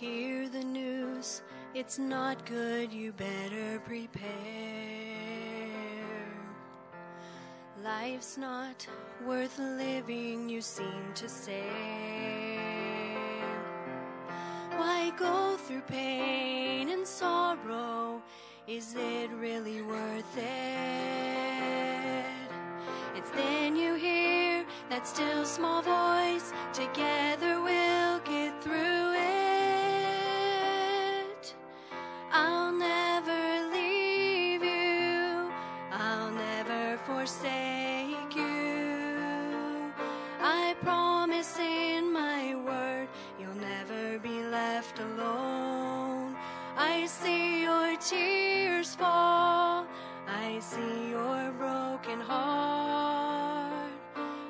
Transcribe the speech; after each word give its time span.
hear 0.00 0.48
the 0.48 0.64
news, 0.64 1.42
it's 1.72 1.98
not 2.00 2.44
good, 2.46 2.92
you 2.92 3.12
better 3.12 3.80
prepare. 3.84 4.24
Life's 7.82 8.36
not 8.36 8.86
worth 9.24 9.56
living, 9.58 10.48
you 10.48 10.60
seem 10.60 11.12
to 11.14 11.28
say. 11.28 11.62
Why 14.76 15.12
go 15.16 15.56
through 15.58 15.82
pain 15.82 16.88
and 16.90 17.06
sorrow? 17.06 18.20
Is 18.66 18.96
it 18.98 19.30
really 19.30 19.80
worth 19.82 20.36
it? 20.36 20.44
It's 23.14 23.30
then 23.30 23.76
you 23.76 23.94
hear 23.94 24.64
that 24.90 25.06
still 25.06 25.44
small 25.44 25.82
voice, 25.82 26.52
together 26.72 27.53
see 47.24 47.62
your 47.62 47.96
tears 47.96 48.94
fall, 48.94 49.86
I 50.28 50.58
see 50.60 51.08
your 51.08 51.52
broken 51.52 52.20
heart. 52.20 53.92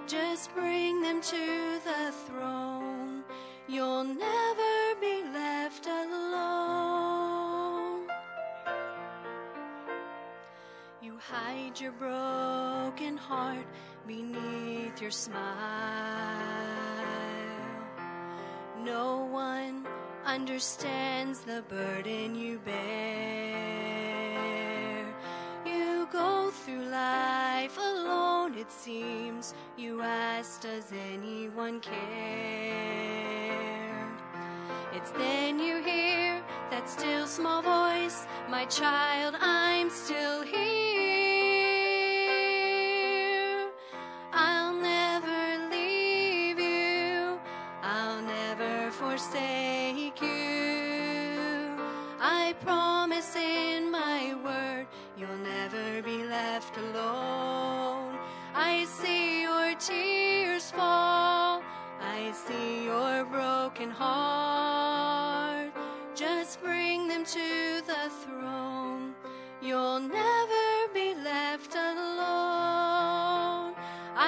Just 0.08 0.52
bring 0.56 1.00
them 1.00 1.20
to 1.20 1.78
the 1.88 2.12
throne. 2.26 3.22
You'll 3.68 4.02
never 4.02 4.74
be 5.00 5.22
left 5.32 5.86
alone. 5.86 6.88
You 11.00 11.16
hide 11.32 11.78
your 11.80 11.92
broken 11.92 13.16
heart 13.16 13.68
beneath 14.04 15.00
your 15.00 15.12
smile. 15.12 15.44
No 18.84 19.26
one 19.30 19.83
understands 20.24 21.40
the 21.40 21.62
burden 21.68 22.34
you 22.34 22.58
bear. 22.58 23.94
You 25.66 26.08
go 26.12 26.50
through 26.50 26.86
life 26.86 27.76
alone, 27.78 28.54
it 28.54 28.72
seems. 28.72 29.54
You 29.76 30.00
ask, 30.02 30.62
Does 30.62 30.92
anyone 31.12 31.80
care? 31.80 31.94
It's 34.94 35.10
then 35.12 35.58
you 35.58 35.82
hear 35.82 36.42
that 36.70 36.88
still 36.88 37.26
small 37.26 37.60
voice, 37.62 38.26
My 38.48 38.64
child, 38.66 39.36
I'm 39.40 39.90
still 39.90 40.42
here. 40.42 40.93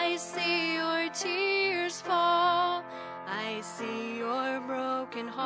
I 0.06 0.15
see 0.15 0.75
your 0.75 1.11
tears 1.11 2.00
fall. 2.00 2.84
I 3.27 3.61
see 3.61 4.19
your 4.19 4.61
broken 4.61 5.27
heart. 5.27 5.43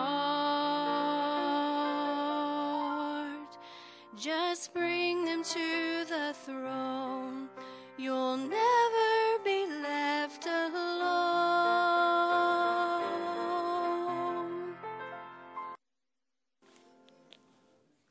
Just 4.14 4.74
bring 4.74 5.24
them 5.24 5.42
to 5.42 6.04
the 6.06 6.34
throne. 6.44 7.48
You'll 7.96 8.36
never 8.36 9.38
be 9.46 9.66
left 9.82 10.44
alone. 10.44 10.90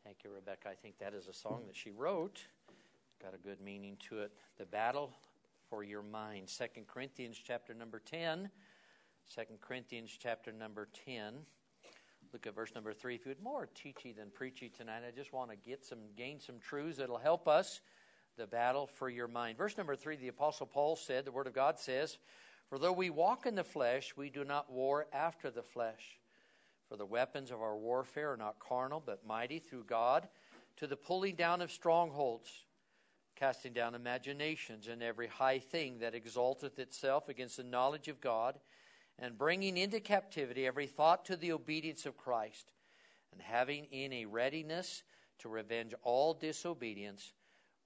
Thank 0.03 0.23
you, 0.23 0.31
Rebecca. 0.33 0.69
I 0.69 0.73
think 0.73 0.97
that 0.97 1.13
is 1.13 1.27
a 1.27 1.33
song 1.33 1.67
that 1.67 1.77
she 1.77 1.91
wrote. 1.91 2.47
Got 3.21 3.35
a 3.35 3.38
good 3.38 3.61
meaning 3.61 3.97
to 4.09 4.21
it. 4.21 4.31
The 4.57 4.65
battle 4.65 5.13
for 5.69 5.84
your 5.84 6.02
mind. 6.02 6.50
Second 6.50 6.88
Corinthians 6.88 7.40
chapter 7.41 7.74
number 7.74 8.00
10. 8.00 8.50
2 9.35 9.41
Corinthians 9.62 10.18
chapter 10.22 10.52
number 10.52 10.88
10. 11.06 11.34
Look 12.34 12.47
at 12.47 12.56
verse 12.56 12.74
number 12.74 12.94
3. 12.94 13.16
If 13.16 13.25
you 13.25 13.30
would 13.30 13.41
more 13.41 13.69
teachy 13.75 14.16
than 14.16 14.31
preachy 14.31 14.69
tonight, 14.69 15.03
I 15.07 15.12
just 15.12 15.34
want 15.34 15.52
to 15.52 15.57
get 15.57 15.85
some 15.85 16.00
gain 16.16 16.40
some 16.40 16.59
truths 16.59 16.97
that'll 16.97 17.18
help 17.18 17.47
us. 17.47 17.81
The 18.38 18.47
battle 18.47 18.88
for 18.88 19.09
your 19.09 19.28
mind. 19.28 19.57
Verse 19.57 19.78
number 19.78 19.96
3, 19.96 20.16
the 20.16 20.30
apostle 20.30 20.66
Paul 20.66 20.96
said, 20.96 21.25
the 21.25 21.31
word 21.31 21.47
of 21.47 21.53
God 21.53 21.78
says, 21.78 22.18
"For 22.68 22.80
though 22.80 22.94
we 22.94 23.09
walk 23.09 23.46
in 23.46 23.56
the 23.56 23.63
flesh, 23.63 24.16
we 24.16 24.30
do 24.30 24.44
not 24.44 24.72
war 24.72 25.07
after 25.12 25.51
the 25.51 25.63
flesh." 25.63 26.19
For 26.88 26.96
the 26.96 27.06
weapons 27.06 27.51
of 27.51 27.62
our 27.62 27.78
warfare 27.78 28.31
are 28.34 28.38
not 28.38 28.59
carnal, 28.59 29.00
but 29.00 29.25
mighty 29.25 29.59
through 29.59 29.84
God 29.84 30.30
to 30.78 30.88
the 30.88 30.96
pulling 30.96 31.36
down 31.36 31.62
of 31.62 31.72
strongholds, 31.72 32.66
casting 33.39 33.73
down 33.73 33.95
imaginations 33.95 34.88
and 34.88 35.01
every 35.01 35.27
high 35.27 35.59
thing 35.59 36.00
that 36.00 36.13
exalteth 36.13 36.77
itself 36.77 37.29
against 37.29 37.57
the 37.57 37.63
knowledge 37.63 38.07
of 38.07 38.19
God, 38.19 38.59
and 39.17 39.38
bringing 39.38 39.77
into 39.77 40.00
captivity 40.00 40.67
every 40.67 40.88
thought 40.88 41.25
to 41.25 41.38
the 41.38 41.51
obedience 41.51 42.05
of 42.05 42.17
Christ, 42.17 42.73
and 43.31 43.41
having 43.41 43.85
in 43.85 44.11
a 44.11 44.25
readiness 44.25 45.03
to 45.39 45.50
revenge 45.50 45.94
all 46.03 46.33
disobedience 46.33 47.33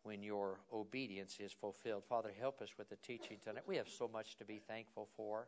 when 0.04 0.24
your 0.24 0.60
obedience 0.72 1.38
is 1.40 1.52
fulfilled. 1.52 2.04
Father, 2.10 2.32
help 2.38 2.62
us 2.62 2.70
with 2.78 2.90
the 2.90 2.96
teaching 2.98 3.38
tonight. 3.44 3.64
We 3.66 3.78
have 3.78 3.90
so 3.90 4.10
much 4.12 4.36
to 4.38 4.46
be 4.46 4.60
thankful 4.68 5.08
for 5.16 5.48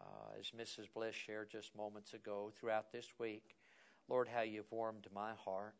uh, 0.00 0.38
as 0.38 0.50
Mrs. 0.50 0.86
Bliss 0.92 1.14
shared 1.14 1.50
just 1.50 1.76
moments 1.76 2.14
ago 2.14 2.52
throughout 2.58 2.92
this 2.92 3.06
week. 3.18 3.56
Lord, 4.08 4.28
how 4.28 4.42
you've 4.42 4.70
warmed 4.70 5.06
my 5.14 5.32
heart 5.44 5.74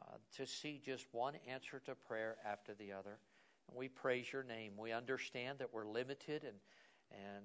uh, 0.00 0.16
to 0.36 0.46
see 0.46 0.80
just 0.84 1.06
one 1.12 1.34
answer 1.48 1.80
to 1.86 1.94
prayer 1.94 2.36
after 2.44 2.74
the 2.74 2.92
other. 2.92 3.18
And 3.68 3.76
we 3.76 3.88
praise 3.88 4.32
your 4.32 4.42
name. 4.42 4.72
We 4.76 4.92
understand 4.92 5.58
that 5.58 5.72
we're 5.72 5.86
limited, 5.86 6.44
and, 6.44 6.56
and 7.12 7.44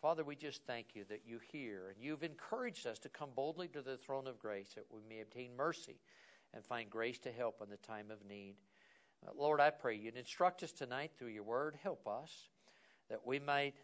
Father, 0.00 0.24
we 0.24 0.34
just 0.34 0.64
thank 0.66 0.94
you 0.94 1.04
that 1.10 1.22
you 1.26 1.40
hear, 1.52 1.90
and 1.94 2.02
you've 2.02 2.22
encouraged 2.22 2.86
us 2.86 2.98
to 3.00 3.08
come 3.08 3.30
boldly 3.34 3.68
to 3.68 3.82
the 3.82 3.96
throne 3.96 4.26
of 4.26 4.38
grace 4.38 4.72
that 4.74 4.86
we 4.90 5.00
may 5.08 5.20
obtain 5.20 5.54
mercy 5.56 6.00
and 6.54 6.64
find 6.64 6.90
grace 6.90 7.18
to 7.20 7.30
help 7.30 7.60
in 7.62 7.68
the 7.68 7.76
time 7.76 8.10
of 8.10 8.24
need. 8.26 8.54
Uh, 9.26 9.30
Lord, 9.36 9.60
I 9.60 9.70
pray 9.70 9.96
you'd 9.96 10.16
instruct 10.16 10.62
us 10.62 10.72
tonight 10.72 11.12
through 11.18 11.28
your 11.28 11.42
word. 11.42 11.76
Help 11.82 12.08
us 12.08 12.48
that 13.10 13.26
we 13.26 13.38
might 13.38 13.74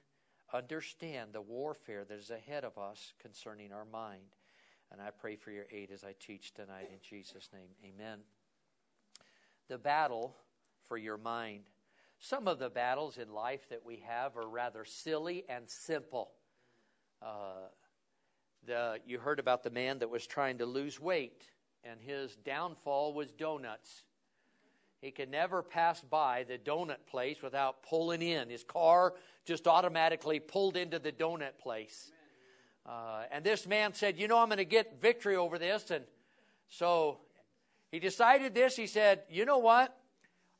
understand 0.52 1.32
the 1.32 1.42
warfare 1.42 2.04
that 2.04 2.18
is 2.18 2.30
ahead 2.30 2.64
of 2.64 2.78
us 2.78 3.12
concerning 3.20 3.72
our 3.72 3.84
mind. 3.84 4.35
And 4.92 5.00
I 5.00 5.10
pray 5.10 5.36
for 5.36 5.50
your 5.50 5.66
aid 5.70 5.90
as 5.92 6.04
I 6.04 6.14
teach 6.18 6.54
tonight 6.54 6.88
in 6.92 6.98
Jesus' 7.02 7.48
name. 7.52 7.68
Amen. 7.84 8.20
The 9.68 9.78
battle 9.78 10.36
for 10.84 10.96
your 10.96 11.18
mind. 11.18 11.64
Some 12.18 12.48
of 12.48 12.58
the 12.58 12.70
battles 12.70 13.18
in 13.18 13.32
life 13.32 13.68
that 13.68 13.84
we 13.84 14.02
have 14.06 14.36
are 14.36 14.48
rather 14.48 14.84
silly 14.84 15.44
and 15.48 15.68
simple. 15.68 16.30
Uh, 17.20 17.68
the, 18.66 18.98
you 19.06 19.18
heard 19.18 19.38
about 19.38 19.62
the 19.62 19.70
man 19.70 19.98
that 19.98 20.10
was 20.10 20.26
trying 20.26 20.58
to 20.58 20.66
lose 20.66 21.00
weight, 21.00 21.44
and 21.84 22.00
his 22.00 22.36
downfall 22.36 23.12
was 23.12 23.32
donuts. 23.32 24.04
He 25.00 25.10
could 25.10 25.30
never 25.30 25.62
pass 25.62 26.00
by 26.00 26.44
the 26.44 26.58
donut 26.58 27.06
place 27.06 27.42
without 27.42 27.82
pulling 27.82 28.22
in. 28.22 28.48
His 28.48 28.64
car 28.64 29.14
just 29.44 29.68
automatically 29.68 30.40
pulled 30.40 30.76
into 30.76 30.98
the 30.98 31.12
donut 31.12 31.58
place. 31.58 32.10
Uh, 32.86 33.24
and 33.32 33.44
this 33.44 33.66
man 33.66 33.92
said, 33.94 34.18
You 34.18 34.28
know, 34.28 34.38
I'm 34.38 34.48
going 34.48 34.58
to 34.58 34.64
get 34.64 35.00
victory 35.00 35.36
over 35.36 35.58
this. 35.58 35.90
And 35.90 36.04
so 36.68 37.18
he 37.90 37.98
decided 37.98 38.54
this. 38.54 38.76
He 38.76 38.86
said, 38.86 39.22
You 39.28 39.44
know 39.44 39.58
what? 39.58 39.96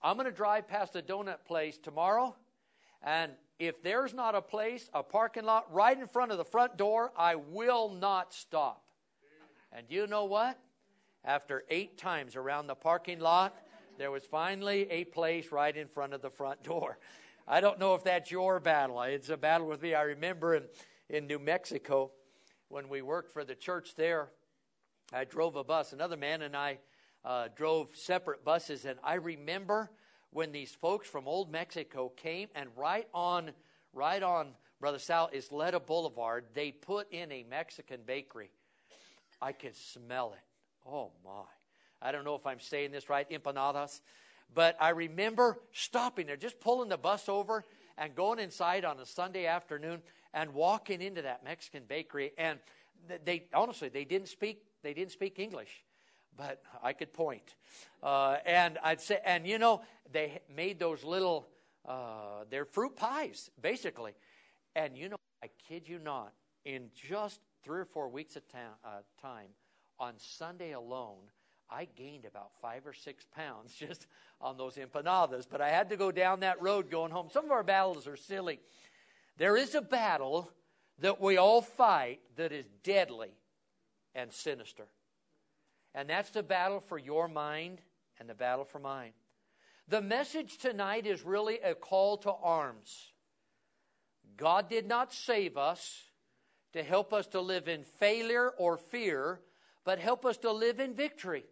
I'm 0.02 0.17
going 0.17 0.26
to 0.26 0.37
drive 0.37 0.69
past 0.69 0.93
the 0.93 1.02
donut 1.02 1.44
place 1.46 1.78
tomorrow. 1.78 2.37
And 3.02 3.32
if 3.58 3.82
there's 3.82 4.12
not 4.12 4.34
a 4.34 4.43
place, 4.43 4.88
a 4.93 5.02
parking 5.02 5.44
lot 5.44 5.73
right 5.73 5.99
in 5.99 6.06
front 6.06 6.32
of 6.32 6.38
the 6.38 6.44
front 6.44 6.76
door, 6.76 7.12
I 7.17 7.37
will 7.37 7.88
not 7.88 8.32
stop. 8.32 8.82
And 9.72 9.87
you 9.88 10.06
know 10.06 10.25
what? 10.25 10.58
After 11.25 11.64
eight 11.70 11.99
times 11.99 12.37
around 12.37 12.67
the 12.67 12.75
parking 12.75 13.20
lot, 13.20 13.56
there 13.99 14.11
was 14.11 14.25
finally 14.25 14.90
a 14.90 15.05
place 15.05 15.50
right 15.50 15.76
in 15.76 15.88
front 15.88 16.12
of 16.14 16.22
the 16.22 16.31
front 16.31 16.62
door. 16.62 16.99
I 17.49 17.61
don't 17.61 17.79
know 17.79 17.94
if 17.94 18.05
that's 18.05 18.31
your 18.31 18.61
battle. 18.61 19.00
It's 19.02 19.29
a 19.29 19.37
battle 19.37 19.67
with 19.67 19.82
me. 19.82 19.94
I 19.94 20.02
remember 20.02 20.56
in, 20.56 20.64
in 21.08 21.26
New 21.26 21.38
Mexico 21.38 22.11
when 22.69 22.88
we 22.88 23.03
worked 23.03 23.32
for 23.32 23.44
the 23.44 23.55
church 23.55 23.94
there, 23.97 24.29
I 25.12 25.25
drove 25.25 25.56
a 25.56 25.64
bus. 25.64 25.93
Another 25.93 26.17
man 26.17 26.43
and 26.43 26.56
I 26.56 26.79
uh, 27.25 27.49
drove 27.55 27.94
separate 27.94 28.44
buses, 28.44 28.85
and 28.85 28.99
I 29.05 29.14
remember 29.14 29.91
when 30.31 30.53
these 30.53 30.73
folks 30.73 31.08
from 31.08 31.29
Old 31.29 31.50
Mexico 31.50 32.12
came, 32.17 32.49
and 32.55 32.69
right 32.76 33.06
on, 33.14 33.53
right 33.93 34.23
on 34.23 34.49
Brother 34.81 34.99
Sal 34.99 35.31
Isleta 35.32 35.85
Boulevard, 35.85 36.44
they 36.55 36.73
put 36.73 37.11
in 37.12 37.31
a 37.32 37.44
Mexican 37.49 38.00
bakery. 38.05 38.50
I 39.41 39.53
can 39.53 39.73
smell 39.73 40.35
it. 40.35 40.88
Oh 40.88 41.12
my! 41.25 41.44
I 42.03 42.12
don't 42.12 42.25
know 42.25 42.35
if 42.35 42.47
I'm 42.47 42.61
saying 42.61 42.91
this 42.91 43.08
right, 43.08 43.29
empanadas, 43.31 44.00
but 44.55 44.76
I 44.81 44.91
remember 44.91 45.58
stopping 45.73 46.26
there, 46.26 46.37
just 46.37 46.61
pulling 46.61 46.88
the 46.88 46.99
bus 46.99 47.29
over 47.29 47.64
and 47.97 48.14
going 48.14 48.38
inside 48.38 48.85
on 48.85 49.00
a 49.00 49.06
Sunday 49.06 49.47
afternoon 49.47 50.03
and 50.36 50.52
walking 50.52 51.00
into 51.00 51.22
that 51.22 51.42
Mexican 51.42 51.82
bakery. 51.88 52.32
And 52.38 52.60
they 53.24 53.46
honestly, 53.54 53.88
they 53.88 54.04
didn't 54.04 54.28
speak. 54.28 54.62
They 54.82 54.92
didn't 54.92 55.12
speak 55.12 55.40
English, 55.40 55.82
but 56.36 56.62
I 56.82 56.92
could 56.92 57.12
point. 57.12 57.56
Uh, 58.02 58.36
and 58.44 58.78
I'd 58.84 59.00
say, 59.00 59.18
and 59.24 59.46
you 59.46 59.58
know, 59.58 59.80
they 60.12 60.40
made 60.54 60.78
those 60.78 61.02
little, 61.02 61.48
uh, 61.88 62.44
they're 62.50 62.66
fruit 62.66 62.94
pies 62.94 63.50
basically. 63.60 64.12
And 64.76 64.96
you 64.96 65.08
know, 65.08 65.16
I 65.42 65.48
kid 65.68 65.88
you 65.88 65.98
not, 65.98 66.32
in 66.66 66.90
just 66.94 67.40
three 67.64 67.80
or 67.80 67.86
four 67.86 68.08
weeks 68.08 68.36
of 68.36 68.46
ta- 68.48 68.58
uh, 68.84 68.88
time, 69.22 69.48
on 69.98 70.12
Sunday 70.18 70.72
alone, 70.72 71.30
I 71.70 71.88
gained 71.96 72.26
about 72.26 72.50
five 72.60 72.86
or 72.86 72.92
six 72.92 73.24
pounds 73.34 73.74
just 73.78 74.06
on 74.42 74.58
those 74.58 74.76
empanadas. 74.76 75.46
But 75.50 75.62
I 75.62 75.70
had 75.70 75.88
to 75.88 75.96
go 75.96 76.12
down 76.12 76.40
that 76.40 76.60
road 76.60 76.90
going 76.90 77.10
home. 77.10 77.28
Some 77.32 77.46
of 77.46 77.50
our 77.50 77.62
battles 77.62 78.06
are 78.06 78.16
silly. 78.16 78.60
There 79.36 79.56
is 79.56 79.74
a 79.74 79.82
battle 79.82 80.50
that 81.00 81.20
we 81.20 81.36
all 81.36 81.60
fight 81.60 82.20
that 82.36 82.52
is 82.52 82.66
deadly 82.82 83.30
and 84.14 84.32
sinister. 84.32 84.86
And 85.94 86.08
that's 86.08 86.30
the 86.30 86.42
battle 86.42 86.80
for 86.80 86.98
your 86.98 87.28
mind 87.28 87.80
and 88.18 88.28
the 88.28 88.34
battle 88.34 88.64
for 88.64 88.78
mine. 88.78 89.12
The 89.88 90.02
message 90.02 90.58
tonight 90.58 91.06
is 91.06 91.22
really 91.22 91.58
a 91.60 91.74
call 91.74 92.16
to 92.18 92.32
arms. 92.32 93.12
God 94.36 94.68
did 94.68 94.86
not 94.86 95.12
save 95.12 95.56
us 95.56 96.02
to 96.72 96.82
help 96.82 97.12
us 97.12 97.26
to 97.28 97.40
live 97.40 97.68
in 97.68 97.84
failure 97.84 98.50
or 98.58 98.76
fear, 98.76 99.40
but 99.84 99.98
help 99.98 100.26
us 100.26 100.36
to 100.38 100.52
live 100.52 100.80
in 100.80 100.94
victory. 100.94 101.44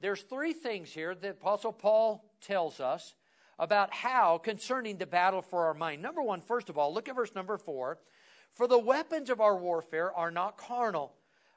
There's 0.00 0.22
three 0.22 0.52
things 0.52 0.90
here 0.90 1.14
that 1.14 1.30
Apostle 1.30 1.72
Paul 1.72 2.24
tells 2.40 2.80
us 2.80 3.14
about 3.62 3.94
how 3.94 4.38
concerning 4.38 4.98
the 4.98 5.06
battle 5.06 5.40
for 5.40 5.66
our 5.66 5.72
mind. 5.72 6.02
Number 6.02 6.20
one, 6.20 6.40
first 6.40 6.68
of 6.68 6.76
all, 6.76 6.92
look 6.92 7.08
at 7.08 7.14
verse 7.14 7.32
number 7.32 7.56
four. 7.56 8.00
For 8.54 8.66
the 8.66 8.76
weapons 8.76 9.30
of 9.30 9.40
our 9.40 9.56
warfare 9.56 10.12
are 10.12 10.32
not 10.32 10.58
carnal, 10.58 11.12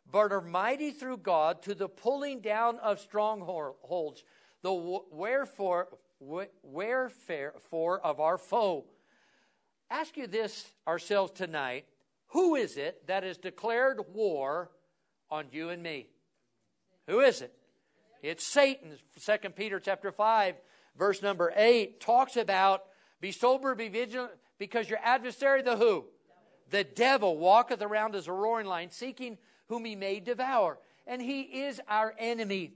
but 0.09 0.31
are 0.31 0.39
mighty 0.39 0.91
through 0.91 1.17
God 1.17 1.63
to 1.63 1.73
the 1.73 1.89
pulling 1.89 2.41
down 2.41 2.77
of 2.77 2.99
strongholds, 2.99 4.23
the 4.61 4.71
wherefore, 5.11 5.87
wherefore 6.19 7.55
for 7.71 7.99
of 7.99 8.19
our 8.19 8.37
foe. 8.37 8.85
Ask 9.89 10.15
you 10.15 10.27
this 10.27 10.63
ourselves 10.87 11.31
tonight. 11.31 11.85
Who 12.27 12.53
is 12.53 12.77
it 12.77 13.07
that 13.07 13.23
has 13.23 13.37
declared 13.37 13.99
war 14.13 14.69
on 15.31 15.47
you 15.51 15.69
and 15.69 15.81
me? 15.81 16.09
Who 17.07 17.21
is 17.21 17.41
it? 17.41 17.51
It's 18.21 18.45
Satan. 18.45 18.91
2 19.25 19.49
Peter 19.55 19.79
chapter 19.79 20.11
5, 20.11 20.55
verse 20.97 21.21
number 21.21 21.53
8 21.55 21.99
talks 21.99 22.37
about 22.37 22.83
be 23.21 23.31
sober, 23.31 23.75
be 23.75 23.89
vigilant, 23.89 24.31
because 24.57 24.89
your 24.89 24.99
adversary, 25.03 25.61
the 25.61 25.77
who? 25.77 26.05
The 26.69 26.83
devil 26.83 27.37
walketh 27.37 27.81
around 27.81 28.15
as 28.15 28.27
a 28.27 28.33
roaring 28.33 28.67
lion, 28.67 28.89
seeking 28.89 29.37
whom 29.67 29.85
he 29.85 29.95
may 29.95 30.19
devour. 30.19 30.79
And 31.07 31.21
he 31.21 31.41
is 31.41 31.79
our 31.87 32.13
enemy. 32.17 32.73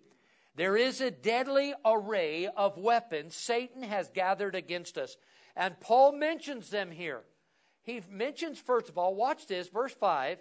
There 0.56 0.76
is 0.76 1.02
a 1.02 1.12
deadly 1.12 1.74
array 1.86 2.48
of 2.48 2.78
weapons 2.78 3.36
Satan 3.36 3.84
has 3.84 4.10
gathered 4.10 4.56
against 4.56 4.98
us. 4.98 5.16
And 5.56 5.80
Paul 5.80 6.12
mentions 6.12 6.70
them 6.70 6.92
here. 6.92 7.22
He 7.84 8.02
mentions, 8.10 8.60
first 8.60 8.90
of 8.90 8.98
all, 8.98 9.16
watch 9.16 9.48
this, 9.48 9.68
verse 9.70 9.94
5, 9.94 10.40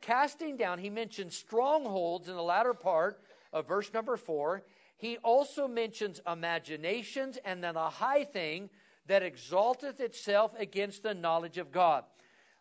casting 0.00 0.56
down, 0.56 0.78
he 0.78 0.90
mentions 0.90 1.36
strongholds 1.36 2.28
in 2.28 2.34
the 2.34 2.42
latter 2.42 2.74
part 2.74 3.20
of 3.52 3.68
verse 3.68 3.92
number 3.92 4.16
4. 4.16 4.62
He 4.98 5.16
also 5.18 5.68
mentions 5.68 6.20
imaginations 6.26 7.38
and 7.44 7.62
then 7.62 7.76
a 7.76 7.88
high 7.88 8.24
thing 8.24 8.68
that 9.06 9.22
exalteth 9.22 10.00
itself 10.00 10.54
against 10.58 11.02
the 11.02 11.14
knowledge 11.14 11.56
of 11.56 11.72
God. 11.72 12.04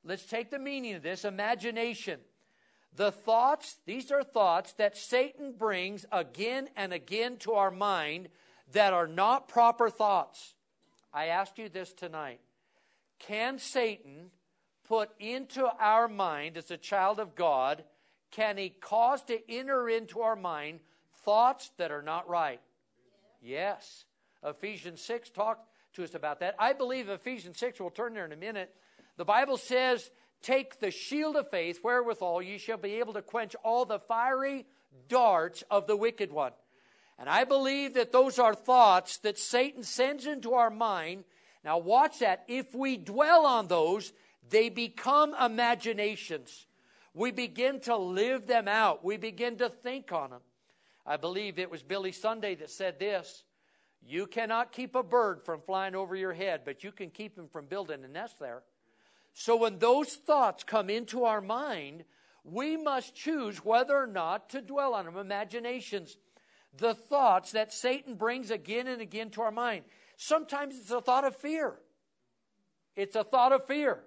Let's 0.04 0.26
take 0.26 0.52
the 0.52 0.60
meaning 0.60 0.94
of 0.94 1.04
this 1.04 1.26
imagination. 1.26 2.20
The 2.96 3.12
thoughts, 3.12 3.78
these 3.86 4.12
are 4.12 4.24
thoughts 4.24 4.74
that 4.74 4.96
Satan 4.96 5.54
brings 5.58 6.06
again 6.12 6.70
and 6.76 6.94
again 6.94 7.38
to 7.38 7.54
our 7.54 7.72
mind 7.72 8.30
that 8.72 8.94
are 8.94 9.08
not 9.08 9.50
proper 9.50 9.90
thoughts. 9.90 10.54
I 11.12 11.28
ask 11.28 11.58
you 11.58 11.70
this 11.70 11.92
tonight. 11.92 12.40
Can 13.20 13.58
Satan 13.58 14.30
put 14.88 15.10
into 15.20 15.66
our 15.80 16.08
mind 16.08 16.56
as 16.56 16.70
a 16.70 16.78
child 16.78 17.20
of 17.20 17.36
God, 17.36 17.84
can 18.32 18.58
he 18.58 18.70
cause 18.70 19.24
to 19.24 19.40
enter 19.50 19.90
into 19.90 20.22
our 20.22 20.36
mind 20.36 20.80
thoughts 21.28 21.72
that 21.78 21.92
are 21.92 22.02
not 22.02 22.30
right? 22.30 22.62
Yes. 23.42 24.06
Ephesians 24.42 25.02
6 25.02 25.30
talks 25.32 25.60
to 25.96 26.06
us 26.06 26.16
about 26.16 26.40
that. 26.40 26.56
I 26.58 26.72
believe 26.72 27.10
Ephesians 27.10 27.58
6, 27.58 27.82
we'll 27.82 27.90
turn 27.90 28.14
there 28.14 28.24
in 28.24 28.32
a 28.32 28.38
minute. 28.38 28.74
The 29.18 29.26
Bible 29.26 29.58
says, 29.58 30.10
Take 30.42 30.80
the 30.80 30.90
shield 30.90 31.36
of 31.36 31.50
faith, 31.50 31.82
wherewithal 31.84 32.42
ye 32.42 32.58
shall 32.58 32.78
be 32.78 33.00
able 33.00 33.12
to 33.12 33.22
quench 33.22 33.58
all 33.62 33.84
the 33.84 34.00
fiery 34.00 34.66
darts 35.10 35.66
of 35.70 35.86
the 35.86 35.98
wicked 35.98 36.32
one. 36.32 36.54
And 37.20 37.28
I 37.28 37.44
believe 37.44 37.96
that 37.96 38.14
those 38.14 38.40
are 38.40 38.56
thoughts 38.56 39.18
that 39.18 39.38
Satan 39.38 39.84
sends 39.84 40.26
into 40.26 40.54
our 40.54 40.70
mind. 40.70 41.26
Now, 41.62 41.78
watch 41.78 42.20
that. 42.20 42.46
If 42.48 42.74
we 42.74 42.96
dwell 42.96 43.46
on 43.46 43.68
those, 43.68 44.14
they 44.50 44.70
become 44.70 45.36
imaginations. 45.36 46.68
We 47.14 47.32
begin 47.32 47.82
to 47.82 47.98
live 47.98 48.48
them 48.48 48.70
out, 48.70 49.04
we 49.04 49.18
begin 49.18 49.58
to 49.58 49.68
think 49.68 50.14
on 50.14 50.30
them. 50.30 50.42
I 51.08 51.16
believe 51.16 51.58
it 51.58 51.72
was 51.72 51.82
Billy 51.82 52.12
Sunday 52.12 52.56
that 52.56 52.70
said 52.70 53.00
this 53.00 53.46
You 54.06 54.28
cannot 54.28 54.74
keep 54.74 54.94
a 54.94 55.04
bird 55.04 55.42
from 55.46 55.62
flying 55.62 55.96
over 55.96 56.16
your 56.16 56.34
head, 56.34 56.62
but 56.66 56.84
you 56.84 56.92
can 56.92 57.10
keep 57.10 57.38
him 57.38 57.48
from 57.48 57.66
building 57.66 58.04
a 58.04 58.08
nest 58.10 58.40
there. 58.40 58.64
So 59.34 59.56
when 59.56 59.80
those 59.80 60.16
thoughts 60.16 60.64
come 60.64 60.90
into 60.90 61.24
our 61.24 61.42
mind, 61.42 62.04
we 62.44 62.76
must 62.76 63.16
choose 63.16 63.64
whether 63.64 63.96
or 63.96 64.08
not 64.08 64.50
to 64.50 64.62
dwell 64.62 64.94
on 64.94 65.06
them. 65.06 65.18
Imaginations, 65.18 66.18
the 66.76 66.94
thoughts 66.94 67.52
that 67.54 67.74
Satan 67.74 68.16
brings 68.16 68.52
again 68.52 68.88
and 68.88 69.02
again 69.02 69.30
to 69.32 69.42
our 69.42 69.52
mind. 69.52 69.86
Sometimes 70.18 70.78
it's 70.78 70.92
a 70.92 71.02
thought 71.02 71.24
of 71.24 71.36
fear. 71.36 71.76
It's 72.96 73.16
a 73.16 73.24
thought 73.24 73.54
of 73.54 73.66
fear. 73.66 74.04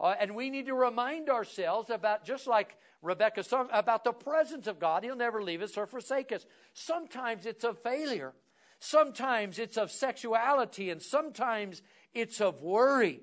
Uh, 0.00 0.14
and 0.18 0.34
we 0.34 0.48
need 0.48 0.66
to 0.66 0.74
remind 0.74 1.28
ourselves 1.28 1.90
about, 1.90 2.24
just 2.24 2.46
like 2.46 2.76
Rebecca, 3.02 3.44
about 3.70 4.02
the 4.02 4.12
presence 4.12 4.66
of 4.66 4.78
God. 4.78 5.04
He'll 5.04 5.14
never 5.14 5.42
leave 5.42 5.60
us 5.60 5.76
or 5.76 5.86
forsake 5.86 6.32
us. 6.32 6.46
Sometimes 6.72 7.44
it's 7.44 7.64
of 7.64 7.78
failure. 7.82 8.32
Sometimes 8.78 9.58
it's 9.58 9.76
of 9.76 9.90
sexuality, 9.90 10.88
and 10.88 11.02
sometimes 11.02 11.82
it's 12.14 12.40
of 12.40 12.62
worry. 12.62 13.20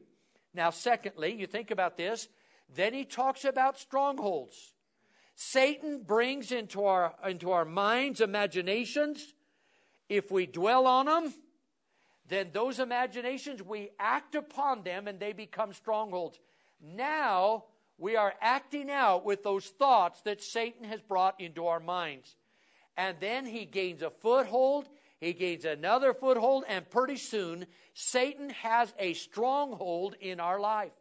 Now, 0.53 0.69
secondly, 0.69 1.33
you 1.33 1.47
think 1.47 1.71
about 1.71 1.97
this, 1.97 2.27
then 2.75 2.93
he 2.93 3.05
talks 3.05 3.43
about 3.43 3.79
strongholds. 3.79 4.73
Satan 5.33 6.03
brings 6.03 6.51
into 6.51 6.85
our, 6.85 7.15
into 7.25 7.51
our 7.51 7.65
minds 7.65 8.21
imaginations. 8.21 9.33
If 10.09 10.31
we 10.31 10.45
dwell 10.45 10.85
on 10.85 11.07
them, 11.07 11.33
then 12.27 12.49
those 12.53 12.79
imaginations, 12.79 13.63
we 13.63 13.89
act 13.99 14.35
upon 14.35 14.83
them 14.83 15.07
and 15.07 15.19
they 15.19 15.33
become 15.33 15.73
strongholds. 15.73 16.39
Now 16.81 17.65
we 17.97 18.15
are 18.15 18.33
acting 18.41 18.91
out 18.91 19.25
with 19.25 19.43
those 19.43 19.65
thoughts 19.65 20.21
that 20.21 20.43
Satan 20.43 20.85
has 20.85 21.01
brought 21.01 21.39
into 21.39 21.67
our 21.67 21.79
minds. 21.79 22.35
And 22.95 23.17
then 23.19 23.45
he 23.45 23.65
gains 23.65 24.01
a 24.01 24.09
foothold 24.09 24.87
he 25.19 25.33
gains 25.33 25.65
another 25.65 26.13
foothold, 26.13 26.63
and 26.67 26.89
pretty 26.89 27.17
soon, 27.17 27.65
Satan 27.93 28.51
has 28.51 28.93
a 28.99 29.13
stronghold 29.13 30.15
in 30.19 30.39
our 30.39 30.59
life. 30.59 30.93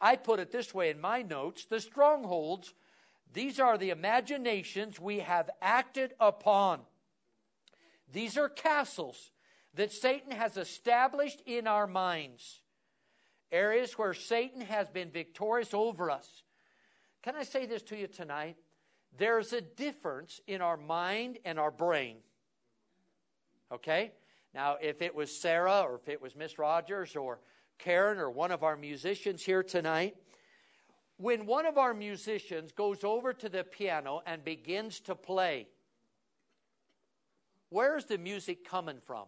I 0.00 0.16
put 0.16 0.40
it 0.40 0.50
this 0.50 0.74
way 0.74 0.90
in 0.90 1.00
my 1.00 1.22
notes 1.22 1.64
the 1.66 1.80
strongholds, 1.80 2.74
these 3.32 3.60
are 3.60 3.78
the 3.78 3.90
imaginations 3.90 5.00
we 5.00 5.20
have 5.20 5.48
acted 5.62 6.12
upon. 6.18 6.80
These 8.12 8.36
are 8.36 8.48
castles 8.48 9.30
that 9.74 9.92
Satan 9.92 10.32
has 10.32 10.56
established 10.56 11.40
in 11.46 11.66
our 11.66 11.86
minds, 11.86 12.61
areas 13.52 13.92
where 13.98 14.14
Satan 14.14 14.62
has 14.62 14.88
been 14.88 15.10
victorious 15.10 15.74
over 15.74 16.10
us. 16.10 16.42
Can 17.22 17.36
I 17.36 17.44
say 17.44 17.66
this 17.66 17.82
to 17.82 17.96
you 17.96 18.08
tonight? 18.08 18.56
There's 19.16 19.52
a 19.52 19.60
difference 19.60 20.40
in 20.46 20.62
our 20.62 20.76
mind 20.76 21.38
and 21.44 21.60
our 21.60 21.70
brain. 21.70 22.16
Okay? 23.70 24.12
Now, 24.54 24.76
if 24.80 25.02
it 25.02 25.14
was 25.14 25.30
Sarah 25.30 25.82
or 25.82 25.96
if 25.96 26.08
it 26.08 26.20
was 26.20 26.34
Miss 26.34 26.58
Rogers 26.58 27.14
or 27.14 27.38
Karen 27.78 28.18
or 28.18 28.30
one 28.30 28.50
of 28.50 28.62
our 28.62 28.76
musicians 28.76 29.42
here 29.42 29.62
tonight, 29.62 30.16
when 31.18 31.46
one 31.46 31.66
of 31.66 31.78
our 31.78 31.94
musicians 31.94 32.72
goes 32.72 33.04
over 33.04 33.32
to 33.32 33.48
the 33.48 33.64
piano 33.64 34.22
and 34.26 34.44
begins 34.44 35.00
to 35.00 35.14
play, 35.14 35.68
where's 37.68 38.06
the 38.06 38.18
music 38.18 38.66
coming 38.66 38.98
from? 38.98 39.26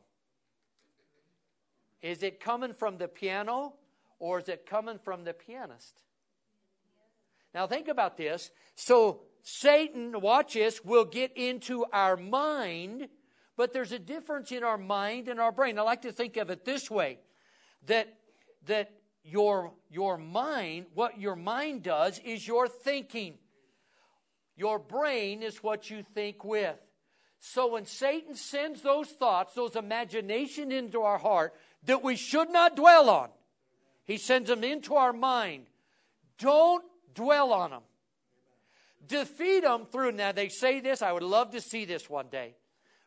Is 2.03 2.23
it 2.23 2.41
coming 2.41 2.73
from 2.73 2.99
the 2.99 3.09
piano 3.09 3.75
or 4.19 4.39
is 4.39 4.49
it 4.49 4.67
coming 4.67 4.99
from 4.99 5.25
the 5.25 5.33
pianist? 5.33 6.03
Now, 7.55 7.67
think 7.67 7.89
about 7.89 8.17
this. 8.17 8.51
So, 8.75 9.23
Satan, 9.43 10.21
watch 10.21 10.55
this, 10.55 10.85
will 10.85 11.05
get 11.05 11.37
into 11.37 11.85
our 11.93 12.17
mind, 12.17 13.09
but 13.57 13.73
there's 13.73 13.93
a 13.93 13.99
difference 13.99 14.51
in 14.51 14.65
our 14.65 14.79
mind 14.79 15.29
and 15.29 15.39
our 15.39 15.53
brain. 15.53 15.79
I 15.79 15.83
like 15.83 16.03
to 16.03 16.13
think 16.13 16.37
of 16.37 16.51
it 16.51 16.65
this 16.65 16.91
way 16.91 17.19
that, 17.87 18.13
that 18.67 18.91
your, 19.23 19.73
your 19.91 20.19
mind, 20.19 20.87
what 20.95 21.21
your 21.21 21.37
mind 21.37 21.83
does 21.83 22.19
is 22.25 22.47
your 22.47 22.67
thinking. 22.67 23.35
Your 24.57 24.79
brain 24.79 25.43
is 25.43 25.63
what 25.63 25.91
you 25.91 26.05
think 26.15 26.45
with. 26.45 26.77
So 27.39 27.73
when 27.73 27.87
Satan 27.87 28.35
sends 28.35 28.81
those 28.81 29.09
thoughts, 29.09 29.55
those 29.55 29.77
imagination 29.77 30.73
into 30.73 31.03
our 31.03 31.19
heart 31.19 31.55
that 31.85 32.03
we 32.03 32.17
should 32.17 32.51
not 32.51 32.77
dwell 32.77 33.11
on, 33.11 33.29
he 34.05 34.19
sends 34.19 34.49
them 34.49 34.63
into 34.65 34.95
our 34.95 35.13
mind. 35.13 35.67
Don't 36.39 36.85
dwell 37.15 37.53
on 37.53 37.71
them. 37.71 37.83
Defeat 39.07 39.61
them 39.65 39.87
through. 39.87 40.13
Now 40.13 40.33
they 40.33 40.49
say 40.49 40.81
this. 40.81 41.03
I 41.03 41.13
would 41.13 41.23
love 41.23 41.51
to 41.53 41.61
see 41.61 41.85
this 41.85 42.09
one 42.09 42.29
day. 42.31 42.55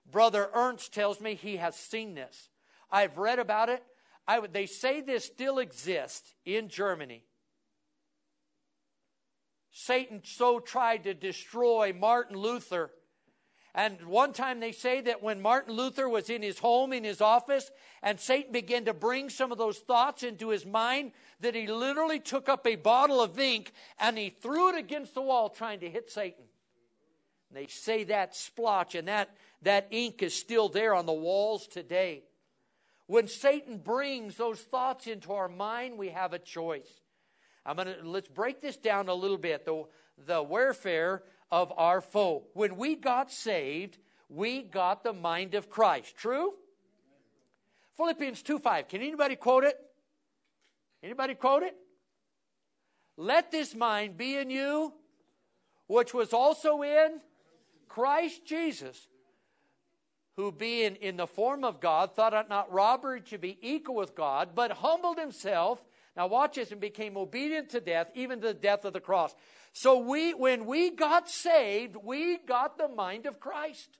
Brother 0.09 0.49
Ernst 0.53 0.93
tells 0.93 1.19
me 1.19 1.35
he 1.35 1.57
has 1.57 1.75
seen 1.75 2.13
this. 2.13 2.49
I've 2.91 3.17
read 3.17 3.39
about 3.39 3.69
it. 3.69 3.83
I 4.27 4.39
they 4.45 4.65
say 4.65 5.01
this 5.01 5.25
still 5.25 5.59
exists 5.59 6.33
in 6.45 6.69
Germany. 6.69 7.23
Satan 9.71 10.21
so 10.23 10.59
tried 10.59 11.03
to 11.03 11.13
destroy 11.13 11.93
Martin 11.97 12.35
Luther. 12.35 12.91
And 13.77 14.01
one 14.07 14.33
time 14.33 14.59
they 14.59 14.71
say 14.71 15.01
that 15.01 15.21
when 15.21 15.39
Martin 15.39 15.75
Luther 15.75 16.09
was 16.09 16.31
in 16.31 16.41
his 16.41 16.57
home, 16.57 16.91
in 16.93 17.03
his 17.03 17.21
office, 17.21 17.69
and 18.01 18.19
Satan 18.19 18.51
began 18.51 18.85
to 18.85 18.93
bring 18.93 19.29
some 19.29 19.51
of 19.51 19.59
those 19.59 19.77
thoughts 19.77 20.23
into 20.23 20.49
his 20.49 20.65
mind, 20.65 21.11
that 21.41 21.53
he 21.53 21.67
literally 21.67 22.19
took 22.19 22.49
up 22.49 22.65
a 22.65 22.75
bottle 22.75 23.21
of 23.21 23.37
ink 23.37 23.71
and 23.99 24.17
he 24.17 24.31
threw 24.31 24.69
it 24.69 24.79
against 24.79 25.13
the 25.13 25.21
wall 25.21 25.47
trying 25.47 25.79
to 25.81 25.89
hit 25.91 26.09
Satan. 26.09 26.45
And 27.49 27.57
they 27.57 27.67
say 27.67 28.05
that 28.05 28.35
splotch 28.35 28.95
and 28.95 29.07
that, 29.09 29.29
that 29.61 29.89
ink 29.91 30.23
is 30.23 30.33
still 30.33 30.69
there 30.69 30.95
on 30.95 31.05
the 31.05 31.13
walls 31.13 31.67
today. 31.67 32.23
When 33.05 33.27
Satan 33.27 33.77
brings 33.77 34.37
those 34.37 34.59
thoughts 34.59 35.05
into 35.05 35.33
our 35.33 35.47
mind, 35.47 35.99
we 35.99 36.09
have 36.09 36.33
a 36.33 36.39
choice. 36.39 36.89
I'm 37.63 37.75
gonna 37.75 37.97
let's 38.03 38.27
break 38.27 38.59
this 38.59 38.75
down 38.75 39.07
a 39.07 39.13
little 39.13 39.37
bit. 39.37 39.65
The 39.65 39.83
the 40.25 40.41
warfare 40.41 41.21
of 41.51 41.73
our 41.77 42.01
foe. 42.01 42.43
When 42.53 42.77
we 42.77 42.95
got 42.95 43.31
saved, 43.31 43.97
we 44.29 44.61
got 44.61 45.03
the 45.03 45.13
mind 45.13 45.55
of 45.55 45.69
Christ. 45.69 46.15
True? 46.17 46.53
Philippians 47.97 48.41
2 48.41 48.59
5. 48.59 48.87
Can 48.87 49.01
anybody 49.01 49.35
quote 49.35 49.63
it? 49.63 49.79
Anybody 51.03 51.35
quote 51.35 51.63
it? 51.63 51.75
Let 53.15 53.51
this 53.51 53.73
mind 53.73 54.17
be 54.17 54.37
in 54.37 54.49
you, 54.49 54.93
which 55.87 56.13
was 56.13 56.33
also 56.33 56.83
in 56.83 57.19
Christ 57.87 58.45
Jesus 58.45 59.07
who 60.37 60.51
being 60.51 60.95
in 60.97 61.17
the 61.17 61.25
form 61.25 61.63
of 61.63 61.81
God 61.81 62.15
thought 62.15 62.33
it 62.33 62.47
not 62.47 62.71
robbery 62.71 63.21
to 63.21 63.39
be 63.39 63.57
equal 63.59 63.95
with 63.95 64.15
God, 64.15 64.49
but 64.53 64.71
humbled 64.71 65.17
himself. 65.17 65.83
Now 66.15 66.27
watch 66.27 66.55
this 66.55 66.71
and 66.71 66.79
became 66.79 67.17
obedient 67.17 67.69
to 67.71 67.81
death, 67.81 68.11
even 68.13 68.39
to 68.41 68.47
the 68.47 68.53
death 68.53 68.85
of 68.85 68.93
the 68.93 68.99
cross. 68.99 69.33
So 69.79 69.99
we, 69.99 70.33
when 70.33 70.65
we 70.65 70.89
got 70.89 71.29
saved, 71.29 71.97
we 72.03 72.39
got 72.39 72.79
the 72.79 72.87
mind 72.87 73.27
of 73.27 73.39
Christ. 73.39 73.99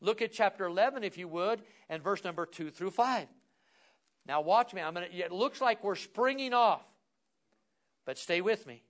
Look 0.00 0.22
at 0.22 0.30
chapter 0.30 0.66
11, 0.66 1.02
if 1.02 1.18
you 1.18 1.26
would, 1.26 1.62
and 1.88 2.00
verse 2.00 2.22
number 2.22 2.46
2 2.46 2.70
through 2.70 2.92
5. 2.92 3.26
Now 4.28 4.42
watch 4.42 4.72
me. 4.72 4.82
I'm 4.82 4.94
gonna, 4.94 5.08
it 5.10 5.32
looks 5.32 5.60
like 5.60 5.82
we're 5.82 5.96
springing 5.96 6.54
off, 6.54 6.84
but 8.04 8.18
stay 8.18 8.40
with 8.40 8.68
me. 8.68 8.84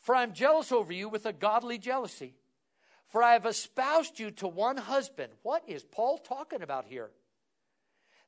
For 0.00 0.14
I'm 0.14 0.34
jealous 0.34 0.70
over 0.70 0.92
you 0.92 1.08
with 1.08 1.24
a 1.24 1.32
godly 1.32 1.78
jealousy. 1.78 2.34
For 3.06 3.22
I 3.22 3.32
have 3.32 3.46
espoused 3.46 4.20
you 4.20 4.32
to 4.32 4.46
one 4.46 4.76
husband. 4.76 5.32
What 5.44 5.62
is 5.66 5.82
Paul 5.82 6.18
talking 6.18 6.60
about 6.60 6.84
here? 6.84 7.10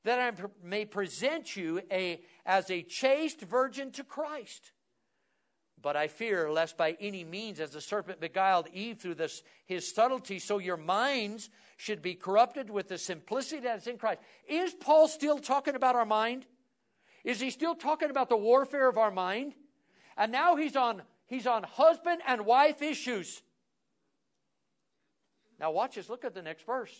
That 0.04 0.20
I 0.20 0.32
may 0.64 0.86
present 0.86 1.54
you 1.54 1.82
a, 1.92 2.22
as 2.46 2.70
a 2.70 2.80
chaste 2.80 3.42
virgin 3.42 3.90
to 3.92 4.04
Christ. 4.04 4.72
But 5.82 5.96
I 5.96 6.08
fear 6.08 6.50
lest 6.50 6.76
by 6.76 6.96
any 7.00 7.22
means, 7.22 7.60
as 7.60 7.70
the 7.70 7.80
serpent 7.80 8.20
beguiled 8.20 8.68
Eve 8.72 8.98
through 8.98 9.16
this, 9.16 9.42
his 9.66 9.94
subtlety, 9.94 10.38
so 10.38 10.58
your 10.58 10.76
minds 10.76 11.50
should 11.76 12.00
be 12.00 12.14
corrupted 12.14 12.70
with 12.70 12.88
the 12.88 12.98
simplicity 12.98 13.60
that 13.62 13.78
is 13.78 13.86
in 13.86 13.98
Christ. 13.98 14.20
Is 14.48 14.74
Paul 14.74 15.06
still 15.08 15.38
talking 15.38 15.74
about 15.74 15.94
our 15.94 16.06
mind? 16.06 16.46
Is 17.24 17.40
he 17.40 17.50
still 17.50 17.74
talking 17.74 18.10
about 18.10 18.28
the 18.28 18.36
warfare 18.36 18.88
of 18.88 18.96
our 18.96 19.10
mind? 19.10 19.54
And 20.16 20.32
now 20.32 20.56
he's 20.56 20.76
on 20.76 21.02
he's 21.26 21.46
on 21.46 21.62
husband 21.64 22.22
and 22.26 22.46
wife 22.46 22.80
issues. 22.80 23.42
Now 25.58 25.72
watch 25.72 25.96
this. 25.96 26.08
Look 26.08 26.24
at 26.24 26.34
the 26.34 26.42
next 26.42 26.64
verse. 26.64 26.94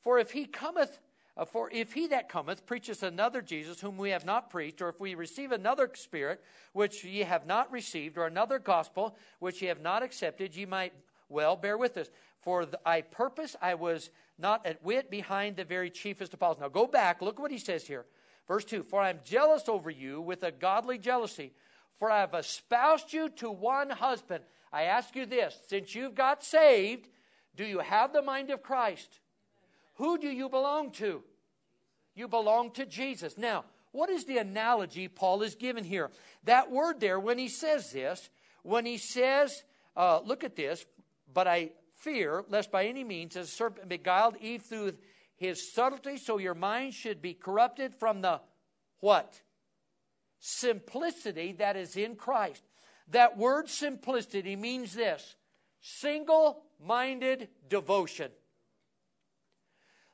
For 0.00 0.18
if 0.18 0.30
he 0.30 0.46
cometh, 0.46 0.98
Uh, 1.38 1.44
for 1.44 1.70
if 1.70 1.92
he 1.92 2.08
that 2.08 2.28
cometh 2.28 2.66
preacheth 2.66 3.02
another 3.02 3.40
Jesus 3.40 3.80
whom 3.80 3.96
we 3.96 4.10
have 4.10 4.26
not 4.26 4.50
preached, 4.50 4.82
or 4.82 4.88
if 4.88 5.00
we 5.00 5.14
receive 5.14 5.52
another 5.52 5.88
spirit 5.94 6.42
which 6.72 7.04
ye 7.04 7.20
have 7.20 7.46
not 7.46 7.70
received, 7.70 8.18
or 8.18 8.26
another 8.26 8.58
gospel 8.58 9.16
which 9.38 9.62
ye 9.62 9.68
have 9.68 9.80
not 9.80 10.02
accepted, 10.02 10.56
ye 10.56 10.66
might 10.66 10.92
well 11.28 11.54
bear 11.54 11.78
with 11.78 11.96
us. 11.96 12.10
For 12.40 12.66
I 12.84 13.02
purpose 13.02 13.54
I 13.62 13.74
was 13.74 14.10
not 14.38 14.66
at 14.66 14.82
wit 14.82 15.10
behind 15.10 15.56
the 15.56 15.64
very 15.64 15.90
chiefest 15.90 16.34
apostles. 16.34 16.60
Now 16.60 16.68
go 16.68 16.86
back, 16.86 17.22
look 17.22 17.38
what 17.38 17.52
he 17.52 17.58
says 17.58 17.86
here. 17.86 18.04
Verse 18.48 18.64
2 18.64 18.82
For 18.82 19.00
I 19.00 19.10
am 19.10 19.20
jealous 19.24 19.68
over 19.68 19.90
you 19.90 20.20
with 20.20 20.42
a 20.42 20.50
godly 20.50 20.98
jealousy, 20.98 21.52
for 21.98 22.10
I 22.10 22.20
have 22.20 22.34
espoused 22.34 23.12
you 23.12 23.28
to 23.36 23.50
one 23.50 23.90
husband 23.90 24.42
I 24.72 24.84
ask 24.84 25.14
you 25.16 25.26
this 25.26 25.58
since 25.66 25.94
you've 25.94 26.14
got 26.14 26.44
saved, 26.44 27.08
do 27.56 27.64
you 27.64 27.78
have 27.78 28.12
the 28.12 28.22
mind 28.22 28.50
of 28.50 28.62
Christ? 28.62 29.20
Who 29.94 30.18
do 30.18 30.28
you 30.28 30.48
belong 30.48 30.92
to? 30.92 31.22
You 32.18 32.26
belong 32.26 32.72
to 32.72 32.84
Jesus. 32.84 33.38
Now, 33.38 33.64
what 33.92 34.10
is 34.10 34.24
the 34.24 34.38
analogy 34.38 35.06
Paul 35.06 35.42
is 35.42 35.54
given 35.54 35.84
here? 35.84 36.10
That 36.42 36.68
word 36.68 36.98
there, 36.98 37.20
when 37.20 37.38
he 37.38 37.46
says 37.46 37.92
this, 37.92 38.28
when 38.64 38.84
he 38.84 38.98
says, 38.98 39.62
uh, 39.96 40.18
look 40.24 40.42
at 40.42 40.56
this, 40.56 40.84
but 41.32 41.46
I 41.46 41.70
fear 41.94 42.42
lest 42.48 42.72
by 42.72 42.86
any 42.86 43.04
means 43.04 43.36
as 43.36 43.46
a 43.46 43.52
serpent 43.52 43.88
beguiled 43.88 44.36
Eve 44.40 44.62
through 44.62 44.94
his 45.36 45.72
subtlety, 45.72 46.16
so 46.16 46.38
your 46.38 46.56
mind 46.56 46.94
should 46.94 47.22
be 47.22 47.34
corrupted 47.34 47.94
from 47.94 48.20
the 48.20 48.40
what? 48.98 49.40
Simplicity 50.40 51.52
that 51.60 51.76
is 51.76 51.96
in 51.96 52.16
Christ. 52.16 52.64
That 53.12 53.38
word 53.38 53.68
simplicity 53.68 54.56
means 54.56 54.92
this 54.92 55.36
single 55.80 56.64
minded 56.84 57.48
devotion. 57.68 58.32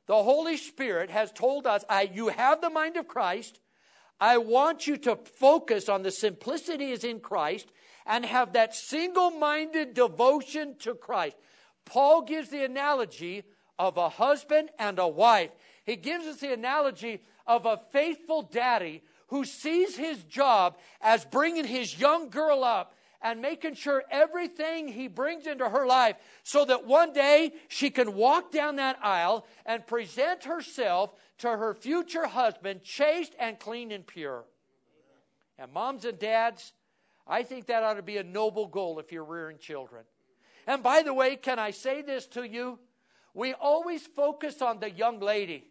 The 0.07 0.23
Holy 0.23 0.57
Spirit 0.57 1.09
has 1.09 1.31
told 1.31 1.65
us, 1.65 1.83
You 2.13 2.29
have 2.29 2.61
the 2.61 2.69
mind 2.69 2.97
of 2.97 3.07
Christ. 3.07 3.59
I 4.19 4.37
want 4.37 4.87
you 4.87 4.97
to 4.97 5.15
focus 5.15 5.89
on 5.89 6.03
the 6.03 6.11
simplicity 6.11 6.91
is 6.91 7.03
in 7.03 7.19
Christ 7.19 7.71
and 8.05 8.25
have 8.25 8.53
that 8.53 8.75
single 8.75 9.31
minded 9.31 9.93
devotion 9.93 10.75
to 10.79 10.93
Christ. 10.93 11.35
Paul 11.85 12.21
gives 12.21 12.49
the 12.49 12.63
analogy 12.63 13.43
of 13.77 13.97
a 13.97 14.09
husband 14.09 14.69
and 14.79 14.99
a 14.99 15.07
wife. 15.07 15.51
He 15.83 15.95
gives 15.95 16.25
us 16.25 16.37
the 16.37 16.53
analogy 16.53 17.23
of 17.45 17.65
a 17.65 17.77
faithful 17.91 18.41
daddy 18.41 19.03
who 19.27 19.43
sees 19.43 19.97
his 19.97 20.23
job 20.23 20.77
as 21.01 21.25
bringing 21.25 21.65
his 21.65 21.99
young 21.99 22.29
girl 22.29 22.63
up 22.63 22.93
and 23.21 23.41
making 23.41 23.73
sure 23.73 24.03
everything 24.11 24.87
he 24.87 25.07
brings 25.07 25.47
into 25.47 25.67
her 25.67 25.85
life 25.85 26.15
so 26.43 26.65
that 26.65 26.85
one 26.85 27.13
day 27.13 27.53
she 27.67 27.89
can 27.89 28.15
walk 28.15 28.51
down 28.51 28.75
that 28.75 28.97
aisle 29.01 29.45
and 29.65 29.85
present 29.87 30.43
herself 30.43 31.13
to 31.39 31.49
her 31.49 31.73
future 31.73 32.27
husband 32.27 32.83
chaste 32.83 33.35
and 33.39 33.59
clean 33.59 33.91
and 33.91 34.05
pure. 34.05 34.45
And 35.57 35.71
moms 35.71 36.05
and 36.05 36.19
dads, 36.19 36.73
I 37.27 37.43
think 37.43 37.67
that 37.67 37.83
ought 37.83 37.95
to 37.95 38.03
be 38.03 38.17
a 38.17 38.23
noble 38.23 38.67
goal 38.67 38.99
if 38.99 39.11
you're 39.11 39.23
rearing 39.23 39.57
children. 39.57 40.03
And 40.67 40.83
by 40.83 41.01
the 41.01 41.13
way, 41.13 41.35
can 41.35 41.59
I 41.59 41.71
say 41.71 42.01
this 42.01 42.27
to 42.27 42.43
you? 42.47 42.79
We 43.33 43.53
always 43.53 44.05
focus 44.05 44.61
on 44.61 44.79
the 44.79 44.89
young 44.89 45.19
lady. 45.19 45.65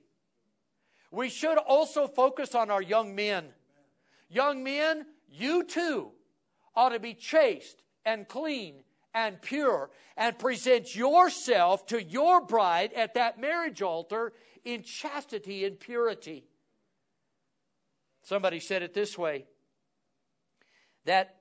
We 1.10 1.28
should 1.28 1.58
also 1.58 2.06
focus 2.06 2.54
on 2.54 2.70
our 2.70 2.82
young 2.82 3.14
men. 3.14 3.46
Young 4.28 4.64
men, 4.64 5.06
you 5.30 5.64
too 5.64 6.12
ought 6.76 6.90
to 6.90 6.98
be 6.98 7.14
chaste 7.14 7.82
and 8.04 8.28
clean 8.28 8.82
and 9.14 9.40
pure 9.40 9.90
and 10.16 10.38
present 10.38 10.94
yourself 10.94 11.86
to 11.86 12.02
your 12.02 12.40
bride 12.40 12.92
at 12.94 13.14
that 13.14 13.40
marriage 13.40 13.82
altar 13.82 14.32
in 14.64 14.82
chastity 14.82 15.64
and 15.64 15.78
purity. 15.78 16.44
Somebody 18.22 18.58
said 18.60 18.82
it 18.82 18.94
this 18.94 19.16
way 19.16 19.44
that 21.04 21.36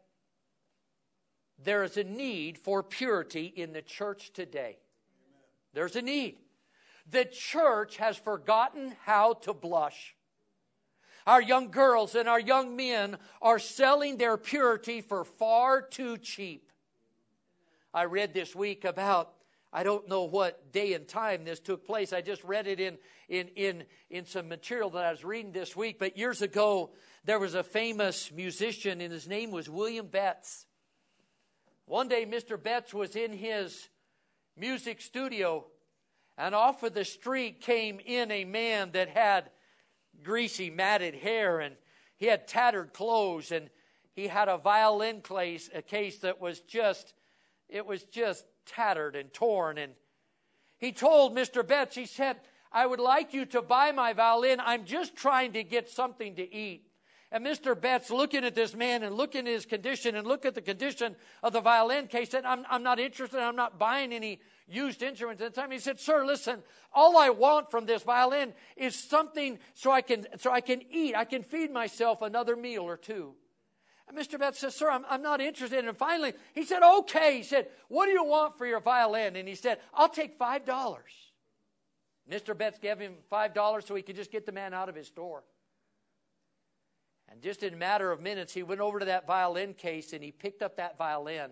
there 1.63 1.83
is 1.83 1.97
a 1.97 2.03
need 2.03 2.57
for 2.57 2.83
purity 2.83 3.45
in 3.45 3.71
the 3.71 3.81
church 3.81 4.33
today. 4.33 4.77
There's 5.73 5.95
a 5.95 6.01
need. 6.01 6.37
The 7.09 7.25
church 7.25 7.97
has 7.97 8.17
forgotten 8.17 8.95
how 9.03 9.33
to 9.33 9.53
blush. 9.53 10.15
Our 11.25 11.41
young 11.41 11.71
girls 11.71 12.15
and 12.15 12.27
our 12.27 12.39
young 12.39 12.75
men 12.75 13.17
are 13.41 13.59
selling 13.59 14.17
their 14.17 14.37
purity 14.37 15.01
for 15.01 15.23
far 15.23 15.81
too 15.81 16.17
cheap. 16.17 16.71
I 17.93 18.05
read 18.05 18.33
this 18.33 18.55
week 18.55 18.85
about 18.85 19.33
I 19.75 19.81
don't 19.81 20.07
know 20.07 20.23
what 20.23 20.71
day 20.71 20.93
and 20.93 21.07
time 21.07 21.45
this 21.45 21.59
took 21.59 21.83
place. 21.83 22.13
I 22.13 22.21
just 22.21 22.43
read 22.43 22.67
it 22.67 22.79
in, 22.79 22.97
in, 23.27 23.47
in, 23.55 23.83
in 24.11 24.25
some 24.25 24.47
material 24.47 24.91
that 24.91 25.03
I 25.03 25.09
was 25.09 25.23
reading 25.23 25.51
this 25.51 25.75
week. 25.75 25.97
But 25.97 26.15
years 26.15 26.43
ago, 26.43 26.91
there 27.25 27.39
was 27.39 27.55
a 27.55 27.63
famous 27.63 28.31
musician, 28.31 29.01
and 29.01 29.11
his 29.11 29.27
name 29.27 29.49
was 29.49 29.67
William 29.67 30.05
Betts. 30.05 30.67
One 31.85 32.07
day, 32.07 32.23
Mr. 32.23 32.61
Betts 32.61 32.93
was 32.93 33.15
in 33.15 33.33
his 33.33 33.89
music 34.55 35.01
studio, 35.01 35.65
and 36.37 36.53
off 36.53 36.83
of 36.83 36.93
the 36.93 37.03
street 37.03 37.59
came 37.59 37.99
in 37.99 38.29
a 38.29 38.45
man 38.45 38.91
that 38.91 39.09
had 39.09 39.49
greasy, 40.21 40.69
matted 40.69 41.15
hair, 41.15 41.59
and 41.59 41.75
he 42.17 42.25
had 42.27 42.47
tattered 42.47 42.93
clothes, 42.93 43.51
and 43.51 43.69
he 44.13 44.27
had 44.27 44.47
a 44.47 44.57
violin 44.57 45.21
case, 45.21 45.69
a 45.73 45.81
case 45.81 46.19
that 46.19 46.39
was 46.39 46.59
just, 46.61 47.13
it 47.69 47.85
was 47.85 48.03
just 48.03 48.45
tattered 48.65 49.15
and 49.15 49.33
torn. 49.33 49.77
And 49.77 49.93
he 50.77 50.91
told 50.91 51.35
Mr. 51.35 51.65
Betts, 51.65 51.95
he 51.95 52.05
said, 52.05 52.37
I 52.71 52.85
would 52.85 52.99
like 52.99 53.33
you 53.33 53.45
to 53.47 53.61
buy 53.61 53.91
my 53.91 54.13
violin. 54.13 54.59
I'm 54.59 54.85
just 54.85 55.15
trying 55.15 55.53
to 55.53 55.63
get 55.63 55.89
something 55.89 56.35
to 56.35 56.53
eat. 56.53 56.87
And 57.31 57.45
Mr. 57.45 57.79
Betts, 57.79 58.11
looking 58.11 58.45
at 58.45 58.53
this 58.53 58.75
man 58.75 59.01
and 59.01 59.15
looking 59.15 59.47
at 59.47 59.53
his 59.53 59.65
condition 59.65 60.15
and 60.15 60.27
look 60.27 60.45
at 60.45 60.53
the 60.53 60.61
condition 60.61 61.15
of 61.41 61.51
the 61.51 61.61
violin 61.61 62.07
case, 62.07 62.29
said, 62.29 62.45
I'm, 62.45 62.63
I'm 62.69 62.83
not 62.83 62.99
interested. 62.99 63.39
I'm 63.39 63.55
not 63.55 63.79
buying 63.79 64.13
any 64.13 64.39
used 64.67 65.03
instruments 65.03 65.41
at 65.41 65.53
the 65.53 65.61
time. 65.61 65.71
He 65.71 65.79
said, 65.79 65.99
Sir, 65.99 66.25
listen, 66.25 66.63
all 66.93 67.17
I 67.17 67.29
want 67.29 67.71
from 67.71 67.85
this 67.85 68.03
violin 68.03 68.53
is 68.75 68.95
something 68.95 69.59
so 69.73 69.91
I 69.91 70.01
can, 70.01 70.25
so 70.37 70.51
I 70.51 70.61
can 70.61 70.81
eat. 70.91 71.15
I 71.15 71.25
can 71.25 71.43
feed 71.43 71.71
myself 71.71 72.21
another 72.21 72.55
meal 72.55 72.83
or 72.83 72.97
two. 72.97 73.33
And 74.07 74.17
Mr. 74.17 74.39
Betts 74.39 74.59
says, 74.59 74.75
Sir, 74.75 74.89
I'm, 74.89 75.05
I'm 75.09 75.21
not 75.21 75.41
interested. 75.41 75.85
And 75.85 75.97
finally, 75.97 76.33
he 76.53 76.63
said, 76.63 76.81
Okay. 76.99 77.37
He 77.37 77.43
said, 77.43 77.67
What 77.87 78.05
do 78.05 78.11
you 78.11 78.23
want 78.23 78.57
for 78.57 78.65
your 78.65 78.79
violin? 78.79 79.35
And 79.35 79.47
he 79.47 79.55
said, 79.55 79.79
I'll 79.93 80.09
take 80.09 80.39
$5. 80.39 80.65
Mr. 82.29 82.57
Betts 82.57 82.79
gave 82.79 82.99
him 82.99 83.15
$5 83.31 83.87
so 83.87 83.95
he 83.95 84.01
could 84.01 84.15
just 84.15 84.31
get 84.31 84.45
the 84.45 84.51
man 84.51 84.73
out 84.73 84.89
of 84.89 84.95
his 84.95 85.07
store. 85.07 85.43
And 87.29 87.41
just 87.41 87.63
in 87.63 87.73
a 87.73 87.77
matter 87.77 88.11
of 88.11 88.21
minutes, 88.21 88.53
he 88.53 88.63
went 88.63 88.79
over 88.79 88.99
to 88.99 89.05
that 89.05 89.25
violin 89.25 89.73
case 89.73 90.13
and 90.13 90.23
he 90.23 90.31
picked 90.31 90.61
up 90.61 90.77
that 90.77 90.97
violin 90.97 91.51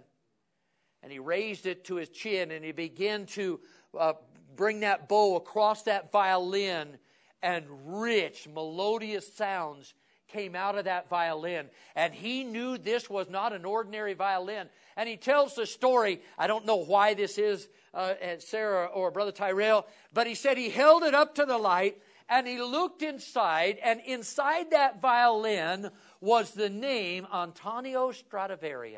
and 1.03 1.11
he 1.11 1.19
raised 1.19 1.65
it 1.65 1.85
to 1.85 1.95
his 1.95 2.09
chin 2.09 2.51
and 2.51 2.63
he 2.63 2.71
began 2.71 3.25
to 3.27 3.59
uh, 3.97 4.13
bring 4.55 4.81
that 4.81 5.07
bow 5.07 5.35
across 5.35 5.83
that 5.83 6.11
violin 6.11 6.97
and 7.41 7.65
rich, 7.85 8.47
melodious 8.47 9.33
sounds 9.33 9.93
came 10.27 10.55
out 10.55 10.77
of 10.77 10.85
that 10.85 11.09
violin. 11.09 11.67
And 11.95 12.13
he 12.13 12.43
knew 12.43 12.77
this 12.77 13.09
was 13.09 13.29
not 13.29 13.53
an 13.53 13.65
ordinary 13.65 14.13
violin. 14.13 14.69
And 14.95 15.09
he 15.09 15.17
tells 15.17 15.55
the 15.55 15.65
story. 15.65 16.21
I 16.37 16.47
don't 16.47 16.65
know 16.65 16.77
why 16.77 17.13
this 17.15 17.37
is, 17.37 17.67
uh, 17.93 18.13
Sarah 18.39 18.85
or 18.85 19.11
Brother 19.11 19.31
Tyrell, 19.31 19.85
but 20.13 20.27
he 20.27 20.35
said 20.35 20.57
he 20.57 20.69
held 20.69 21.03
it 21.03 21.13
up 21.13 21.35
to 21.35 21.45
the 21.45 21.57
light 21.57 21.97
and 22.31 22.47
he 22.47 22.61
looked 22.61 23.01
inside, 23.01 23.77
and 23.83 23.99
inside 24.05 24.71
that 24.71 25.01
violin 25.01 25.91
was 26.21 26.51
the 26.51 26.69
name 26.69 27.27
Antonio 27.33 28.13
Stradivari. 28.13 28.97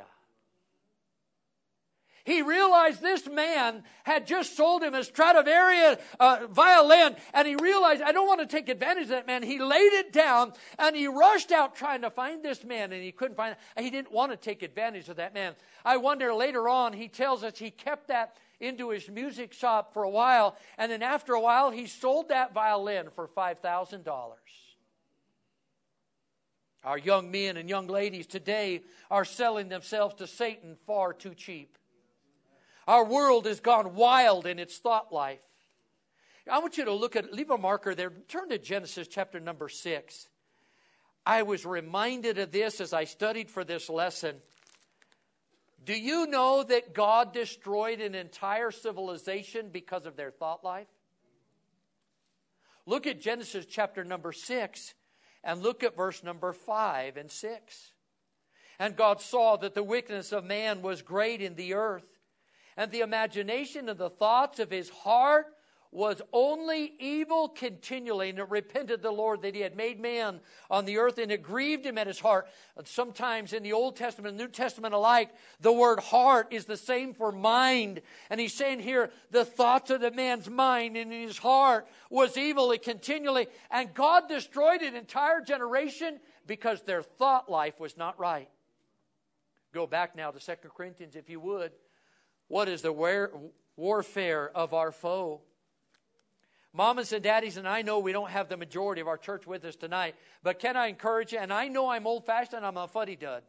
He 2.26 2.42
realized 2.42 3.02
this 3.02 3.28
man 3.28 3.84
had 4.04 4.26
just 4.26 4.56
sold 4.56 4.82
him 4.82 4.94
a 4.94 5.04
Stradivari 5.04 5.98
uh, 6.22 6.48
violin, 6.50 7.18
and 7.34 7.46
he 7.46 7.56
realized, 7.56 8.02
I 8.02 8.14
don't 8.14 8.28
want 8.28 8.40
to 8.40 8.46
take 8.46 8.70
advantage 8.70 9.04
of 9.04 9.10
that 9.10 9.28
man. 9.28 9.44
He 9.44 9.60
laid 9.60 9.92
it 9.92 10.14
down, 10.14 10.54
and 10.80 10.96
he 10.96 11.08
rushed 11.08 11.52
out 11.52 11.76
trying 11.76 12.02
to 12.02 12.10
find 12.10 12.42
this 12.42 12.64
man, 12.64 12.94
and 12.94 13.04
he 13.04 13.12
couldn't 13.12 13.36
find 13.36 13.58
it. 13.76 13.84
He 13.84 13.90
didn't 13.90 14.14
want 14.14 14.32
to 14.32 14.38
take 14.38 14.64
advantage 14.64 15.10
of 15.10 15.18
that 15.18 15.34
man. 15.34 15.54
I 15.84 15.98
wonder 15.98 16.34
later 16.34 16.70
on, 16.70 16.94
he 16.94 17.10
tells 17.10 17.44
us 17.44 17.58
he 17.58 17.72
kept 17.72 18.08
that 18.08 18.38
into 18.62 18.92
his 18.92 19.10
music 19.10 19.52
shop 19.52 19.94
for 19.94 20.04
a 20.04 20.10
while, 20.10 20.56
and 20.78 20.90
then 20.90 21.04
after 21.04 21.34
a 21.34 21.42
while, 21.42 21.72
he 21.72 21.88
sold 21.88 22.30
that 22.30 22.54
violin 22.54 23.10
for 23.10 23.28
$5,000. 23.28 24.06
Our 26.86 26.98
young 26.98 27.32
men 27.32 27.58
and 27.58 27.68
young 27.68 27.88
ladies 27.88 28.28
today 28.28 28.84
are 29.12 29.26
selling 29.26 29.68
themselves 29.68 30.16
to 30.16 30.28
Satan 30.28 30.78
far 30.86 31.12
too 31.12 31.34
cheap. 31.34 31.78
Our 32.88 33.06
world 33.06 33.46
has 33.46 33.60
gone 33.60 33.96
wild 33.96 34.46
in 34.46 34.60
its 34.60 34.78
thought 34.78 35.14
life. 35.14 35.44
I 36.52 36.60
want 36.60 36.78
you 36.78 36.86
to 36.86 36.94
look 36.94 37.16
at, 37.16 37.34
leave 37.34 37.50
a 37.50 37.58
marker 37.58 37.96
there. 37.96 38.12
Turn 38.28 38.50
to 38.50 38.58
Genesis 38.58 39.08
chapter 39.08 39.40
number 39.40 39.70
six. 39.70 40.28
I 41.26 41.44
was 41.44 41.66
reminded 41.66 42.38
of 42.38 42.52
this 42.52 42.82
as 42.82 42.92
I 42.92 43.06
studied 43.06 43.50
for 43.50 43.64
this 43.64 43.90
lesson. 43.90 44.36
Do 45.86 45.98
you 45.98 46.28
know 46.28 46.64
that 46.64 46.94
God 46.94 47.34
destroyed 47.34 48.02
an 48.02 48.16
entire 48.16 48.72
civilization 48.72 49.70
because 49.72 50.06
of 50.06 50.16
their 50.16 50.32
thought 50.32 50.64
life? 50.64 50.88
Look 52.86 53.08
at 53.08 53.22
Genesis 53.22 53.66
chapter 53.66 54.04
number 54.04 54.34
6 54.34 54.94
and 55.44 55.62
look 55.62 55.84
at 55.84 55.96
verse 55.96 56.24
number 56.24 56.52
5 56.52 57.18
and 57.18 57.32
6. 57.32 57.92
And 58.80 58.96
God 58.96 59.22
saw 59.22 59.56
that 59.58 59.76
the 59.76 59.84
wickedness 59.84 60.32
of 60.32 60.44
man 60.44 60.82
was 60.82 61.02
great 61.02 61.42
in 61.42 61.56
the 61.56 61.76
earth, 61.76 62.06
and 62.78 62.92
the 62.92 63.02
imagination 63.02 63.90
and 63.90 64.00
the 64.00 64.10
thoughts 64.10 64.60
of 64.60 64.72
his 64.72 64.90
heart 64.90 65.48
was 65.94 66.24
only 66.34 66.94
evil 67.00 67.48
continually, 67.48 68.32
and 68.32 68.40
it 68.40 68.50
repented 68.50 69.04
the 69.04 69.12
Lord 69.12 69.44
that 69.44 69.54
he 69.54 69.62
had 69.62 69.78
made 69.78 70.00
man 70.00 70.40
on 70.70 70.86
the 70.86 70.98
earth, 70.98 71.20
and 71.20 71.32
it 71.32 71.44
grieved 71.44 71.86
him 71.86 72.00
at 72.00 72.08
his 72.08 72.20
heart. 72.20 72.48
Sometimes 72.84 73.54
in 73.54 73.62
the 73.62 73.74
Old 73.74 73.96
Testament 73.96 74.30
and 74.30 74.38
New 74.40 74.48
Testament 74.48 74.96
alike, 74.96 75.30
the 75.62 75.72
word 75.72 76.00
heart 76.00 76.48
is 76.50 76.66
the 76.66 76.78
same 76.78 77.14
for 77.14 77.32
mind. 77.32 78.02
And 78.32 78.40
he's 78.40 78.56
saying 78.56 78.80
here, 78.80 79.12
the 79.30 79.46
thoughts 79.46 79.92
of 79.92 80.02
the 80.02 80.10
man's 80.10 80.50
mind 80.50 80.98
and 80.98 81.14
in 81.14 81.28
his 81.28 81.38
heart 81.38 81.88
was 82.10 82.38
evil 82.38 82.76
continually, 82.82 83.48
and 83.70 83.94
God 83.94 84.28
destroyed 84.28 84.82
an 84.82 84.96
entire 84.96 85.42
generation 85.42 86.20
because 86.48 86.82
their 86.82 87.04
thought 87.04 87.52
life 87.52 87.80
was 87.80 87.98
not 87.98 88.20
right. 88.20 88.50
Go 89.74 89.86
back 89.86 90.16
now 90.16 90.32
to 90.32 90.40
2 90.40 90.70
Corinthians, 90.76 91.16
if 91.16 91.30
you 91.30 91.40
would. 91.40 91.72
What 92.48 92.70
is 92.70 92.82
the 92.82 92.94
war- 92.94 93.32
warfare 93.76 94.50
of 94.56 94.74
our 94.74 94.92
foe? 94.92 95.42
Mamas 96.74 97.14
and 97.14 97.24
daddies, 97.24 97.58
and 97.58 97.68
I 97.68 97.84
know 97.84 98.00
we 98.00 98.12
don't 98.12 98.32
have 98.32 98.50
the 98.50 98.58
majority 98.58 99.00
of 99.00 99.08
our 99.08 99.18
church 99.18 99.46
with 99.46 99.64
us 99.64 99.76
tonight, 99.76 100.16
but 100.42 100.58
can 100.58 100.76
I 100.76 100.88
encourage 100.88 101.32
you? 101.32 101.38
And 101.38 101.54
I 101.54 101.68
know 101.68 101.90
I'm 101.90 102.08
old 102.08 102.26
fashioned, 102.26 102.66
I'm 102.66 102.78
a 102.78 102.88
fuddy 102.88 103.16
dud. 103.16 103.44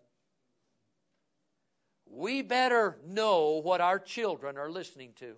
We 2.06 2.42
better 2.42 2.98
know 3.06 3.62
what 3.62 3.80
our 3.80 3.98
children 3.98 4.58
are 4.58 4.70
listening 4.70 5.12
to. 5.20 5.36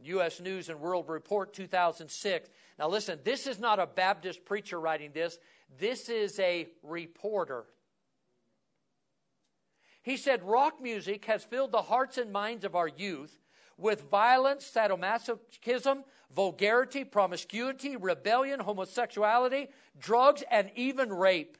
U.S. 0.00 0.40
News 0.40 0.68
and 0.68 0.80
World 0.80 1.08
Report 1.08 1.52
2006. 1.52 2.48
Now, 2.78 2.88
listen, 2.88 3.18
this 3.24 3.46
is 3.46 3.58
not 3.58 3.80
a 3.80 3.86
Baptist 3.86 4.44
preacher 4.44 4.78
writing 4.78 5.10
this, 5.12 5.38
this 5.78 6.08
is 6.08 6.38
a 6.38 6.68
reporter. 6.82 7.64
He 10.02 10.16
said, 10.16 10.42
Rock 10.44 10.80
music 10.80 11.24
has 11.26 11.44
filled 11.44 11.72
the 11.72 11.82
hearts 11.82 12.18
and 12.18 12.32
minds 12.32 12.64
of 12.64 12.74
our 12.74 12.88
youth 12.88 13.38
with 13.76 14.10
violence, 14.10 14.70
sadomasochism, 14.74 16.02
vulgarity, 16.34 17.04
promiscuity, 17.04 17.96
rebellion, 17.96 18.60
homosexuality, 18.60 19.68
drugs, 19.98 20.42
and 20.50 20.70
even 20.74 21.12
rape. 21.12 21.56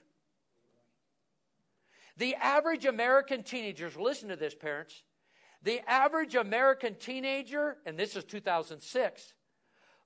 The 2.17 2.35
average 2.35 2.85
American 2.85 3.45
teenagers, 3.45 3.97
listen 3.97 4.29
to 4.31 4.37
this, 4.37 4.55
parents. 4.55 5.03
The 5.63 5.81
average 5.89 6.35
American 6.35 6.97
teenager, 6.97 7.79
and 7.87 7.97
this 7.97 8.17
is 8.17 8.25
2006, 8.25 9.35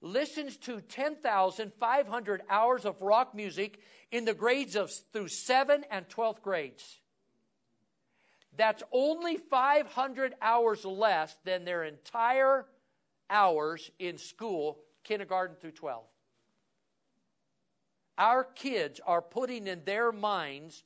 listens 0.02 0.56
to 0.58 0.80
10,500 0.80 2.42
hours 2.50 2.84
of 2.84 3.00
rock 3.00 3.34
music 3.34 3.80
in 4.10 4.24
the 4.24 4.34
grades 4.34 4.76
of 4.76 4.90
through 5.12 5.28
7 5.28 5.84
and 5.90 6.08
12th 6.08 6.42
grades. 6.42 6.98
That's 8.56 8.82
only 8.92 9.36
500 9.36 10.34
hours 10.42 10.84
less 10.84 11.34
than 11.44 11.64
their 11.64 11.84
entire 11.84 12.66
hours 13.30 13.90
in 13.98 14.18
school, 14.18 14.78
kindergarten 15.04 15.56
through 15.56 15.72
12. 15.72 16.04
Our 18.18 18.44
kids 18.44 19.00
are 19.06 19.22
putting 19.22 19.66
in 19.66 19.84
their 19.84 20.12
minds 20.12 20.84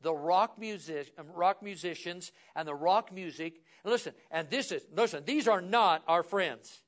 the 0.00 0.12
rock 0.12 0.58
music, 0.58 1.12
um, 1.18 1.26
rock 1.34 1.62
musicians 1.62 2.32
and 2.54 2.66
the 2.66 2.74
rock 2.74 3.12
music. 3.12 3.62
listen, 3.84 4.12
and 4.30 4.48
this 4.50 4.72
is 4.72 4.82
listen, 4.94 5.24
these 5.24 5.48
are 5.48 5.60
not 5.60 6.02
our 6.06 6.22
friends. 6.22 6.82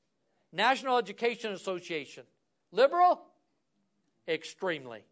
National 0.51 0.97
Education 0.97 1.51
Association. 1.51 2.23
Liberal? 2.71 3.21
Extremely. 4.27 5.03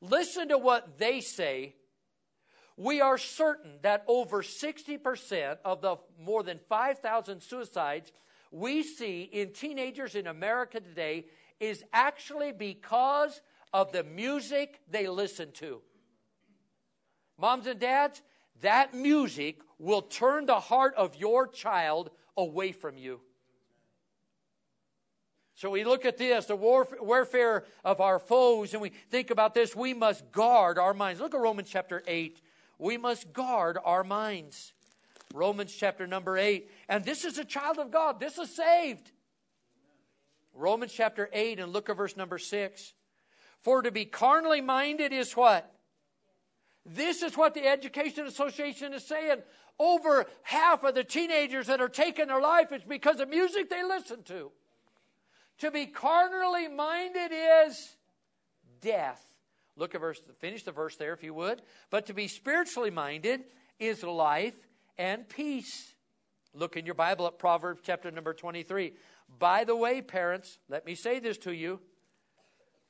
Listen 0.00 0.48
to 0.48 0.58
what 0.58 0.98
they 0.98 1.20
say 1.20 1.74
we 2.80 3.02
are 3.02 3.18
certain 3.18 3.72
that 3.82 4.02
over 4.06 4.42
60% 4.42 5.58
of 5.66 5.82
the 5.82 5.96
more 6.18 6.42
than 6.42 6.58
5,000 6.66 7.42
suicides 7.42 8.10
we 8.50 8.82
see 8.82 9.28
in 9.30 9.52
teenagers 9.52 10.14
in 10.14 10.26
America 10.26 10.80
today 10.80 11.26
is 11.60 11.84
actually 11.92 12.52
because 12.52 13.42
of 13.74 13.92
the 13.92 14.02
music 14.02 14.80
they 14.90 15.08
listen 15.08 15.52
to. 15.52 15.82
Moms 17.38 17.66
and 17.66 17.78
dads, 17.78 18.22
that 18.62 18.94
music 18.94 19.60
will 19.78 20.02
turn 20.02 20.46
the 20.46 20.58
heart 20.58 20.94
of 20.96 21.14
your 21.16 21.46
child 21.46 22.10
away 22.34 22.72
from 22.72 22.96
you. 22.96 23.20
So 25.54 25.68
we 25.68 25.84
look 25.84 26.06
at 26.06 26.16
this, 26.16 26.46
the 26.46 26.56
warfare 26.56 27.64
of 27.84 28.00
our 28.00 28.18
foes, 28.18 28.72
and 28.72 28.80
we 28.80 28.88
think 29.10 29.30
about 29.30 29.52
this. 29.52 29.76
We 29.76 29.92
must 29.92 30.32
guard 30.32 30.78
our 30.78 30.94
minds. 30.94 31.20
Look 31.20 31.34
at 31.34 31.40
Romans 31.40 31.68
chapter 31.70 32.02
8. 32.06 32.40
We 32.80 32.96
must 32.96 33.32
guard 33.32 33.78
our 33.84 34.02
minds. 34.02 34.72
Romans 35.34 35.72
chapter 35.72 36.06
number 36.06 36.38
8. 36.38 36.68
And 36.88 37.04
this 37.04 37.24
is 37.24 37.36
a 37.38 37.44
child 37.44 37.78
of 37.78 37.90
God. 37.90 38.18
This 38.18 38.38
is 38.38 38.54
saved. 38.56 39.12
Romans 40.54 40.92
chapter 40.92 41.28
8 41.32 41.60
and 41.60 41.72
look 41.72 41.90
at 41.90 41.96
verse 41.96 42.16
number 42.16 42.38
6. 42.38 42.94
For 43.60 43.82
to 43.82 43.90
be 43.90 44.06
carnally 44.06 44.62
minded 44.62 45.12
is 45.12 45.36
what? 45.36 45.70
This 46.86 47.22
is 47.22 47.36
what 47.36 47.52
the 47.52 47.66
Education 47.66 48.26
Association 48.26 48.94
is 48.94 49.06
saying. 49.06 49.42
Over 49.78 50.26
half 50.42 50.82
of 50.82 50.94
the 50.94 51.04
teenagers 51.04 51.66
that 51.66 51.82
are 51.82 51.88
taking 51.88 52.28
their 52.28 52.40
life 52.40 52.72
is 52.72 52.82
because 52.82 53.20
of 53.20 53.28
music 53.28 53.68
they 53.68 53.84
listen 53.84 54.22
to. 54.24 54.50
To 55.58 55.70
be 55.70 55.84
carnally 55.84 56.68
minded 56.68 57.30
is 57.68 57.94
death. 58.80 59.29
Look 59.80 59.94
at 59.94 60.02
verse, 60.02 60.20
finish 60.40 60.62
the 60.62 60.72
verse 60.72 60.96
there 60.96 61.14
if 61.14 61.22
you 61.22 61.32
would. 61.32 61.62
But 61.88 62.04
to 62.06 62.14
be 62.14 62.28
spiritually 62.28 62.90
minded 62.90 63.44
is 63.78 64.02
life 64.04 64.54
and 64.98 65.26
peace. 65.26 65.94
Look 66.52 66.76
in 66.76 66.84
your 66.84 66.94
Bible 66.94 67.26
at 67.26 67.38
Proverbs 67.38 67.80
chapter 67.82 68.10
number 68.10 68.34
23. 68.34 68.92
By 69.38 69.64
the 69.64 69.74
way, 69.74 70.02
parents, 70.02 70.58
let 70.68 70.84
me 70.84 70.94
say 70.94 71.18
this 71.18 71.38
to 71.38 71.52
you. 71.52 71.80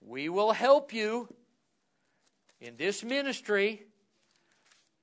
We 0.00 0.28
will 0.28 0.50
help 0.50 0.92
you 0.92 1.28
in 2.60 2.76
this 2.76 3.04
ministry. 3.04 3.84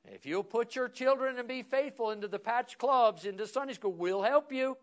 If 0.03 0.25
you'll 0.25 0.43
put 0.43 0.75
your 0.75 0.89
children 0.89 1.39
and 1.39 1.47
be 1.47 1.63
faithful 1.63 2.11
into 2.11 2.27
the 2.27 2.39
patch 2.39 2.77
clubs, 2.77 3.23
into 3.23 3.47
Sunday 3.47 3.75
school, 3.75 3.93
we'll 3.93 4.23
help 4.23 4.51
you. 4.51 4.75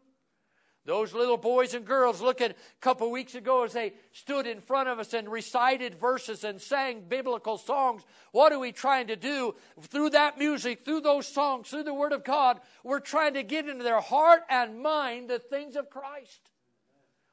Those 0.86 1.14
little 1.14 1.38
boys 1.38 1.72
and 1.72 1.86
girls, 1.86 2.20
look 2.20 2.42
at 2.42 2.50
a 2.50 2.54
couple 2.82 3.10
weeks 3.10 3.34
ago 3.34 3.64
as 3.64 3.72
they 3.72 3.94
stood 4.12 4.46
in 4.46 4.60
front 4.60 4.90
of 4.90 4.98
us 4.98 5.14
and 5.14 5.26
recited 5.28 5.94
verses 5.94 6.44
and 6.44 6.60
sang 6.60 7.04
biblical 7.08 7.56
songs. 7.56 8.02
What 8.32 8.52
are 8.52 8.58
we 8.58 8.70
trying 8.70 9.06
to 9.06 9.16
do? 9.16 9.54
Through 9.80 10.10
that 10.10 10.38
music, 10.38 10.84
through 10.84 11.00
those 11.00 11.26
songs, 11.26 11.70
through 11.70 11.84
the 11.84 11.94
Word 11.94 12.12
of 12.12 12.22
God, 12.22 12.60
we're 12.82 13.00
trying 13.00 13.34
to 13.34 13.42
get 13.42 13.66
into 13.66 13.82
their 13.82 14.00
heart 14.00 14.42
and 14.50 14.82
mind 14.82 15.30
the 15.30 15.38
things 15.38 15.74
of 15.76 15.88
Christ. 15.88 16.50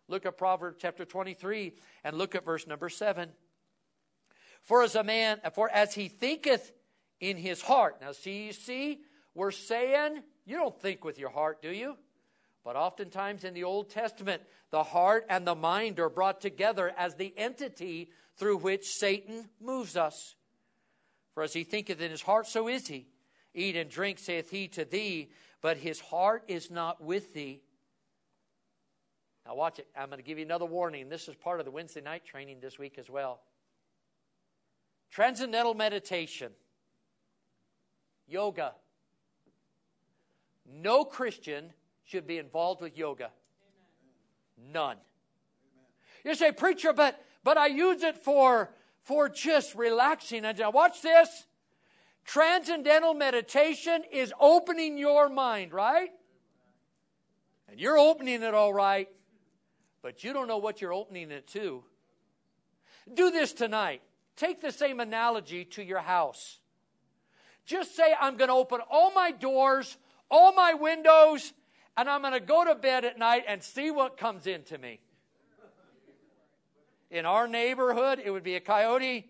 Look 0.08 0.26
at 0.26 0.38
Proverbs 0.38 0.78
chapter 0.80 1.04
23 1.04 1.74
and 2.06 2.18
look 2.18 2.36
at 2.36 2.46
verse 2.46 2.66
number 2.66 2.88
7. 2.88 3.30
For 4.62 4.84
as 4.84 4.96
a 4.96 5.04
man, 5.04 5.42
for 5.54 5.70
as 5.70 5.94
he 5.94 6.08
thinketh 6.08 6.72
in 7.20 7.36
his 7.36 7.62
heart. 7.62 7.98
Now, 8.00 8.14
see, 8.14 8.48
you 8.48 8.54
see, 8.54 9.02
we're 9.34 9.52
saying, 9.52 10.22
you 10.46 10.56
don't 10.56 10.80
think 10.82 11.04
with 11.04 11.20
your 11.20 11.30
heart, 11.30 11.62
do 11.62 11.70
you? 11.70 11.98
But 12.64 12.76
oftentimes 12.76 13.44
in 13.44 13.54
the 13.54 13.64
Old 13.64 13.90
Testament, 13.90 14.44
the 14.70 14.84
heart 14.84 15.26
and 15.30 15.48
the 15.48 15.56
mind 15.56 16.00
are 16.00 16.10
brought 16.10 16.42
together 16.42 16.94
as 16.96 17.16
the 17.16 17.34
entity 17.36 18.12
through 18.38 18.58
which 18.58 18.86
Satan 18.86 19.50
moves 19.60 19.98
us. 19.98 20.36
For 21.34 21.44
as 21.44 21.54
he 21.54 21.64
thinketh 21.64 22.02
in 22.02 22.12
his 22.12 22.22
heart, 22.22 22.48
so 22.48 22.68
is 22.68 22.88
he. 22.88 23.08
Eat 23.54 23.76
and 23.76 23.90
drink, 23.90 24.20
saith 24.20 24.50
he 24.50 24.68
to 24.70 24.86
thee, 24.86 25.32
but 25.62 25.78
his 25.78 26.00
heart 26.00 26.44
is 26.48 26.70
not 26.70 27.04
with 27.04 27.34
thee. 27.34 27.62
Now, 29.46 29.56
watch 29.56 29.80
it. 29.80 29.88
I'm 29.98 30.08
going 30.08 30.20
to 30.20 30.24
give 30.24 30.38
you 30.38 30.46
another 30.46 30.66
warning. 30.66 31.10
This 31.10 31.28
is 31.28 31.36
part 31.36 31.60
of 31.60 31.66
the 31.66 31.72
Wednesday 31.72 32.02
night 32.02 32.26
training 32.26 32.60
this 32.62 32.78
week 32.78 32.98
as 33.00 33.10
well. 33.10 33.42
Transcendental 35.10 35.74
meditation, 35.74 36.52
yoga. 38.28 38.74
No 40.66 41.04
Christian 41.04 41.74
should 42.12 42.28
be 42.28 42.38
involved 42.38 42.82
with 42.82 42.98
yoga. 42.98 43.32
None. 44.74 44.98
You 46.26 46.36
say, 46.36 46.52
preacher, 46.52 46.92
but 46.92 47.24
but 47.44 47.58
I 47.58 47.68
use 47.68 48.04
it 48.04 48.18
for 48.18 48.70
for 49.02 49.30
just 49.30 49.74
relaxing. 49.76 50.44
And 50.44 50.62
watch 50.74 51.02
this. 51.02 51.48
Transcendental 52.26 53.14
meditation 53.14 54.04
is 54.12 54.34
opening 54.40 54.98
your 54.98 55.30
mind, 55.30 55.74
right? 55.74 56.10
And 57.70 57.80
you're 57.80 57.98
opening 57.98 58.44
it 58.44 58.54
all 58.54 58.74
right, 58.74 59.08
but 60.02 60.24
you 60.24 60.34
don't 60.34 60.48
know 60.48 60.58
what 60.58 60.82
you're 60.82 60.94
opening 60.94 61.32
it 61.32 61.48
to. 61.48 61.84
Do 63.12 63.32
this 63.32 63.54
tonight. 63.54 64.02
Take 64.36 64.62
the 64.62 64.72
same 64.72 65.00
analogy 65.00 65.66
to 65.66 65.84
your 65.84 66.00
house. 66.00 66.60
Just 67.66 67.96
say, 67.96 68.14
I'm 68.20 68.36
going 68.36 68.50
to 68.50 68.54
open 68.54 68.82
all 68.90 69.12
my 69.14 69.32
doors, 69.32 69.98
all 70.30 70.54
my 70.54 70.74
windows, 70.74 71.54
and 71.98 72.10
I'm 72.10 72.22
going 72.22 72.34
to 72.34 72.40
go 72.40 72.66
to 72.66 72.76
bed 72.76 73.06
at 73.06 73.18
night 73.18 73.44
and 73.48 73.62
see 73.62 73.92
what 73.92 74.18
comes 74.18 74.48
into 74.48 74.78
me. 74.78 75.00
In 77.10 77.26
our 77.26 77.48
neighborhood, 77.48 78.22
it 78.24 78.32
would 78.32 78.44
be 78.44 78.56
a 78.56 78.62
coyote 78.62 79.30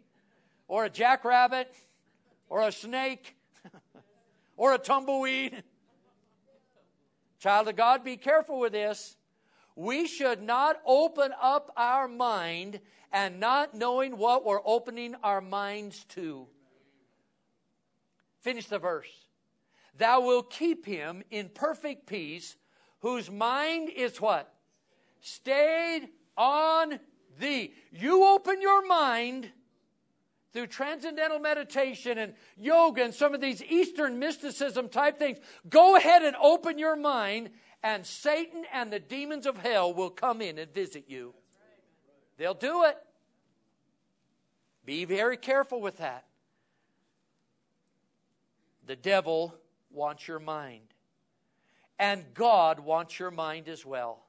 or 0.68 0.86
a 0.86 0.90
jackrabbit 0.90 1.74
or 2.48 2.62
a 2.62 2.72
snake 2.72 3.36
or 4.58 4.74
a 4.74 4.78
tumbleweed. 4.78 5.64
Child 7.40 7.70
of 7.70 7.76
God, 7.76 8.04
be 8.04 8.18
careful 8.18 8.60
with 8.60 8.74
this. 8.74 9.18
We 9.76 10.06
should 10.06 10.44
not 10.44 10.80
open 10.86 11.34
up 11.42 11.72
our 11.76 12.08
mind 12.08 12.80
and 13.12 13.40
not 13.40 13.74
knowing 13.74 14.18
what 14.18 14.46
we're 14.46 14.62
opening 14.64 15.16
our 15.24 15.42
minds 15.42 16.06
to. 16.10 16.48
Finish 18.42 18.68
the 18.68 18.80
verse. 18.80 19.31
Thou 19.98 20.22
wilt 20.22 20.50
keep 20.50 20.86
him 20.86 21.24
in 21.30 21.50
perfect 21.50 22.08
peace, 22.08 22.56
whose 23.00 23.30
mind 23.30 23.90
is 23.90 24.20
what? 24.20 24.54
Stayed 25.20 26.10
on 26.38 27.00
thee. 27.40 27.74
You 27.92 28.26
open 28.26 28.62
your 28.62 28.86
mind 28.88 29.52
through 30.54 30.68
transcendental 30.68 31.40
meditation 31.40 32.18
and 32.18 32.34
yoga 32.58 33.04
and 33.04 33.14
some 33.14 33.34
of 33.34 33.42
these 33.42 33.64
Eastern 33.64 34.20
mysticism 34.20 34.90
type 34.90 35.18
things. 35.18 35.38
Go 35.70 35.96
ahead 35.96 36.24
and 36.24 36.36
open 36.42 36.78
your 36.78 36.96
mind, 36.96 37.52
and 37.84 38.06
Satan 38.06 38.66
and 38.74 38.92
the 38.92 39.00
demons 39.00 39.46
of 39.46 39.58
hell 39.58 39.94
will 39.94 40.10
come 40.10 40.42
in 40.42 40.58
and 40.58 40.74
visit 40.74 41.06
you. 41.08 41.34
They'll 42.38 42.54
do 42.54 42.84
it. 42.86 42.98
Be 44.86 45.06
very 45.06 45.38
careful 45.38 45.80
with 45.80 45.98
that. 45.98 46.26
The 48.88 48.96
devil 48.96 49.56
wants 49.94 50.28
your 50.28 50.40
mind. 50.40 50.94
And 52.00 52.24
God 52.34 52.80
wants 52.80 53.20
your 53.20 53.32
mind 53.32 53.68
as 53.68 53.86
well. 53.86 54.24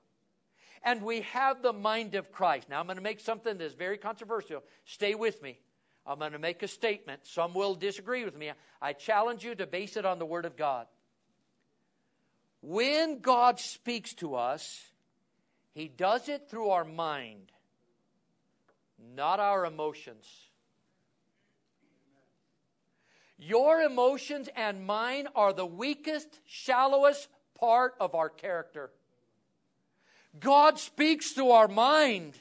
And 0.84 1.02
we 1.02 1.22
have 1.22 1.62
the 1.62 1.72
mind 1.72 2.14
of 2.16 2.32
Christ. 2.32 2.68
Now, 2.68 2.80
I'm 2.80 2.86
going 2.86 2.96
to 2.96 3.02
make 3.02 3.20
something 3.20 3.56
that's 3.56 3.74
very 3.74 3.96
controversial. 3.96 4.62
Stay 4.84 5.14
with 5.14 5.40
me. 5.42 5.58
I'm 6.04 6.18
going 6.18 6.32
to 6.32 6.38
make 6.38 6.62
a 6.62 6.68
statement. 6.68 7.20
Some 7.24 7.54
will 7.54 7.74
disagree 7.74 8.24
with 8.24 8.36
me. 8.36 8.50
I 8.80 8.92
challenge 8.92 9.44
you 9.44 9.54
to 9.54 9.66
base 9.66 9.96
it 9.96 10.04
on 10.04 10.18
the 10.18 10.26
Word 10.26 10.44
of 10.44 10.56
God. 10.56 10.86
When 12.60 13.20
God 13.20 13.60
speaks 13.60 14.14
to 14.14 14.34
us, 14.34 14.82
He 15.74 15.88
does 15.88 16.28
it 16.28 16.48
through 16.48 16.70
our 16.70 16.84
mind, 16.84 17.52
not 19.14 19.38
our 19.38 19.64
emotions. 19.64 20.26
Your 23.44 23.80
emotions 23.80 24.48
and 24.54 24.86
mine 24.86 25.26
are 25.34 25.52
the 25.52 25.66
weakest, 25.66 26.38
shallowest 26.46 27.28
part 27.58 27.94
of 27.98 28.14
our 28.14 28.28
character. 28.28 28.90
God 30.38 30.78
speaks 30.78 31.32
through 31.32 31.50
our 31.50 31.66
mind 31.66 32.38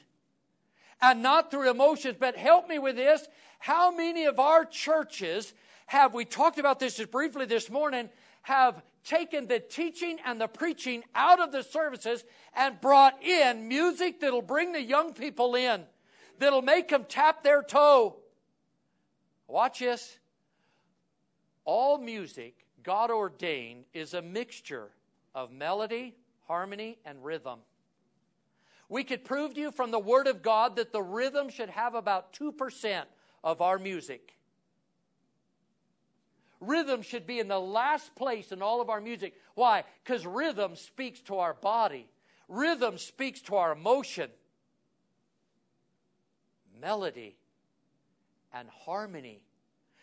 and 1.00 1.20
not 1.20 1.50
through 1.50 1.68
emotions. 1.68 2.16
But 2.20 2.36
help 2.36 2.68
me 2.68 2.78
with 2.78 2.94
this. 2.94 3.26
How 3.58 3.90
many 3.90 4.26
of 4.26 4.38
our 4.38 4.64
churches 4.64 5.52
have, 5.86 6.14
we 6.14 6.24
talked 6.24 6.60
about 6.60 6.78
this 6.78 6.96
just 6.96 7.10
briefly 7.10 7.46
this 7.46 7.68
morning, 7.68 8.08
have 8.42 8.80
taken 9.04 9.48
the 9.48 9.58
teaching 9.58 10.18
and 10.24 10.40
the 10.40 10.46
preaching 10.46 11.02
out 11.16 11.40
of 11.40 11.50
the 11.50 11.64
services 11.64 12.22
and 12.54 12.80
brought 12.80 13.20
in 13.24 13.66
music 13.66 14.20
that'll 14.20 14.40
bring 14.40 14.70
the 14.70 14.82
young 14.82 15.14
people 15.14 15.56
in, 15.56 15.82
that'll 16.38 16.62
make 16.62 16.90
them 16.90 17.06
tap 17.08 17.42
their 17.42 17.64
toe? 17.64 18.18
Watch 19.48 19.80
this. 19.80 20.18
All 21.64 21.98
music, 21.98 22.66
God 22.82 23.10
ordained, 23.10 23.84
is 23.92 24.14
a 24.14 24.22
mixture 24.22 24.90
of 25.34 25.52
melody, 25.52 26.14
harmony, 26.46 26.98
and 27.04 27.24
rhythm. 27.24 27.60
We 28.88 29.04
could 29.04 29.24
prove 29.24 29.54
to 29.54 29.60
you 29.60 29.70
from 29.70 29.90
the 29.90 29.98
Word 29.98 30.26
of 30.26 30.42
God 30.42 30.76
that 30.76 30.92
the 30.92 31.02
rhythm 31.02 31.48
should 31.48 31.70
have 31.70 31.94
about 31.94 32.32
2% 32.34 33.04
of 33.42 33.62
our 33.62 33.78
music. 33.78 34.34
Rhythm 36.60 37.02
should 37.02 37.26
be 37.26 37.40
in 37.40 37.48
the 37.48 37.58
last 37.58 38.14
place 38.14 38.52
in 38.52 38.62
all 38.62 38.80
of 38.80 38.90
our 38.90 39.00
music. 39.00 39.34
Why? 39.54 39.84
Because 40.04 40.26
rhythm 40.26 40.76
speaks 40.76 41.20
to 41.22 41.38
our 41.38 41.54
body, 41.54 42.08
rhythm 42.48 42.98
speaks 42.98 43.40
to 43.42 43.56
our 43.56 43.72
emotion. 43.72 44.30
Melody 46.80 47.36
and 48.52 48.68
harmony. 48.84 49.42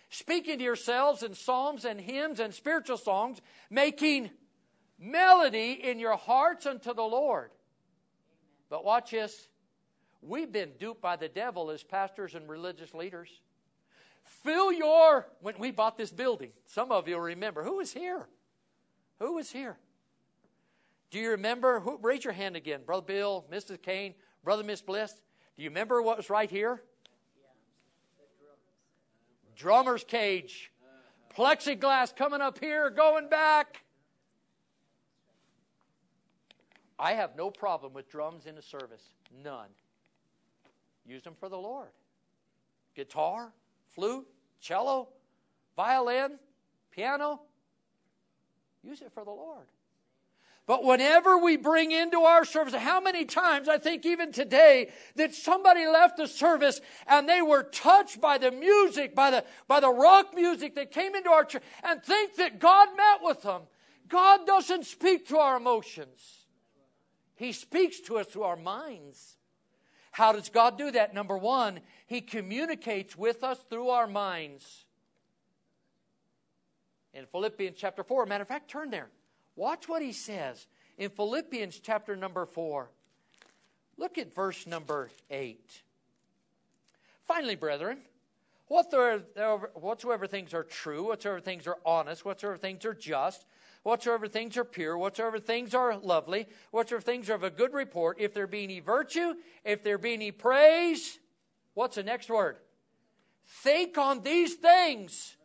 Speaking 0.09 0.57
to 0.57 0.63
yourselves 0.63 1.23
in 1.23 1.33
psalms 1.35 1.85
and 1.85 2.01
hymns 2.01 2.39
and 2.39 2.53
spiritual 2.53 2.97
songs, 2.97 3.39
making 3.69 4.31
melody 4.97 5.71
in 5.71 5.99
your 5.99 6.17
hearts 6.17 6.65
unto 6.65 6.93
the 6.93 7.03
Lord. 7.03 7.51
But 8.69 8.83
watch 8.83 9.11
this. 9.11 9.47
We've 10.21 10.51
been 10.51 10.71
duped 10.79 11.01
by 11.01 11.15
the 11.15 11.29
devil 11.29 11.69
as 11.71 11.83
pastors 11.83 12.35
and 12.35 12.49
religious 12.49 12.93
leaders. 12.93 13.29
Fill 14.43 14.71
your, 14.71 15.27
when 15.41 15.55
we 15.59 15.71
bought 15.71 15.97
this 15.97 16.11
building, 16.11 16.51
some 16.65 16.91
of 16.91 17.07
you 17.07 17.17
remember, 17.17 17.63
who 17.63 17.77
was 17.77 17.93
here? 17.93 18.27
Who 19.19 19.35
was 19.35 19.51
here? 19.51 19.77
Do 21.11 21.19
you 21.19 21.31
remember? 21.31 21.79
Who, 21.79 21.97
raise 22.01 22.23
your 22.23 22.33
hand 22.33 22.55
again. 22.55 22.81
Brother 22.85 23.05
Bill, 23.05 23.45
Mrs. 23.51 23.81
Kane, 23.81 24.13
Brother 24.43 24.63
Miss 24.63 24.81
Bliss. 24.81 25.13
Do 25.55 25.63
you 25.63 25.69
remember 25.69 26.01
what 26.01 26.17
was 26.17 26.29
right 26.29 26.49
here? 26.49 26.81
Drummer's 29.59 30.05
cage. 30.05 30.71
Plexiglass 31.35 32.15
coming 32.15 32.41
up 32.41 32.59
here, 32.59 32.89
going 32.89 33.29
back. 33.29 33.83
I 36.97 37.13
have 37.13 37.35
no 37.35 37.51
problem 37.51 37.93
with 37.93 38.09
drums 38.09 38.45
in 38.45 38.57
a 38.57 38.61
service. 38.61 39.03
None. 39.43 39.67
Use 41.05 41.23
them 41.23 41.35
for 41.37 41.49
the 41.49 41.57
Lord. 41.57 41.89
Guitar, 42.95 43.51
flute, 43.89 44.27
cello, 44.61 45.09
violin, 45.75 46.39
piano. 46.91 47.41
Use 48.81 49.01
it 49.01 49.11
for 49.13 49.25
the 49.25 49.31
Lord. 49.31 49.65
But 50.69 50.83
whenever 50.83 51.39
we 51.39 51.57
bring 51.57 51.89
into 51.89 52.19
our 52.19 52.45
service, 52.45 52.75
how 52.75 53.01
many 53.01 53.25
times, 53.25 53.67
I 53.67 53.79
think 53.79 54.05
even 54.05 54.31
today, 54.31 54.91
that 55.15 55.33
somebody 55.33 55.87
left 55.87 56.17
the 56.17 56.27
service 56.27 56.79
and 57.07 57.27
they 57.27 57.41
were 57.41 57.63
touched 57.63 58.21
by 58.21 58.37
the 58.37 58.51
music, 58.51 59.15
by 59.15 59.31
the, 59.31 59.43
by 59.67 59.79
the 59.79 59.89
rock 59.89 60.35
music 60.35 60.75
that 60.75 60.91
came 60.91 61.15
into 61.15 61.31
our 61.31 61.43
church 61.43 61.63
and 61.83 62.03
think 62.03 62.35
that 62.35 62.59
God 62.59 62.89
met 62.95 63.23
with 63.23 63.41
them. 63.41 63.63
God 64.07 64.45
doesn't 64.45 64.85
speak 64.85 65.27
to 65.29 65.39
our 65.39 65.57
emotions. 65.57 66.45
He 67.33 67.51
speaks 67.51 67.99
to 68.01 68.19
us 68.19 68.27
through 68.27 68.43
our 68.43 68.55
minds. 68.55 69.37
How 70.11 70.33
does 70.33 70.49
God 70.49 70.77
do 70.77 70.91
that? 70.91 71.15
Number 71.15 71.35
one, 71.35 71.79
He 72.05 72.21
communicates 72.21 73.17
with 73.17 73.43
us 73.43 73.57
through 73.71 73.89
our 73.89 74.05
minds. 74.05 74.85
In 77.15 77.25
Philippians 77.25 77.75
chapter 77.75 78.03
4, 78.03 78.27
matter 78.27 78.43
of 78.43 78.47
fact, 78.47 78.69
turn 78.69 78.91
there. 78.91 79.09
Watch 79.59 79.89
what 79.89 80.01
He 80.01 80.13
says 80.13 80.67
in 80.97 81.09
Philippians 81.09 81.81
chapter 81.81 82.15
number 82.15 82.45
4. 82.45 82.89
Look 83.97 84.17
at 84.17 84.33
verse 84.33 84.65
number 84.65 85.09
8. 85.29 85.81
Finally, 87.23 87.55
brethren, 87.55 87.97
whatsoever 88.69 90.27
things 90.27 90.53
are 90.53 90.63
true, 90.63 91.09
whatsoever 91.09 91.41
things 91.41 91.67
are 91.67 91.77
honest, 91.85 92.23
whatsoever 92.23 92.55
things 92.55 92.85
are 92.85 92.93
just, 92.93 93.45
whatsoever 93.83 94.29
things 94.29 94.55
are 94.55 94.63
pure, 94.63 94.97
whatsoever 94.97 95.39
things 95.39 95.73
are 95.75 95.97
lovely, 95.97 96.47
whatsoever 96.71 97.01
things 97.01 97.29
are 97.29 97.35
of 97.35 97.43
a 97.43 97.49
good 97.49 97.73
report, 97.73 98.15
if 98.17 98.33
there 98.33 98.47
be 98.47 98.63
any 98.63 98.79
virtue, 98.79 99.33
if 99.65 99.83
there 99.83 99.97
be 99.97 100.13
any 100.13 100.31
praise, 100.31 101.19
what's 101.73 101.97
the 101.97 102.03
next 102.03 102.29
word? 102.29 102.55
Think 103.45 103.97
on 103.97 104.21
these 104.23 104.53
things. 104.53 105.35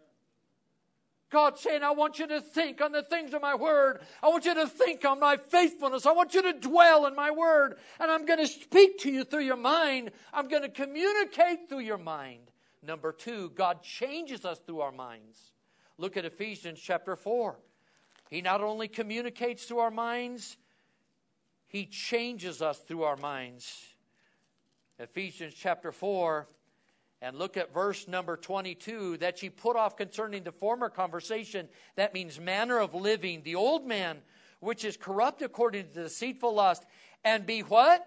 God 1.35 1.59
saying, 1.59 1.83
I 1.83 1.91
want 1.91 2.21
you 2.21 2.29
to 2.29 2.41
think 2.41 2.81
on 2.81 2.93
the 2.93 3.03
things 3.03 3.35
of 3.35 3.43
my 3.43 3.57
word. 3.57 4.03
I 4.23 4.29
want 4.29 4.45
you 4.45 4.55
to 4.55 4.69
think 4.69 5.05
on 5.05 5.19
my 5.19 5.37
faithfulness. 5.37 6.07
I 6.07 6.13
want 6.13 6.33
you 6.33 6.43
to 6.43 6.53
dwell 6.53 7.07
in 7.07 7.17
my 7.17 7.33
word. 7.33 7.77
And 7.99 8.09
I'm 8.09 8.25
going 8.25 8.39
to 8.39 8.47
speak 8.47 9.01
to 9.01 9.11
you 9.11 9.25
through 9.25 9.43
your 9.43 9.57
mind. 9.57 10.13
I'm 10.33 10.47
going 10.47 10.63
to 10.63 10.69
communicate 10.69 11.69
through 11.69 11.81
your 11.81 11.99
mind. 11.99 12.53
Number 12.85 13.11
two, 13.11 13.51
God 13.57 13.83
changes 13.83 14.45
us 14.45 14.61
through 14.61 14.83
our 14.83 14.93
minds. 14.93 15.37
Look 15.99 16.17
at 16.17 16.25
Ephesians 16.25 16.79
chapter 16.81 17.17
4. 17.17 17.59
He 18.31 18.41
not 18.41 18.61
only 18.61 18.87
communicates 18.87 19.65
through 19.65 19.81
our 19.81 19.91
minds, 19.91 20.57
He 21.67 21.87
changes 21.87 22.63
us 22.63 22.79
through 22.79 23.03
our 23.03 23.17
minds. 23.17 23.89
Ephesians 25.01 25.55
chapter 25.55 25.91
4, 25.91 26.47
and 27.23 27.37
look 27.37 27.57
at 27.57 27.73
verse 27.73 28.07
number 28.07 28.37
22 28.37 29.19
that 29.19 29.43
ye 29.43 29.49
put 29.51 29.77
off 29.77 29.97
concerning 29.97 30.43
the 30.45 30.53
former 30.53 30.89
conversation. 30.89 31.69
That 31.97 32.15
means 32.15 32.39
manner 32.39 32.79
of 32.79 32.95
living, 32.95 33.43
the 33.43 33.55
old 33.55 33.87
man, 33.87 34.19
which 34.61 34.85
is 34.85 34.97
corrupt 34.97 35.43
according 35.43 35.89
to 35.89 36.03
deceitful 36.05 36.55
lust, 36.55 36.85
and 37.25 37.47
be 37.47 37.61
what? 37.61 38.07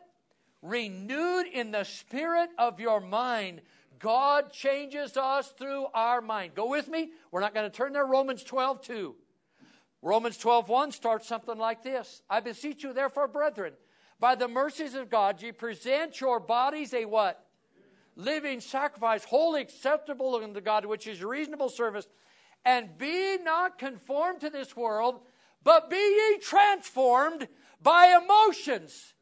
Renewed 0.62 1.48
in 1.48 1.72
the 1.72 1.84
spirit 1.84 2.50
of 2.58 2.80
your 2.80 3.00
mind. 3.00 3.62
God 4.00 4.52
changes 4.52 5.18
us 5.18 5.48
through 5.58 5.88
our 5.94 6.22
mind. 6.22 6.54
Go 6.56 6.70
with 6.70 6.88
me. 6.88 7.12
We're 7.32 7.42
not 7.42 7.54
going 7.54 7.70
to 7.70 7.76
turn 7.76 7.94
there. 7.94 8.06
Romans 8.06 8.44
12, 8.44 8.82
2. 8.82 9.16
Romans 10.02 10.38
12:1 10.38 10.94
starts 10.94 11.28
something 11.28 11.58
like 11.58 11.84
this. 11.84 12.22
I 12.30 12.40
beseech 12.40 12.84
you 12.84 12.94
therefore, 12.94 13.28
brethren, 13.28 13.74
by 14.20 14.36
the 14.36 14.48
mercies 14.48 14.94
of 14.94 15.10
God, 15.10 15.42
ye 15.42 15.52
present 15.52 16.22
your 16.22 16.40
bodies 16.40 16.94
a 16.94 17.06
what? 17.06 17.47
Living 18.18 18.60
sacrifice, 18.60 19.24
holy 19.24 19.62
acceptable 19.62 20.36
unto 20.36 20.60
God, 20.60 20.86
which 20.86 21.08
is 21.08 21.24
reasonable 21.24 21.70
service, 21.70 22.08
and 22.66 22.98
be 22.98 23.38
not 23.42 23.78
conformed 23.78 24.42
to 24.42 24.50
this 24.50 24.76
world, 24.76 25.22
but 25.64 25.90
be 25.90 25.96
ye 25.96 26.40
transformed 26.40 27.48
by 27.82 28.20
emotions 28.22 29.14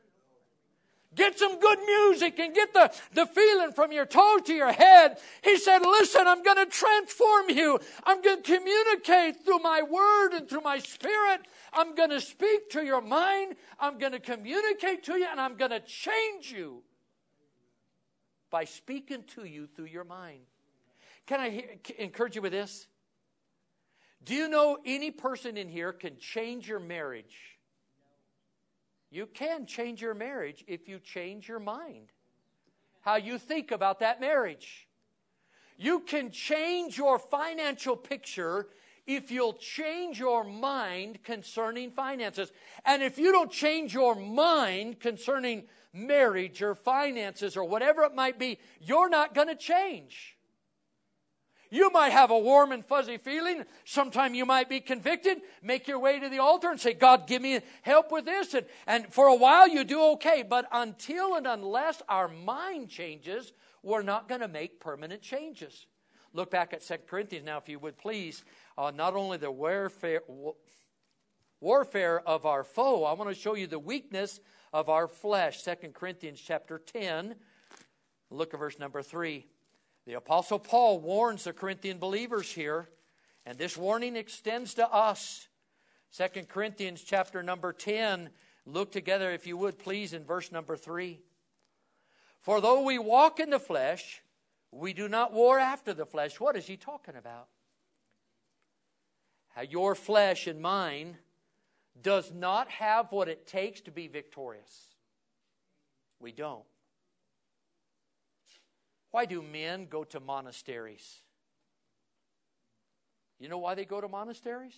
Get 1.16 1.40
some 1.40 1.60
good 1.60 1.80
music 1.80 2.38
and 2.40 2.54
get 2.54 2.74
the, 2.74 2.92
the 3.14 3.26
feeling 3.26 3.72
from 3.72 3.92
your 3.92 4.06
toes 4.06 4.42
to 4.44 4.54
your 4.54 4.72
head. 4.72 5.18
He 5.44 5.58
said, 5.58 5.80
Listen, 5.80 6.28
I'm 6.28 6.44
going 6.44 6.58
to 6.58 6.66
transform 6.66 7.50
you. 7.50 7.80
I'm 8.04 8.22
going 8.22 8.44
to 8.44 8.58
communicate 8.58 9.44
through 9.46 9.60
my 9.60 9.82
word 9.82 10.34
and 10.34 10.50
through 10.50 10.62
my 10.62 10.80
spirit. 10.80 11.42
I'm 11.72 11.96
going 11.96 12.10
to 12.10 12.20
speak 12.20 12.70
to 12.72 12.84
your 12.84 13.02
mind. 13.02 13.56
I'm 13.80 13.98
going 13.98 14.12
to 14.12 14.20
communicate 14.20 15.04
to 15.06 15.14
you, 15.14 15.26
and 15.30 15.40
I'm 15.40 15.56
going 15.56 15.72
to 15.72 15.80
change 15.80 16.52
you 16.52 16.84
by 18.56 18.64
speaking 18.64 19.22
to 19.36 19.44
you 19.44 19.68
through 19.68 19.88
your 19.88 20.06
mind. 20.06 20.40
Can 21.26 21.42
I 21.42 21.50
hear, 21.50 21.76
encourage 21.98 22.38
you 22.38 22.42
with 22.42 22.54
this? 22.54 22.88
Do 24.24 24.34
you 24.34 24.48
know 24.48 24.78
any 24.86 25.12
person 25.12 25.58
in 25.58 25.68
here 25.68 25.92
can 25.92 26.18
change 26.20 26.66
your 26.66 26.80
marriage? 26.80 27.36
You 29.12 29.26
can 29.26 29.66
change 29.66 30.02
your 30.02 30.14
marriage 30.14 30.64
if 30.70 30.88
you 30.88 31.00
change 31.00 31.50
your 31.50 31.60
mind, 31.60 32.14
how 33.02 33.18
you 33.18 33.38
think 33.38 33.72
about 33.72 34.00
that 34.00 34.22
marriage. 34.22 34.88
You 35.76 36.00
can 36.00 36.32
change 36.32 36.98
your 36.98 37.20
financial 37.20 37.98
picture 37.98 38.68
if 39.06 39.32
you'll 39.32 39.60
change 39.60 40.18
your 40.18 40.46
mind 40.46 41.26
concerning 41.26 41.92
finances. 41.92 42.54
And 42.86 43.04
if 43.04 43.18
you 43.18 43.34
don't 43.34 43.52
change 43.52 43.94
your 43.94 44.16
mind 44.16 45.02
concerning 45.02 45.66
marriage 45.96 46.62
or 46.62 46.76
finances 46.76 47.58
or 47.58 47.64
whatever 47.64 48.04
it 48.04 48.14
might 48.14 48.38
be, 48.38 48.60
you're 48.80 49.10
not 49.10 49.34
going 49.34 49.48
to 49.48 49.56
change. 49.56 50.36
You 51.72 51.90
might 51.90 52.12
have 52.12 52.32
a 52.32 52.38
warm 52.38 52.72
and 52.72 52.86
fuzzy 52.86 53.18
feeling. 53.18 53.64
Sometime 53.86 54.36
you 54.36 54.46
might 54.46 54.70
be 54.70 54.80
convicted. 54.80 55.40
Make 55.64 55.88
your 55.88 56.00
way 56.00 56.20
to 56.20 56.30
the 56.30 56.40
altar 56.40 56.70
and 56.70 56.80
say, 56.80 56.94
God, 56.94 57.28
give 57.28 57.42
me 57.42 57.60
help 57.82 58.12
with 58.12 58.26
this. 58.26 58.54
And, 58.54 58.66
and 58.86 59.12
for 59.12 59.28
a 59.28 59.36
while 59.36 59.68
you 59.68 59.84
do 59.84 60.02
okay. 60.14 60.44
But 60.48 60.68
until 60.72 61.36
and 61.36 61.48
unless 61.48 62.02
our 62.08 62.28
mind 62.28 62.90
changes, 62.90 63.52
we're 63.82 64.04
not 64.04 64.30
going 64.30 64.42
to 64.42 64.48
make 64.48 64.80
permanent 64.80 65.22
changes. 65.22 65.88
Look 66.34 66.52
back 66.52 66.74
at 66.74 66.86
2 66.86 66.96
Corinthians 67.08 67.46
now, 67.46 67.58
if 67.58 67.70
you 67.70 67.80
would 67.80 67.98
please. 67.98 68.44
Uh, 68.78 68.92
not 68.94 69.16
only 69.16 69.38
the 69.38 69.52
warfare, 69.52 70.22
warfare 71.66 72.22
of 72.28 72.46
our 72.46 72.64
foe, 72.64 73.06
I 73.06 73.14
want 73.14 73.28
to 73.28 73.36
show 73.36 73.56
you 73.56 73.66
the 73.66 73.80
weakness 73.80 74.40
of 74.72 74.88
our 74.88 75.08
flesh. 75.08 75.64
2 75.64 75.74
Corinthians 75.96 76.40
chapter 76.40 76.78
10. 76.78 77.34
Look 78.30 78.54
at 78.54 78.60
verse 78.60 78.78
number 78.78 79.02
3. 79.02 79.48
The 80.06 80.14
Apostle 80.14 80.60
Paul 80.60 81.00
warns 81.00 81.44
the 81.44 81.54
Corinthian 81.54 81.98
believers 81.98 82.52
here, 82.52 82.88
and 83.48 83.58
this 83.58 83.76
warning 83.76 84.16
extends 84.16 84.76
to 84.76 84.88
us. 84.88 85.48
2 86.16 86.44
Corinthians 86.44 87.02
chapter 87.02 87.42
number 87.42 87.74
10. 87.74 88.30
Look 88.68 88.92
together, 88.92 89.32
if 89.32 89.48
you 89.48 89.58
would, 89.58 89.80
please, 89.80 90.14
in 90.14 90.24
verse 90.24 90.52
number 90.52 90.78
3. 90.78 91.20
For 92.42 92.62
though 92.62 92.84
we 92.84 93.00
walk 93.00 93.40
in 93.40 93.50
the 93.50 93.58
flesh, 93.58 94.22
we 94.72 94.94
do 94.94 95.10
not 95.10 95.34
war 95.34 95.58
after 95.58 95.96
the 95.96 96.06
flesh. 96.06 96.40
What 96.40 96.56
is 96.56 96.68
he 96.68 96.78
talking 96.78 97.16
about? 97.16 97.48
How 99.56 99.64
your 99.64 99.96
flesh 99.96 100.46
and 100.46 100.62
mine 100.62 101.18
does 102.02 102.32
not 102.34 102.70
have 102.70 103.12
what 103.12 103.28
it 103.28 103.48
takes 103.48 103.82
to 103.82 103.92
be 103.92 104.08
victorious. 104.08 104.96
We 106.20 106.32
don't. 106.32 106.64
Why 109.12 109.26
do 109.26 109.42
men 109.42 109.88
go 109.90 110.04
to 110.06 110.20
monasteries? 110.20 111.22
You 113.40 113.50
know 113.50 113.58
why 113.58 113.76
they 113.76 113.86
go 113.86 114.02
to 114.02 114.08
monasteries? 114.08 114.76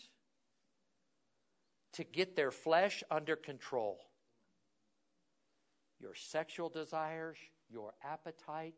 To 1.93 2.03
get 2.03 2.36
their 2.36 2.51
flesh 2.51 3.03
under 3.10 3.36
control. 3.36 3.99
Your 5.99 6.13
sexual 6.13 6.69
desires, 6.69 7.38
your 7.69 7.93
appetite, 8.03 8.75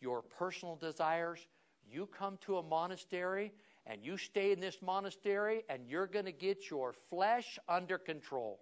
your 0.00 0.22
personal 0.22 0.76
desires. 0.76 1.46
You 1.90 2.06
come 2.06 2.38
to 2.42 2.56
a 2.56 2.62
monastery 2.62 3.52
and 3.88 4.04
you 4.04 4.18
stay 4.18 4.52
in 4.52 4.60
this 4.60 4.76
monastery 4.82 5.64
and 5.68 5.88
you're 5.88 6.06
going 6.06 6.26
to 6.26 6.32
get 6.32 6.70
your 6.70 6.92
flesh 7.08 7.58
under 7.68 7.96
control. 7.96 8.60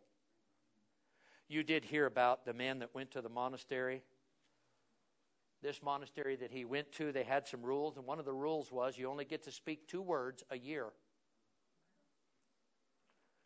You 1.48 1.64
did 1.64 1.84
hear 1.84 2.06
about 2.06 2.46
the 2.46 2.54
man 2.54 2.78
that 2.78 2.94
went 2.94 3.10
to 3.12 3.20
the 3.20 3.28
monastery. 3.28 4.02
This 5.62 5.82
monastery 5.82 6.36
that 6.36 6.52
he 6.52 6.64
went 6.64 6.92
to, 6.92 7.10
they 7.10 7.24
had 7.24 7.46
some 7.46 7.62
rules, 7.62 7.96
and 7.96 8.06
one 8.06 8.20
of 8.20 8.24
the 8.24 8.32
rules 8.32 8.70
was 8.70 8.96
you 8.96 9.08
only 9.08 9.24
get 9.24 9.42
to 9.44 9.50
speak 9.50 9.88
two 9.88 10.02
words 10.02 10.44
a 10.50 10.56
year. 10.56 10.86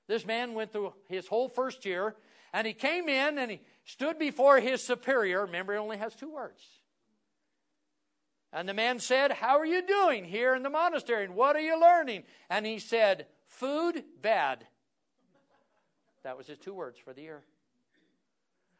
This 0.07 0.27
man 0.27 0.55
went 0.55 0.73
through 0.73 0.93
his 1.09 1.29
whole 1.29 1.49
first 1.49 1.87
year, 1.87 2.17
and 2.53 2.67
he 2.67 2.73
came 2.73 3.09
in 3.09 3.39
and 3.39 3.51
he 3.51 3.61
stood 3.85 4.19
before 4.19 4.61
his 4.61 4.83
superior. 4.83 5.47
Remember, 5.47 5.73
he 5.73 5.79
only 5.79 5.99
has 5.99 6.15
two 6.15 6.35
words. 6.35 6.63
And 8.53 8.69
the 8.69 8.75
man 8.75 8.99
said, 8.99 9.33
How 9.33 9.59
are 9.59 9.67
you 9.67 9.87
doing 9.87 10.25
here 10.25 10.55
in 10.55 10.63
the 10.63 10.71
monastery? 10.71 11.25
And 11.25 11.35
what 11.35 11.57
are 11.57 11.61
you 11.61 11.81
learning? 11.81 12.25
And 12.49 12.67
he 12.67 12.79
said, 12.79 13.27
Food, 13.47 14.05
bad. 14.21 14.67
That 16.23 16.37
was 16.37 16.47
his 16.47 16.59
two 16.59 16.75
words 16.75 16.99
for 16.99 17.13
the 17.13 17.23
year. 17.23 17.43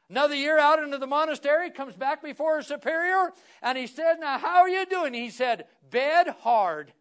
Another 0.09 0.35
year 0.35 0.59
out 0.59 0.83
into 0.83 0.99
the 0.99 1.07
monastery, 1.07 1.71
comes 1.71 1.95
back 1.95 2.21
before 2.21 2.57
his 2.57 2.67
superior, 2.67 3.31
and 3.63 3.79
he 3.79 3.87
said, 3.87 4.17
Now, 4.19 4.39
how 4.39 4.59
are 4.59 4.69
you 4.69 4.85
doing? 4.85 5.15
He 5.15 5.31
said, 5.31 5.67
Bed 5.89 6.35
hard. 6.41 6.93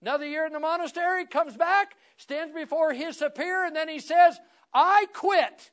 Another 0.00 0.26
year 0.26 0.46
in 0.46 0.54
the 0.54 0.60
monastery, 0.60 1.26
comes 1.26 1.58
back, 1.58 1.94
stands 2.16 2.54
before 2.54 2.94
his 2.94 3.18
superior, 3.18 3.66
and 3.66 3.76
then 3.76 3.88
he 3.88 3.98
says, 3.98 4.40
I 4.72 5.06
quit. 5.12 5.70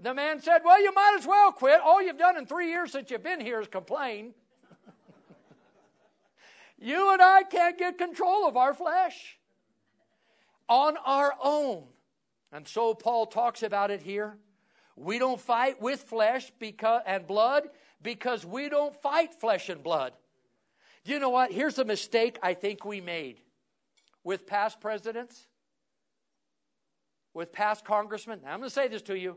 The 0.00 0.12
man 0.12 0.40
said, 0.40 0.60
Well, 0.64 0.80
you 0.82 0.92
might 0.92 1.16
as 1.18 1.26
well 1.26 1.52
quit. 1.52 1.80
All 1.80 2.02
you've 2.02 2.18
done 2.18 2.36
in 2.36 2.46
three 2.46 2.68
years 2.68 2.92
since 2.92 3.10
you've 3.10 3.22
been 3.22 3.40
here 3.40 3.60
is 3.60 3.68
complain. 3.68 4.34
you 6.78 7.12
and 7.12 7.22
I 7.22 7.42
can't 7.44 7.78
get 7.78 7.96
control 7.96 8.46
of 8.46 8.56
our 8.56 8.74
flesh 8.74 9.38
on 10.68 10.96
our 11.04 11.34
own. 11.42 11.84
And 12.52 12.66
so 12.66 12.94
Paul 12.94 13.26
talks 13.26 13.62
about 13.62 13.90
it 13.90 14.02
here. 14.02 14.36
We 14.96 15.18
don't 15.18 15.40
fight 15.40 15.80
with 15.80 16.02
flesh 16.02 16.50
because, 16.58 17.02
and 17.06 17.26
blood 17.26 17.64
because 18.02 18.46
we 18.46 18.68
don't 18.68 18.94
fight 19.02 19.34
flesh 19.34 19.68
and 19.68 19.82
blood. 19.82 20.12
Do 21.04 21.12
You 21.12 21.18
know 21.18 21.30
what? 21.30 21.52
Here's 21.52 21.78
a 21.78 21.84
mistake 21.84 22.38
I 22.42 22.54
think 22.54 22.84
we 22.84 23.00
made 23.00 23.40
with 24.24 24.46
past 24.46 24.80
presidents, 24.80 25.46
with 27.32 27.52
past 27.52 27.84
congressmen. 27.84 28.40
Now, 28.42 28.52
I'm 28.52 28.58
going 28.58 28.70
to 28.70 28.74
say 28.74 28.88
this 28.88 29.02
to 29.02 29.16
you, 29.16 29.36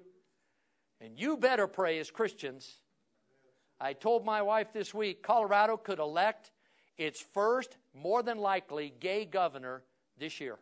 and 1.01 1.17
you 1.17 1.37
better 1.37 1.67
pray 1.67 1.99
as 1.99 2.11
Christians. 2.11 2.79
I 3.79 3.93
told 3.93 4.25
my 4.25 4.41
wife 4.41 4.73
this 4.73 4.93
week 4.93 5.23
Colorado 5.23 5.77
could 5.77 5.99
elect 5.99 6.51
its 6.97 7.21
first, 7.21 7.77
more 7.93 8.21
than 8.21 8.37
likely, 8.37 8.93
gay 8.99 9.25
governor 9.25 9.83
this 10.17 10.41
year. 10.41 10.57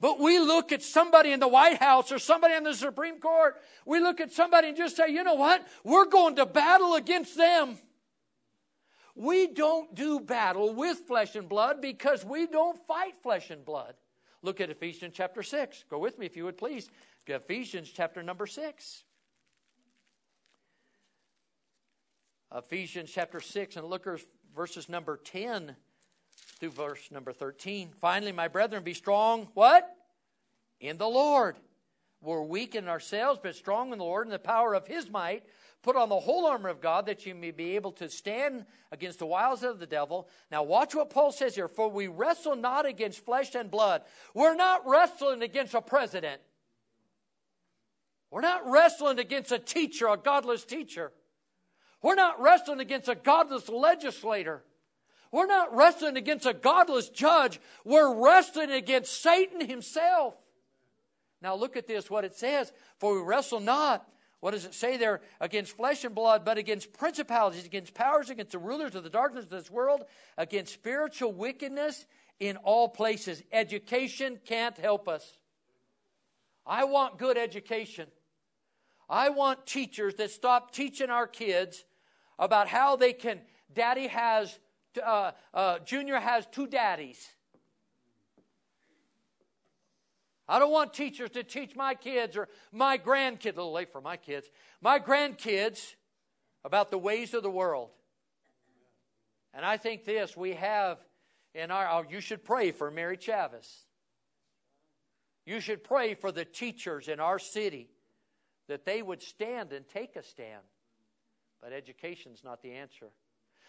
But 0.00 0.20
we 0.20 0.38
look 0.38 0.70
at 0.70 0.82
somebody 0.82 1.32
in 1.32 1.40
the 1.40 1.48
White 1.48 1.78
House 1.78 2.12
or 2.12 2.18
somebody 2.18 2.54
in 2.54 2.62
the 2.62 2.74
Supreme 2.74 3.18
Court, 3.18 3.56
we 3.84 3.98
look 4.00 4.20
at 4.20 4.30
somebody 4.30 4.68
and 4.68 4.76
just 4.76 4.96
say, 4.96 5.08
you 5.08 5.24
know 5.24 5.34
what? 5.34 5.66
We're 5.82 6.06
going 6.06 6.36
to 6.36 6.46
battle 6.46 6.94
against 6.94 7.36
them. 7.36 7.78
We 9.16 9.48
don't 9.48 9.92
do 9.96 10.20
battle 10.20 10.72
with 10.72 10.98
flesh 11.08 11.34
and 11.34 11.48
blood 11.48 11.80
because 11.82 12.24
we 12.24 12.46
don't 12.46 12.78
fight 12.86 13.16
flesh 13.20 13.50
and 13.50 13.64
blood. 13.64 13.94
Look 14.42 14.60
at 14.60 14.70
Ephesians 14.70 15.14
chapter 15.16 15.42
6. 15.42 15.84
Go 15.90 15.98
with 15.98 16.18
me 16.18 16.26
if 16.26 16.36
you 16.36 16.44
would 16.44 16.58
please. 16.58 16.90
Ephesians 17.26 17.90
chapter 17.90 18.22
number 18.22 18.46
6. 18.46 19.04
Ephesians 22.54 23.10
chapter 23.12 23.40
6 23.40 23.76
and 23.76 23.86
look 23.86 24.06
at 24.06 24.20
verses 24.56 24.88
number 24.88 25.18
10 25.18 25.76
through 26.58 26.70
verse 26.70 27.10
number 27.10 27.32
13. 27.32 27.90
Finally, 28.00 28.32
my 28.32 28.48
brethren, 28.48 28.82
be 28.82 28.94
strong. 28.94 29.48
What? 29.54 29.88
In 30.80 30.96
the 30.96 31.08
Lord. 31.08 31.56
We're 32.20 32.42
weak 32.42 32.74
in 32.74 32.88
ourselves, 32.88 33.38
but 33.42 33.54
strong 33.54 33.92
in 33.92 33.98
the 33.98 34.04
Lord 34.04 34.26
and 34.26 34.34
the 34.34 34.38
power 34.38 34.74
of 34.74 34.86
his 34.86 35.10
might. 35.10 35.44
Put 35.82 35.94
on 35.94 36.08
the 36.08 36.18
whole 36.18 36.46
armor 36.46 36.68
of 36.68 36.80
God 36.80 37.06
that 37.06 37.24
you 37.24 37.34
may 37.34 37.52
be 37.52 37.76
able 37.76 37.92
to 37.92 38.08
stand 38.08 38.66
against 38.90 39.20
the 39.20 39.26
wiles 39.26 39.62
of 39.62 39.78
the 39.78 39.86
devil. 39.86 40.28
Now, 40.50 40.64
watch 40.64 40.94
what 40.94 41.10
Paul 41.10 41.30
says 41.30 41.54
here. 41.54 41.68
For 41.68 41.88
we 41.88 42.08
wrestle 42.08 42.56
not 42.56 42.84
against 42.86 43.24
flesh 43.24 43.54
and 43.54 43.70
blood. 43.70 44.02
We're 44.34 44.56
not 44.56 44.86
wrestling 44.86 45.42
against 45.42 45.74
a 45.74 45.80
president. 45.80 46.40
We're 48.30 48.40
not 48.40 48.68
wrestling 48.68 49.20
against 49.20 49.52
a 49.52 49.58
teacher, 49.58 50.08
a 50.08 50.16
godless 50.16 50.64
teacher. 50.64 51.12
We're 52.02 52.16
not 52.16 52.40
wrestling 52.40 52.80
against 52.80 53.08
a 53.08 53.14
godless 53.14 53.68
legislator. 53.68 54.64
We're 55.30 55.46
not 55.46 55.74
wrestling 55.74 56.16
against 56.16 56.46
a 56.46 56.54
godless 56.54 57.08
judge. 57.08 57.60
We're 57.84 58.14
wrestling 58.14 58.70
against 58.70 59.22
Satan 59.22 59.66
himself. 59.66 60.34
Now 61.40 61.54
look 61.54 61.76
at 61.76 61.86
this, 61.86 62.10
what 62.10 62.24
it 62.24 62.34
says. 62.34 62.72
For 62.98 63.14
we 63.14 63.22
wrestle 63.22 63.60
not, 63.60 64.06
what 64.40 64.52
does 64.52 64.64
it 64.64 64.74
say 64.74 64.96
there? 64.96 65.20
Against 65.40 65.76
flesh 65.76 66.04
and 66.04 66.14
blood, 66.14 66.44
but 66.44 66.58
against 66.58 66.92
principalities, 66.92 67.64
against 67.64 67.94
powers, 67.94 68.30
against 68.30 68.52
the 68.52 68.58
rulers 68.58 68.94
of 68.94 69.04
the 69.04 69.10
darkness 69.10 69.44
of 69.44 69.50
this 69.50 69.70
world, 69.70 70.04
against 70.36 70.72
spiritual 70.72 71.32
wickedness 71.32 72.06
in 72.38 72.56
all 72.58 72.88
places. 72.88 73.42
Education 73.52 74.38
can't 74.44 74.76
help 74.76 75.08
us. 75.08 75.38
I 76.66 76.84
want 76.84 77.18
good 77.18 77.38
education. 77.38 78.08
I 79.08 79.30
want 79.30 79.66
teachers 79.66 80.14
that 80.16 80.30
stop 80.30 80.72
teaching 80.72 81.10
our 81.10 81.26
kids 81.26 81.84
about 82.38 82.68
how 82.68 82.96
they 82.96 83.12
can, 83.12 83.40
daddy 83.72 84.06
has 84.06 84.58
uh, 85.04 85.32
uh, 85.54 85.78
Junior 85.80 86.18
has 86.18 86.46
two 86.46 86.66
daddies. 86.66 87.26
I 90.48 90.58
don't 90.58 90.72
want 90.72 90.94
teachers 90.94 91.30
to 91.30 91.42
teach 91.42 91.76
my 91.76 91.94
kids 91.94 92.36
or 92.36 92.48
my 92.72 92.96
grandkids, 92.96 93.54
a 93.54 93.56
little 93.56 93.72
late 93.72 93.92
for 93.92 94.00
my 94.00 94.16
kids, 94.16 94.48
my 94.80 94.98
grandkids 94.98 95.94
about 96.64 96.90
the 96.90 96.98
ways 96.98 97.34
of 97.34 97.42
the 97.42 97.50
world. 97.50 97.90
And 99.52 99.64
I 99.64 99.76
think 99.76 100.04
this 100.04 100.36
we 100.36 100.54
have 100.54 100.98
in 101.54 101.70
our, 101.70 101.88
oh, 101.90 102.04
you 102.08 102.20
should 102.20 102.44
pray 102.44 102.70
for 102.70 102.90
Mary 102.90 103.16
Chavez. 103.16 103.84
You 105.44 105.60
should 105.60 105.82
pray 105.82 106.14
for 106.14 106.30
the 106.30 106.44
teachers 106.44 107.08
in 107.08 107.20
our 107.20 107.38
city 107.38 107.90
that 108.68 108.84
they 108.84 109.02
would 109.02 109.22
stand 109.22 109.72
and 109.72 109.88
take 109.88 110.16
a 110.16 110.22
stand. 110.22 110.62
But 111.62 111.72
education's 111.72 112.44
not 112.44 112.62
the 112.62 112.72
answer. 112.72 113.08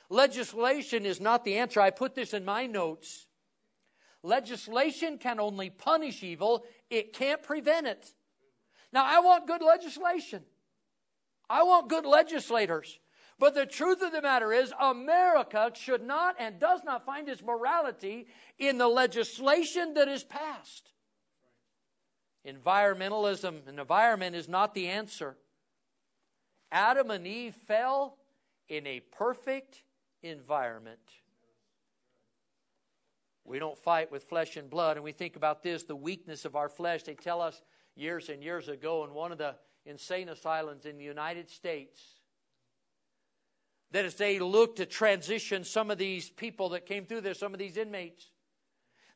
Legislation 0.10 1.06
is 1.06 1.22
not 1.22 1.44
the 1.44 1.58
answer. 1.58 1.80
I 1.80 1.90
put 1.90 2.16
this 2.16 2.34
in 2.34 2.44
my 2.44 2.66
notes. 2.66 3.28
Legislation 4.24 5.18
can 5.18 5.40
only 5.40 5.70
punish 5.70 6.24
evil, 6.24 6.66
it 6.90 7.14
can't 7.14 7.42
prevent 7.42 7.88
it. 7.88 8.14
Now, 8.92 9.06
I 9.06 9.20
want 9.20 9.48
good 9.48 9.62
legislation. 9.62 10.44
I 11.50 11.64
want 11.64 11.90
good 11.90 12.06
legislators. 12.06 13.00
But 13.40 13.56
the 13.56 13.66
truth 13.66 14.02
of 14.02 14.12
the 14.12 14.22
matter 14.22 14.52
is, 14.52 14.74
America 14.80 15.72
should 15.74 16.06
not 16.06 16.36
and 16.38 16.60
does 16.60 16.84
not 16.84 17.06
find 17.06 17.30
its 17.30 17.42
morality 17.42 18.28
in 18.58 18.78
the 18.78 18.88
legislation 18.88 19.94
that 19.94 20.10
is 20.10 20.26
passed. 20.26 20.92
Environmentalism 22.46 23.68
and 23.68 23.80
environment 23.80 24.36
is 24.36 24.50
not 24.50 24.74
the 24.74 24.88
answer. 24.88 25.38
Adam 26.72 27.12
and 27.12 27.26
Eve 27.26 27.56
fell 27.56 28.18
in 28.68 28.86
a 28.86 29.00
perfect 29.00 29.84
environment. 30.22 31.00
We 33.50 33.58
don't 33.58 33.78
fight 33.80 34.12
with 34.12 34.26
flesh 34.26 34.58
and 34.58 34.70
blood. 34.70 34.96
And 34.96 35.04
we 35.04 35.12
think 35.12 35.36
about 35.36 35.64
this 35.64 35.84
the 35.84 35.96
weakness 35.96 36.46
of 36.46 36.56
our 36.56 36.70
flesh. 36.70 37.02
They 37.02 37.16
tell 37.16 37.42
us 37.42 37.60
years 37.96 38.30
and 38.30 38.44
years 38.44 38.70
ago 38.70 39.04
in 39.04 39.14
one 39.14 39.32
of 39.32 39.40
the 39.40 39.56
insane 39.88 40.30
asylums 40.30 40.86
in 40.86 41.00
the 41.00 41.04
United 41.04 41.50
States 41.50 42.00
that 43.92 44.06
as 44.06 44.14
they 44.14 44.38
looked 44.38 44.78
to 44.78 44.86
transition 44.86 45.64
some 45.64 45.90
of 45.90 45.98
these 45.98 46.30
people 46.30 46.70
that 46.70 46.86
came 46.86 47.08
through 47.08 47.22
there, 47.22 47.34
some 47.34 47.52
of 47.52 47.60
these 47.60 47.76
inmates, 47.76 48.24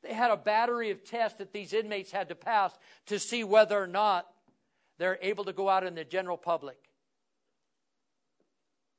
they 0.01 0.15
had 0.15 0.31
a 0.31 0.35
battery 0.35 0.89
of 0.89 1.03
tests 1.03 1.37
that 1.37 1.53
these 1.53 1.71
inmates 1.71 2.11
had 2.11 2.29
to 2.29 2.35
pass 2.35 2.75
to 3.05 3.19
see 3.19 3.43
whether 3.43 3.79
or 3.79 3.85
not 3.85 4.25
they're 4.97 5.19
able 5.21 5.43
to 5.43 5.53
go 5.53 5.69
out 5.69 5.83
in 5.83 5.93
the 5.93 6.03
general 6.03 6.37
public. 6.37 6.77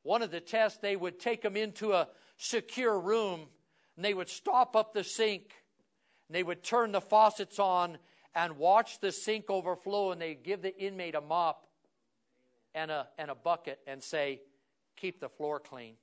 One 0.04 0.22
of 0.22 0.30
the 0.30 0.40
tests, 0.40 0.78
they 0.78 0.94
would 0.94 1.18
take 1.18 1.42
them 1.42 1.56
into 1.56 1.92
a 1.92 2.06
secure 2.36 3.00
room 3.00 3.48
and 3.96 4.04
they 4.04 4.14
would 4.14 4.28
stop 4.28 4.76
up 4.76 4.92
the 4.92 5.04
sink 5.04 5.52
and 6.28 6.34
they 6.34 6.42
would 6.42 6.62
turn 6.62 6.92
the 6.92 7.00
faucets 7.00 7.58
on 7.58 7.98
and 8.34 8.58
watch 8.58 9.00
the 9.00 9.12
sink 9.12 9.48
overflow 9.48 10.12
and 10.12 10.20
they'd 10.20 10.42
give 10.42 10.62
the 10.62 10.76
inmate 10.76 11.14
a 11.14 11.20
mop 11.20 11.66
and 12.74 12.90
a, 12.90 13.06
and 13.18 13.30
a 13.30 13.34
bucket 13.34 13.78
and 13.86 14.02
say, 14.02 14.40
keep 14.96 15.20
the 15.20 15.28
floor 15.28 15.60
clean. 15.60 15.94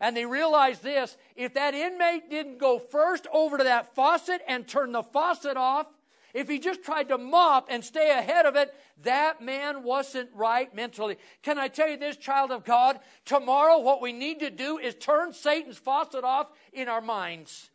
And 0.00 0.16
they 0.16 0.26
realized 0.26 0.82
this 0.82 1.16
if 1.34 1.54
that 1.54 1.74
inmate 1.74 2.30
didn't 2.30 2.58
go 2.58 2.78
first 2.78 3.26
over 3.32 3.58
to 3.58 3.64
that 3.64 3.94
faucet 3.94 4.40
and 4.46 4.66
turn 4.66 4.92
the 4.92 5.02
faucet 5.02 5.56
off, 5.56 5.86
if 6.34 6.48
he 6.48 6.58
just 6.58 6.82
tried 6.82 7.08
to 7.08 7.18
mop 7.18 7.68
and 7.70 7.84
stay 7.84 8.10
ahead 8.10 8.46
of 8.46 8.56
it, 8.56 8.74
that 9.02 9.40
man 9.40 9.82
wasn't 9.82 10.30
right 10.34 10.74
mentally. 10.74 11.16
Can 11.42 11.58
I 11.58 11.68
tell 11.68 11.88
you 11.88 11.96
this, 11.96 12.16
child 12.16 12.50
of 12.50 12.64
God? 12.64 13.00
Tomorrow, 13.24 13.78
what 13.80 14.02
we 14.02 14.12
need 14.12 14.40
to 14.40 14.50
do 14.50 14.78
is 14.78 14.94
turn 14.94 15.32
Satan's 15.32 15.78
faucet 15.78 16.24
off 16.24 16.48
in 16.72 16.88
our 16.88 17.00
minds. 17.00 17.70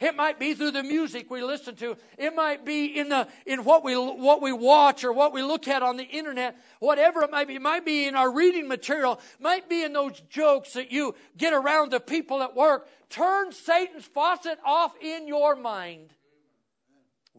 It 0.00 0.16
might 0.16 0.38
be 0.38 0.54
through 0.54 0.70
the 0.70 0.82
music 0.82 1.30
we 1.30 1.42
listen 1.42 1.76
to. 1.76 1.94
It 2.16 2.34
might 2.34 2.64
be 2.64 2.86
in 2.86 3.10
the 3.10 3.28
in 3.44 3.64
what 3.64 3.84
we 3.84 3.94
what 3.94 4.40
we 4.40 4.50
watch 4.50 5.04
or 5.04 5.12
what 5.12 5.34
we 5.34 5.42
look 5.42 5.68
at 5.68 5.82
on 5.82 5.98
the 5.98 6.04
internet. 6.04 6.56
Whatever 6.78 7.22
it 7.22 7.30
might 7.30 7.48
be, 7.48 7.56
it 7.56 7.62
might 7.62 7.84
be 7.84 8.06
in 8.06 8.16
our 8.16 8.32
reading 8.32 8.66
material. 8.66 9.20
Might 9.38 9.68
be 9.68 9.82
in 9.82 9.92
those 9.92 10.18
jokes 10.30 10.72
that 10.72 10.90
you 10.90 11.14
get 11.36 11.52
around 11.52 11.92
the 11.92 12.00
people 12.00 12.42
at 12.42 12.56
work. 12.56 12.88
Turn 13.10 13.52
Satan's 13.52 14.06
faucet 14.06 14.58
off 14.64 14.94
in 15.02 15.28
your 15.28 15.54
mind. 15.54 16.14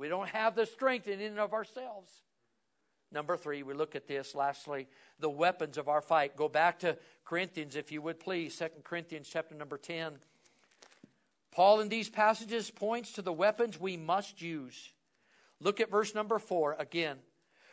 We 0.02 0.10
don't 0.10 0.30
have 0.30 0.56
the 0.56 0.66
strength 0.66 1.08
in 1.08 1.22
and 1.22 1.38
of 1.38 1.54
ourselves. 1.54 2.12
Number 3.12 3.38
three, 3.38 3.62
we 3.62 3.76
look 3.76 3.96
at 3.96 4.08
this. 4.08 4.34
Lastly, 4.34 4.88
the 5.20 5.30
weapons 5.30 5.78
of 5.78 5.88
our 5.88 6.02
fight. 6.02 6.36
Go 6.36 6.50
back 6.50 6.80
to 6.80 6.98
Corinthians, 7.24 7.76
if 7.76 7.92
you 7.92 8.02
would 8.02 8.20
please. 8.20 8.56
Second 8.56 8.84
Corinthians, 8.84 9.30
chapter 9.32 9.54
number 9.54 9.78
ten. 9.78 10.14
Paul 11.52 11.82
in 11.82 11.90
these 11.90 12.10
passages 12.10 12.72
points 12.72 13.12
to 13.12 13.22
the 13.22 13.32
weapons 13.32 13.80
we 13.80 13.96
must 13.96 14.42
use. 14.42 14.92
Look 15.60 15.80
at 15.80 15.92
verse 15.92 16.16
number 16.16 16.40
four 16.40 16.76
again. 16.80 17.18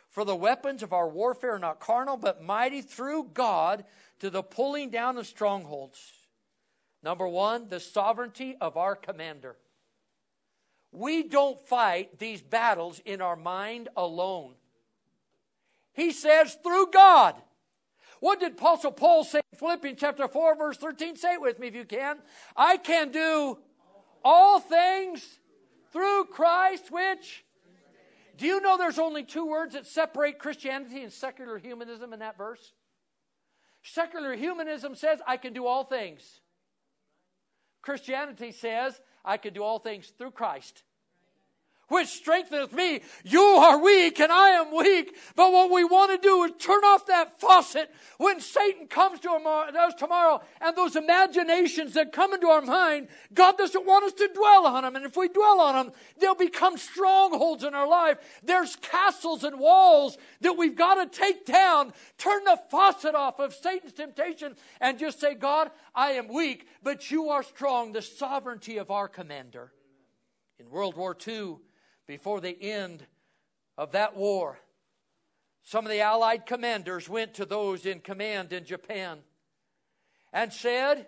For 0.09 0.23
the 0.23 0.35
weapons 0.35 0.83
of 0.83 0.93
our 0.93 1.09
warfare 1.09 1.55
are 1.55 1.59
not 1.59 1.79
carnal, 1.79 2.15
but 2.15 2.43
mighty 2.43 2.83
through 2.83 3.31
God 3.33 3.85
to 4.19 4.29
the 4.29 4.43
pulling 4.43 4.91
down 4.91 5.17
of 5.17 5.25
strongholds. 5.25 5.99
Number 7.01 7.27
one, 7.27 7.69
the 7.69 7.79
sovereignty 7.79 8.55
of 8.61 8.77
our 8.77 8.95
commander. 8.95 9.55
We 10.91 11.23
don't 11.23 11.59
fight 11.67 12.17
these 12.17 12.41
battles 12.41 12.99
in 13.05 13.21
our 13.21 13.35
mind 13.35 13.89
alone. 13.95 14.53
He 15.93 16.11
says 16.11 16.57
through 16.63 16.87
God. 16.91 17.35
What 18.19 18.39
did 18.39 18.53
Apostle 18.53 18.91
Paul 18.91 19.23
say 19.23 19.41
in 19.53 19.59
Philippians 19.59 19.99
chapter 19.99 20.27
4, 20.27 20.57
verse 20.57 20.77
13? 20.77 21.15
Say 21.15 21.33
it 21.33 21.41
with 21.41 21.59
me 21.59 21.67
if 21.67 21.75
you 21.75 21.85
can. 21.85 22.17
I 22.55 22.77
can 22.77 23.11
do 23.11 23.57
all 24.23 24.59
things 24.59 25.39
through 25.91 26.25
Christ, 26.25 26.91
which. 26.91 27.45
Do 28.37 28.45
you 28.45 28.61
know 28.61 28.77
there's 28.77 28.99
only 28.99 29.23
two 29.23 29.45
words 29.45 29.73
that 29.73 29.85
separate 29.85 30.39
Christianity 30.39 31.03
and 31.03 31.11
secular 31.11 31.57
humanism 31.57 32.13
in 32.13 32.19
that 32.19 32.37
verse? 32.37 32.73
Secular 33.83 34.33
humanism 34.35 34.95
says, 34.95 35.19
I 35.27 35.35
can 35.35 35.51
do 35.51 35.65
all 35.65 35.83
things. 35.83 36.39
Christianity 37.81 38.51
says, 38.53 38.99
I 39.23 39.37
can 39.37 39.53
do 39.53 39.63
all 39.63 39.79
things 39.79 40.11
through 40.17 40.31
Christ 40.31 40.83
which 41.89 42.07
strengtheneth 42.07 42.73
me. 42.73 43.01
You 43.23 43.41
are 43.41 43.79
weak 43.79 44.19
and 44.19 44.31
I 44.31 44.49
am 44.51 44.73
weak. 44.75 45.15
But 45.35 45.51
what 45.51 45.71
we 45.71 45.83
want 45.83 46.11
to 46.11 46.27
do 46.27 46.43
is 46.43 46.51
turn 46.57 46.83
off 46.83 47.05
that 47.07 47.39
faucet 47.39 47.91
when 48.17 48.39
Satan 48.39 48.87
comes 48.87 49.19
to 49.21 49.29
us 49.31 49.93
tomorrow 49.95 50.41
and 50.61 50.75
those 50.75 50.95
imaginations 50.95 51.93
that 51.93 52.11
come 52.11 52.33
into 52.33 52.47
our 52.47 52.61
mind, 52.61 53.07
God 53.33 53.57
doesn't 53.57 53.85
want 53.85 54.05
us 54.05 54.13
to 54.13 54.29
dwell 54.33 54.65
on 54.65 54.83
them. 54.83 54.95
And 54.95 55.05
if 55.05 55.15
we 55.15 55.27
dwell 55.27 55.61
on 55.61 55.75
them, 55.75 55.93
they'll 56.19 56.35
become 56.35 56.77
strongholds 56.77 57.63
in 57.63 57.73
our 57.73 57.87
life. 57.87 58.17
There's 58.43 58.75
castles 58.77 59.43
and 59.43 59.59
walls 59.59 60.17
that 60.41 60.57
we've 60.57 60.75
got 60.75 60.95
to 60.95 61.19
take 61.19 61.45
down. 61.45 61.93
Turn 62.17 62.43
the 62.43 62.59
faucet 62.69 63.15
off 63.15 63.39
of 63.39 63.53
Satan's 63.53 63.93
temptation 63.93 64.55
and 64.79 64.99
just 64.99 65.19
say, 65.19 65.33
God, 65.33 65.71
I 65.95 66.11
am 66.11 66.27
weak, 66.27 66.67
but 66.83 67.09
you 67.09 67.29
are 67.29 67.43
strong, 67.43 67.93
the 67.93 68.01
sovereignty 68.01 68.77
of 68.77 68.91
our 68.91 69.07
commander. 69.07 69.71
In 70.59 70.69
World 70.69 70.97
War 70.97 71.15
II, 71.25 71.55
before 72.09 72.41
the 72.41 72.59
end 72.59 73.05
of 73.77 73.91
that 73.91 74.17
war, 74.17 74.57
some 75.61 75.85
of 75.85 75.91
the 75.91 76.01
Allied 76.01 76.47
commanders 76.47 77.07
went 77.07 77.35
to 77.35 77.45
those 77.45 77.85
in 77.85 77.99
command 77.99 78.51
in 78.51 78.65
Japan 78.65 79.19
and 80.33 80.51
said, 80.51 81.05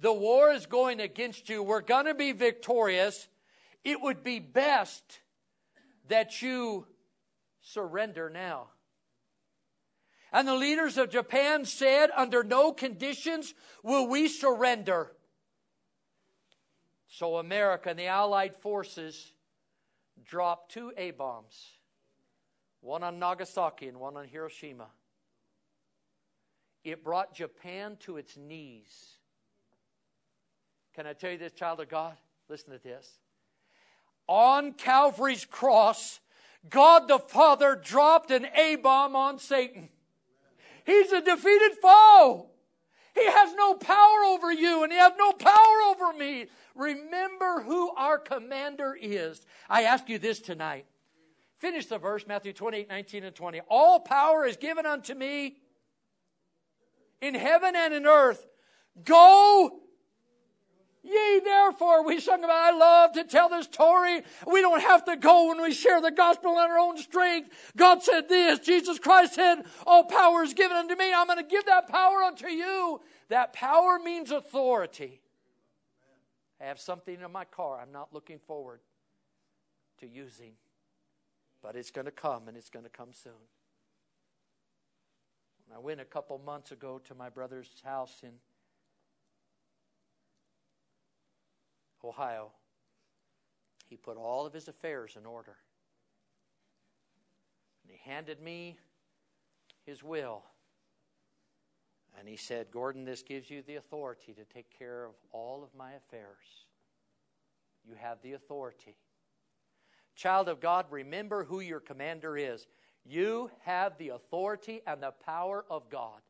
The 0.00 0.12
war 0.12 0.50
is 0.50 0.66
going 0.66 1.00
against 1.00 1.48
you. 1.48 1.62
We're 1.62 1.80
going 1.80 2.06
to 2.06 2.14
be 2.14 2.32
victorious. 2.32 3.28
It 3.84 4.00
would 4.00 4.24
be 4.24 4.40
best 4.40 5.20
that 6.08 6.42
you 6.42 6.88
surrender 7.60 8.28
now. 8.28 8.66
And 10.32 10.48
the 10.48 10.56
leaders 10.56 10.98
of 10.98 11.10
Japan 11.10 11.66
said, 11.66 12.10
Under 12.16 12.42
no 12.42 12.72
conditions 12.72 13.54
will 13.84 14.08
we 14.08 14.26
surrender. 14.26 15.12
So 17.06 17.36
America 17.36 17.90
and 17.90 17.98
the 17.98 18.08
Allied 18.08 18.56
forces 18.56 19.31
dropped 20.24 20.72
two 20.72 20.92
A 20.96 21.10
bombs, 21.12 21.70
one 22.80 23.02
on 23.02 23.18
Nagasaki 23.18 23.88
and 23.88 23.98
one 23.98 24.16
on 24.16 24.26
Hiroshima. 24.26 24.88
It 26.84 27.04
brought 27.04 27.34
Japan 27.34 27.96
to 28.00 28.16
its 28.16 28.36
knees. 28.36 29.18
Can 30.94 31.06
I 31.06 31.12
tell 31.12 31.30
you 31.30 31.38
this, 31.38 31.52
child 31.52 31.80
of 31.80 31.88
God? 31.88 32.16
Listen 32.48 32.72
to 32.72 32.78
this. 32.78 33.08
On 34.26 34.72
Calvary's 34.72 35.44
cross, 35.44 36.20
God 36.68 37.08
the 37.08 37.18
Father 37.18 37.74
dropped 37.74 38.30
an 38.30 38.46
A 38.56 38.76
bomb 38.76 39.16
on 39.16 39.38
Satan. 39.38 39.88
He's 40.84 41.12
a 41.12 41.20
defeated 41.20 41.72
foe. 41.80 42.51
He 43.14 43.24
has 43.24 43.54
no 43.54 43.74
power 43.74 44.24
over 44.28 44.52
you, 44.52 44.82
and 44.82 44.92
He 44.92 44.98
has 44.98 45.12
no 45.18 45.32
power 45.32 45.82
over 45.88 46.12
me. 46.12 46.46
Remember 46.74 47.60
who 47.60 47.94
our 47.94 48.18
commander 48.18 48.96
is. 48.98 49.44
I 49.68 49.82
ask 49.82 50.08
you 50.08 50.18
this 50.18 50.40
tonight. 50.40 50.86
Finish 51.58 51.86
the 51.86 51.98
verse, 51.98 52.26
Matthew 52.26 52.52
28, 52.52 52.88
19 52.88 53.24
and 53.24 53.36
20. 53.36 53.60
All 53.68 54.00
power 54.00 54.44
is 54.44 54.56
given 54.56 54.86
unto 54.86 55.14
me 55.14 55.56
in 57.20 57.34
heaven 57.34 57.76
and 57.76 57.94
in 57.94 58.06
earth. 58.06 58.44
Go 59.04 59.80
Ye 61.04 61.40
therefore, 61.40 62.06
we 62.06 62.20
sung 62.20 62.44
about, 62.44 62.74
I 62.74 62.76
love 62.76 63.12
to 63.14 63.24
tell 63.24 63.48
this 63.48 63.66
story. 63.66 64.22
We 64.46 64.60
don't 64.60 64.80
have 64.80 65.04
to 65.06 65.16
go 65.16 65.48
when 65.48 65.60
we 65.60 65.72
share 65.72 66.00
the 66.00 66.12
gospel 66.12 66.52
in 66.52 66.58
our 66.58 66.78
own 66.78 66.96
strength. 66.96 67.50
God 67.76 68.02
said 68.04 68.28
this, 68.28 68.60
Jesus 68.60 69.00
Christ 69.00 69.34
said, 69.34 69.64
all 69.84 70.04
power 70.04 70.44
is 70.44 70.54
given 70.54 70.76
unto 70.76 70.94
me. 70.94 71.12
I'm 71.12 71.26
going 71.26 71.38
to 71.38 71.44
give 71.44 71.66
that 71.66 71.88
power 71.88 72.22
unto 72.22 72.46
you. 72.46 73.00
That 73.30 73.52
power 73.52 73.98
means 73.98 74.30
authority. 74.30 75.20
I 76.60 76.66
have 76.66 76.78
something 76.78 77.20
in 77.20 77.32
my 77.32 77.46
car 77.46 77.80
I'm 77.80 77.90
not 77.90 78.12
looking 78.12 78.38
forward 78.38 78.80
to 79.98 80.06
using, 80.06 80.52
but 81.62 81.74
it's 81.74 81.90
going 81.90 82.04
to 82.04 82.12
come 82.12 82.46
and 82.46 82.56
it's 82.56 82.70
going 82.70 82.84
to 82.84 82.90
come 82.90 83.12
soon. 83.12 83.32
I 85.74 85.78
went 85.78 86.00
a 86.00 86.04
couple 86.04 86.38
months 86.38 86.70
ago 86.70 87.00
to 87.08 87.14
my 87.14 87.28
brother's 87.28 87.70
house 87.82 88.20
in 88.22 88.32
Ohio. 92.04 92.50
He 93.88 93.96
put 93.96 94.16
all 94.16 94.46
of 94.46 94.52
his 94.52 94.68
affairs 94.68 95.16
in 95.18 95.26
order. 95.26 95.56
And 97.82 97.92
he 97.92 98.10
handed 98.10 98.40
me 98.40 98.76
his 99.84 100.02
will. 100.02 100.42
And 102.18 102.28
he 102.28 102.36
said, 102.36 102.70
Gordon, 102.70 103.04
this 103.04 103.22
gives 103.22 103.50
you 103.50 103.62
the 103.62 103.76
authority 103.76 104.32
to 104.34 104.44
take 104.44 104.66
care 104.78 105.04
of 105.04 105.12
all 105.32 105.62
of 105.62 105.74
my 105.76 105.92
affairs. 105.92 106.66
You 107.86 107.94
have 107.96 108.18
the 108.22 108.34
authority. 108.34 108.96
Child 110.14 110.48
of 110.48 110.60
God, 110.60 110.86
remember 110.90 111.44
who 111.44 111.60
your 111.60 111.80
commander 111.80 112.36
is. 112.36 112.66
You 113.04 113.50
have 113.64 113.98
the 113.98 114.10
authority 114.10 114.82
and 114.86 115.02
the 115.02 115.12
power 115.24 115.64
of 115.68 115.90
God. 115.90 116.20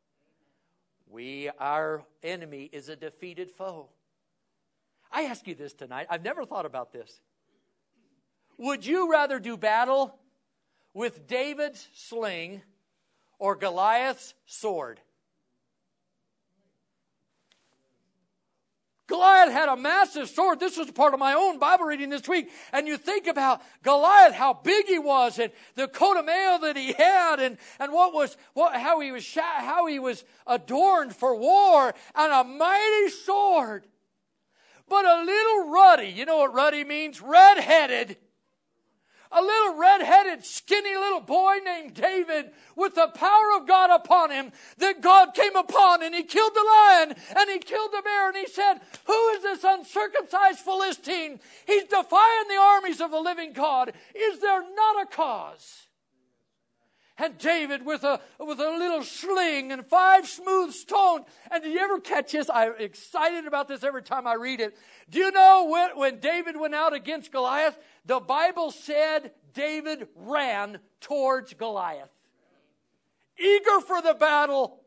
We, 1.11 1.51
our 1.59 2.05
enemy, 2.23 2.71
is 2.73 2.89
a 2.89 2.97
defeated 2.97 3.51
foe. 3.51 3.91
I 5.13 5.23
ask 5.25 5.47
you 5.47 5.55
this 5.55 5.75
tonight. 5.75 6.07
I've 6.11 6.25
never 6.25 6.45
thought 6.45 6.67
about 6.67 6.93
this. 6.93 7.21
Would 8.59 8.87
you 8.87 9.11
rather 9.11 9.39
do 9.39 9.57
battle 9.57 10.19
with 10.95 11.27
David's 11.27 11.89
sling 11.95 12.63
or 13.39 13.57
Goliath's 13.57 14.35
sword? 14.47 15.01
Goliath 19.09 19.53
had 19.53 19.69
a 19.69 19.77
massive 19.77 20.31
sword. 20.31 20.59
This 20.59 20.79
was 20.79 20.91
part 20.91 21.13
of 21.13 21.21
my 21.21 21.35
own 21.35 21.59
Bible 21.59 21.85
reading 21.85 22.09
this 22.09 22.27
week. 22.27 22.51
And 22.73 22.89
you 22.89 22.97
think 22.97 23.27
about 23.27 23.61
Goliath, 23.83 24.33
how 24.33 24.55
big 24.55 24.87
he 24.87 24.99
was, 24.99 25.39
and 25.39 25.53
the 25.75 25.87
coat 25.87 26.17
of 26.17 26.25
mail 26.25 26.61
that 26.61 26.79
he 26.79 26.95
had, 26.95 27.39
and, 27.39 27.59
and 27.79 27.93
what 27.93 28.15
was 28.15 28.39
what, 28.55 28.75
how 28.75 29.01
he 29.01 29.13
was 29.13 29.35
how 29.35 29.85
he 29.85 29.99
was 29.99 30.25
adorned 30.47 31.15
for 31.15 31.37
war, 31.37 31.95
and 32.15 32.33
a 32.33 32.43
mighty 32.43 33.11
sword. 33.11 33.85
But 34.93 35.07
a 35.07 35.25
little 35.25 35.71
ruddy, 35.71 36.09
you 36.09 36.27
know 36.27 36.37
what 36.37 36.53
ruddy 36.53 36.85
means? 36.85 37.23
Red-headed. 37.23 38.19
A 39.35 39.41
little 39.41 39.79
red-headed, 39.79 40.45
skinny 40.45 40.95
little 40.95 41.23
boy 41.23 41.61
named 41.65 41.95
David 41.95 42.51
with 42.77 42.95
the 42.95 43.09
power 43.15 43.57
of 43.57 43.67
God 43.67 43.89
upon 43.89 44.31
him 44.31 44.53
that 44.77 45.01
God 45.01 45.33
came 45.33 45.57
upon 45.57 46.03
and 46.03 46.15
he 46.15 46.25
killed 46.25 46.53
the 46.55 46.69
lion 46.71 47.15
and 47.39 47.49
he 47.49 47.59
killed 47.59 47.91
the 47.91 48.03
bear 48.05 48.29
and 48.29 48.37
he 48.37 48.47
said, 48.47 48.83
Who 49.07 49.29
is 49.29 49.43
this 49.43 49.65
uncircumcised 49.65 50.59
Philistine? 50.59 51.41
He's 51.67 51.85
defying 51.85 52.49
the 52.51 52.61
armies 52.61 53.01
of 53.01 53.13
the 53.13 53.21
living 53.21 53.55
God. 53.55 53.95
Is 54.15 54.41
there 54.41 54.61
not 54.61 55.05
a 55.05 55.07
cause? 55.07 55.87
And 57.23 57.39
David 57.39 57.87
with 57.87 58.03
a, 58.03 58.21
with 58.41 58.59
a 58.59 58.71
little 58.71 59.05
sling 59.05 59.71
and 59.71 59.87
five 59.87 60.27
smooth 60.27 60.73
stones. 60.73 61.25
And 61.53 61.63
did 61.63 61.73
you 61.73 61.79
ever 61.79 62.01
catch 62.01 62.33
this? 62.33 62.51
I'm 62.53 62.73
excited 62.81 63.47
about 63.47 63.69
this 63.69 63.85
every 63.85 64.03
time 64.03 64.27
I 64.27 64.35
read 64.35 64.59
it. 64.59 64.77
Do 65.09 65.21
you 65.21 65.31
know 65.31 65.69
when, 65.71 65.97
when 65.97 66.19
David 66.19 66.59
went 66.59 66.75
out 66.75 66.93
against 66.93 67.31
Goliath? 67.31 67.79
The 68.07 68.19
Bible 68.19 68.73
said 68.73 69.31
David 69.55 70.09
ran 70.17 70.81
towards 71.01 71.55
Goliath. 71.55 72.11
Eager 73.39 73.81
for 73.87 74.03
the 74.03 74.15
battle. 74.15 74.81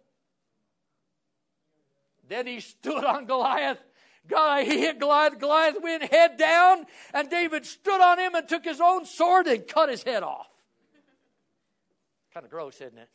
Then 2.27 2.47
he 2.47 2.59
stood 2.59 3.05
on 3.05 3.27
Goliath. 3.27 3.79
God, 4.27 4.65
he 4.65 4.81
hit 4.81 4.99
Goliath. 4.99 5.39
Goliath 5.39 5.77
went 5.81 6.11
head 6.11 6.35
down, 6.35 6.85
and 7.13 7.29
David 7.29 7.65
stood 7.65 8.01
on 8.01 8.19
him 8.19 8.35
and 8.35 8.45
took 8.45 8.65
his 8.65 8.81
own 8.81 9.05
sword 9.05 9.47
and 9.47 9.65
cut 9.65 9.87
his 9.87 10.03
head 10.03 10.23
off. 10.23 10.47
Kind 12.35 12.43
of 12.43 12.51
gross, 12.51 12.75
isn't 12.81 12.97
it? 12.97 13.07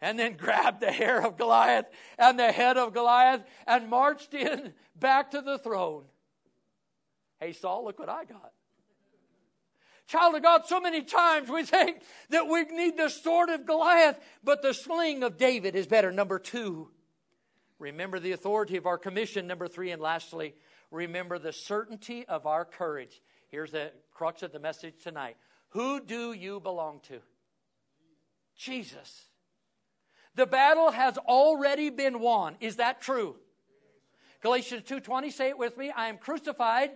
And 0.00 0.18
then 0.18 0.36
grabbed 0.36 0.80
the 0.80 0.90
hair 0.90 1.24
of 1.24 1.36
Goliath 1.36 1.86
and 2.18 2.36
the 2.36 2.50
head 2.50 2.76
of 2.76 2.92
Goliath 2.92 3.42
and 3.68 3.88
marched 3.88 4.34
in 4.34 4.72
back 4.96 5.30
to 5.30 5.40
the 5.40 5.58
throne. 5.58 6.02
Hey, 7.38 7.52
Saul, 7.52 7.84
look 7.84 8.00
what 8.00 8.08
I 8.08 8.24
got. 8.24 8.50
Child 10.08 10.34
of 10.34 10.42
God, 10.42 10.62
so 10.66 10.80
many 10.80 11.02
times 11.02 11.48
we 11.48 11.62
think 11.62 12.02
that 12.30 12.48
we 12.48 12.64
need 12.64 12.96
the 12.96 13.08
sword 13.08 13.48
of 13.48 13.64
Goliath, 13.64 14.18
but 14.42 14.60
the 14.60 14.74
sling 14.74 15.22
of 15.22 15.36
David 15.36 15.76
is 15.76 15.86
better. 15.86 16.10
Number 16.10 16.40
two, 16.40 16.88
remember 17.78 18.18
the 18.18 18.32
authority 18.32 18.76
of 18.76 18.86
our 18.86 18.98
commission. 18.98 19.46
Number 19.46 19.68
three, 19.68 19.92
and 19.92 20.02
lastly, 20.02 20.56
remember 20.90 21.38
the 21.38 21.52
certainty 21.52 22.26
of 22.26 22.44
our 22.44 22.64
courage. 22.64 23.20
Here's 23.46 23.70
the 23.70 23.92
crux 24.12 24.42
of 24.42 24.50
the 24.50 24.58
message 24.58 24.94
tonight. 25.00 25.36
Who 25.68 26.04
do 26.04 26.32
you 26.32 26.58
belong 26.58 27.02
to? 27.04 27.20
Jesus. 28.58 29.24
The 30.34 30.46
battle 30.46 30.90
has 30.90 31.16
already 31.16 31.88
been 31.90 32.20
won. 32.20 32.56
Is 32.60 32.76
that 32.76 33.00
true? 33.00 33.36
Galatians 34.42 34.82
2:20 34.84 35.30
say 35.32 35.48
it 35.48 35.58
with 35.58 35.76
me, 35.76 35.90
I 35.90 36.08
am 36.08 36.18
crucified 36.18 36.90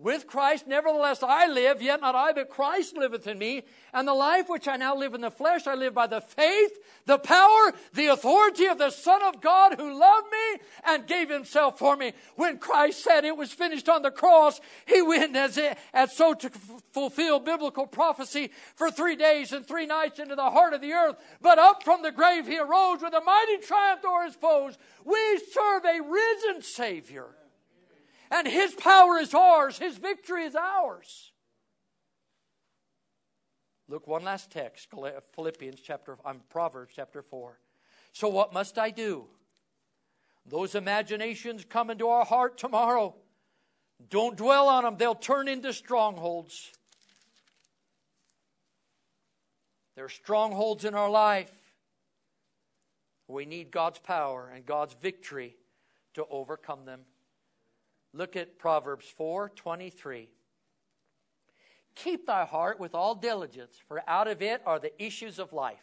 with 0.00 0.26
Christ, 0.26 0.66
nevertheless 0.66 1.22
I 1.22 1.46
live, 1.46 1.82
yet 1.82 2.00
not 2.00 2.14
I, 2.14 2.32
but 2.32 2.48
Christ 2.48 2.96
liveth 2.96 3.26
in 3.26 3.38
me. 3.38 3.64
And 3.92 4.08
the 4.08 4.14
life 4.14 4.48
which 4.48 4.66
I 4.66 4.76
now 4.76 4.96
live 4.96 5.14
in 5.14 5.20
the 5.20 5.30
flesh, 5.30 5.66
I 5.66 5.74
live 5.74 5.94
by 5.94 6.06
the 6.06 6.20
faith, 6.20 6.78
the 7.04 7.18
power, 7.18 7.72
the 7.92 8.06
authority 8.06 8.66
of 8.66 8.78
the 8.78 8.90
Son 8.90 9.22
of 9.22 9.40
God 9.40 9.74
who 9.78 9.98
loved 9.98 10.26
me 10.30 10.60
and 10.84 11.06
gave 11.06 11.28
himself 11.28 11.78
for 11.78 11.96
me. 11.96 12.12
When 12.36 12.58
Christ 12.58 13.04
said 13.04 13.24
it 13.24 13.36
was 13.36 13.52
finished 13.52 13.88
on 13.88 14.02
the 14.02 14.10
cross, 14.10 14.60
he 14.86 15.02
went 15.02 15.36
as, 15.36 15.58
it, 15.58 15.76
as 15.92 16.16
so 16.16 16.32
to 16.34 16.50
fulfill 16.92 17.38
biblical 17.38 17.86
prophecy 17.86 18.50
for 18.76 18.90
three 18.90 19.16
days 19.16 19.52
and 19.52 19.66
three 19.66 19.86
nights 19.86 20.18
into 20.18 20.34
the 20.34 20.50
heart 20.50 20.72
of 20.72 20.80
the 20.80 20.92
earth. 20.92 21.16
But 21.42 21.58
up 21.58 21.82
from 21.82 22.02
the 22.02 22.12
grave 22.12 22.46
he 22.46 22.58
arose 22.58 23.02
with 23.02 23.12
a 23.12 23.20
mighty 23.20 23.58
triumph 23.58 24.00
o'er 24.04 24.24
his 24.24 24.34
foes. 24.34 24.78
We 25.04 25.40
serve 25.52 25.84
a 25.84 26.00
risen 26.00 26.62
Savior 26.62 27.26
and 28.30 28.46
His 28.46 28.74
power 28.74 29.18
is 29.18 29.34
ours, 29.34 29.78
His 29.78 29.98
victory 29.98 30.44
is 30.44 30.54
ours. 30.54 31.32
Look, 33.88 34.06
one 34.06 34.22
last 34.22 34.52
text, 34.52 34.88
Philippians 35.34 35.80
chapter, 35.80 36.16
um, 36.24 36.42
Proverbs 36.48 36.92
chapter 36.94 37.22
4. 37.22 37.58
So, 38.12 38.28
what 38.28 38.52
must 38.52 38.78
I 38.78 38.90
do? 38.90 39.26
Those 40.46 40.76
imaginations 40.76 41.64
come 41.64 41.90
into 41.90 42.08
our 42.08 42.24
heart 42.24 42.56
tomorrow. 42.56 43.16
Don't 44.08 44.36
dwell 44.36 44.68
on 44.68 44.84
them, 44.84 44.96
they'll 44.96 45.14
turn 45.14 45.48
into 45.48 45.72
strongholds. 45.72 46.72
There 49.96 50.04
are 50.04 50.08
strongholds 50.08 50.84
in 50.84 50.94
our 50.94 51.10
life. 51.10 51.52
We 53.28 53.44
need 53.44 53.70
God's 53.70 53.98
power 53.98 54.50
and 54.54 54.64
God's 54.64 54.94
victory 54.94 55.56
to 56.14 56.24
overcome 56.30 56.84
them. 56.84 57.00
Look 58.12 58.36
at 58.36 58.58
Proverbs 58.58 59.06
4 59.06 59.50
23. 59.50 60.28
Keep 61.94 62.26
thy 62.26 62.44
heart 62.44 62.80
with 62.80 62.94
all 62.94 63.14
diligence, 63.14 63.76
for 63.88 64.02
out 64.06 64.28
of 64.28 64.42
it 64.42 64.62
are 64.64 64.78
the 64.78 64.92
issues 65.02 65.38
of 65.38 65.52
life. 65.52 65.82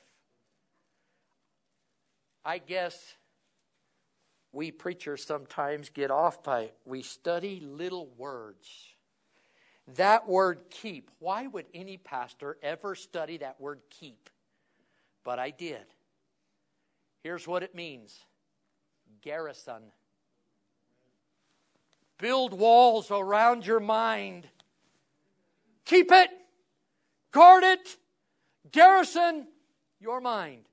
I 2.43 2.59
guess 2.59 3.15
we 4.51 4.71
preachers 4.71 5.23
sometimes 5.23 5.89
get 5.89 6.09
off 6.09 6.43
by 6.43 6.71
we 6.85 7.01
study 7.03 7.59
little 7.59 8.09
words. 8.17 8.69
That 9.95 10.27
word 10.27 10.65
keep, 10.69 11.11
why 11.19 11.47
would 11.47 11.65
any 11.73 11.97
pastor 11.97 12.57
ever 12.61 12.95
study 12.95 13.37
that 13.37 13.61
word 13.61 13.81
keep? 13.89 14.29
But 15.23 15.39
I 15.39 15.51
did. 15.51 15.85
Here's 17.23 17.47
what 17.47 17.63
it 17.63 17.75
means 17.75 18.19
garrison. 19.21 19.83
Build 22.17 22.53
walls 22.53 23.11
around 23.11 23.65
your 23.65 23.79
mind. 23.79 24.47
Keep 25.85 26.11
it, 26.11 26.29
guard 27.31 27.63
it, 27.63 27.97
garrison 28.71 29.47
your 29.99 30.19
mind. 30.19 30.63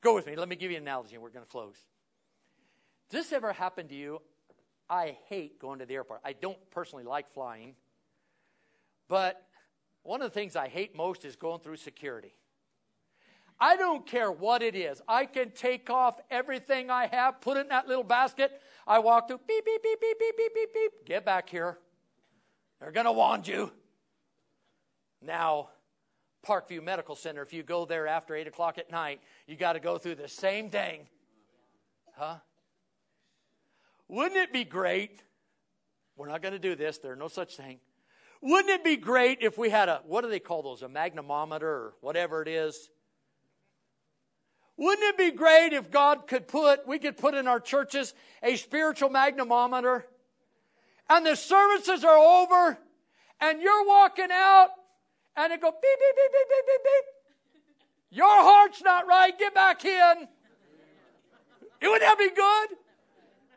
Go 0.00 0.14
with 0.14 0.26
me. 0.26 0.36
Let 0.36 0.48
me 0.48 0.56
give 0.56 0.70
you 0.70 0.76
an 0.76 0.84
analogy 0.84 1.14
and 1.14 1.22
we're 1.22 1.30
going 1.30 1.44
to 1.44 1.50
close. 1.50 1.76
Does 3.10 3.24
this 3.24 3.32
ever 3.32 3.52
happen 3.52 3.88
to 3.88 3.94
you? 3.94 4.20
I 4.88 5.16
hate 5.28 5.58
going 5.58 5.78
to 5.78 5.86
the 5.86 5.94
airport. 5.94 6.20
I 6.24 6.34
don't 6.34 6.58
personally 6.70 7.04
like 7.04 7.30
flying. 7.32 7.74
But 9.08 9.42
one 10.02 10.20
of 10.22 10.30
the 10.30 10.34
things 10.34 10.56
I 10.56 10.68
hate 10.68 10.94
most 10.94 11.24
is 11.24 11.36
going 11.36 11.60
through 11.60 11.76
security. 11.76 12.34
I 13.58 13.76
don't 13.76 14.04
care 14.04 14.30
what 14.30 14.62
it 14.62 14.74
is. 14.74 15.00
I 15.08 15.26
can 15.26 15.50
take 15.50 15.88
off 15.88 16.20
everything 16.30 16.90
I 16.90 17.06
have, 17.06 17.40
put 17.40 17.56
it 17.56 17.60
in 17.60 17.68
that 17.68 17.88
little 17.88 18.04
basket. 18.04 18.60
I 18.86 18.98
walk 18.98 19.28
through, 19.28 19.40
beep, 19.46 19.64
beep, 19.64 19.82
beep, 19.82 20.00
beep, 20.00 20.18
beep, 20.18 20.36
beep, 20.36 20.54
beep, 20.54 20.74
beep. 20.74 21.06
Get 21.06 21.24
back 21.24 21.48
here. 21.48 21.78
They're 22.80 22.92
going 22.92 23.06
to 23.06 23.12
wand 23.12 23.48
you. 23.48 23.72
Now, 25.22 25.70
Parkview 26.46 26.82
Medical 26.82 27.16
Center, 27.16 27.42
if 27.42 27.52
you 27.52 27.62
go 27.62 27.86
there 27.86 28.06
after 28.06 28.34
8 28.34 28.46
o'clock 28.46 28.78
at 28.78 28.90
night, 28.90 29.20
you 29.46 29.56
got 29.56 29.72
to 29.72 29.80
go 29.80 29.96
through 29.96 30.16
the 30.16 30.28
same 30.28 30.68
thing. 30.68 31.06
Huh? 32.16 32.36
Wouldn't 34.08 34.36
it 34.36 34.52
be 34.52 34.64
great? 34.64 35.22
We're 36.16 36.28
not 36.28 36.42
going 36.42 36.52
to 36.52 36.58
do 36.58 36.74
this, 36.74 36.98
there's 36.98 37.18
no 37.18 37.28
such 37.28 37.56
thing. 37.56 37.80
Wouldn't 38.40 38.68
it 38.68 38.84
be 38.84 38.96
great 38.96 39.38
if 39.40 39.56
we 39.56 39.70
had 39.70 39.88
a, 39.88 40.02
what 40.06 40.22
do 40.22 40.28
they 40.28 40.38
call 40.38 40.62
those, 40.62 40.82
a 40.82 40.88
magnemometer 40.88 41.62
or 41.62 41.94
whatever 42.02 42.42
it 42.42 42.48
is? 42.48 42.90
Wouldn't 44.76 45.06
it 45.06 45.16
be 45.16 45.30
great 45.30 45.72
if 45.72 45.90
God 45.90 46.26
could 46.26 46.48
put, 46.48 46.86
we 46.86 46.98
could 46.98 47.16
put 47.16 47.34
in 47.34 47.46
our 47.46 47.60
churches 47.60 48.12
a 48.42 48.56
spiritual 48.56 49.08
magnemometer 49.08 50.02
and 51.08 51.24
the 51.24 51.36
services 51.36 52.04
are 52.04 52.16
over 52.16 52.78
and 53.40 53.62
you're 53.62 53.86
walking 53.86 54.28
out 54.32 54.70
and 55.36 55.52
it 55.52 55.60
go 55.60 55.70
beep, 55.70 55.80
beep, 55.80 56.16
beep, 56.16 56.32
beep, 56.32 56.48
beep, 56.48 56.66
beep, 56.66 56.84
beep. 56.84 57.04
Your 58.10 58.42
heart's 58.42 58.82
not 58.82 59.06
right. 59.06 59.36
Get 59.36 59.54
back 59.54 59.84
in. 59.84 60.28
It 61.80 61.88
Wouldn't 61.88 62.02
that 62.02 62.18
be 62.18 62.30
good? 62.30 62.78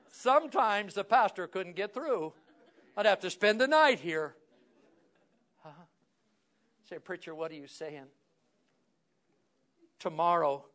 Sometimes 0.10 0.96
the 0.96 1.04
pastor 1.04 1.48
couldn't 1.48 1.76
get 1.76 1.94
through. 1.94 2.34
I'd 2.96 3.06
have 3.06 3.20
to 3.20 3.30
spend 3.30 3.62
the 3.62 3.68
night 3.68 4.00
here. 4.00 4.36
Huh? 5.64 5.70
Say, 6.90 6.98
preacher, 6.98 7.36
what 7.36 7.52
are 7.52 7.56
you 7.56 7.68
saying? 7.68 8.06
Tomorrow, 10.00 10.66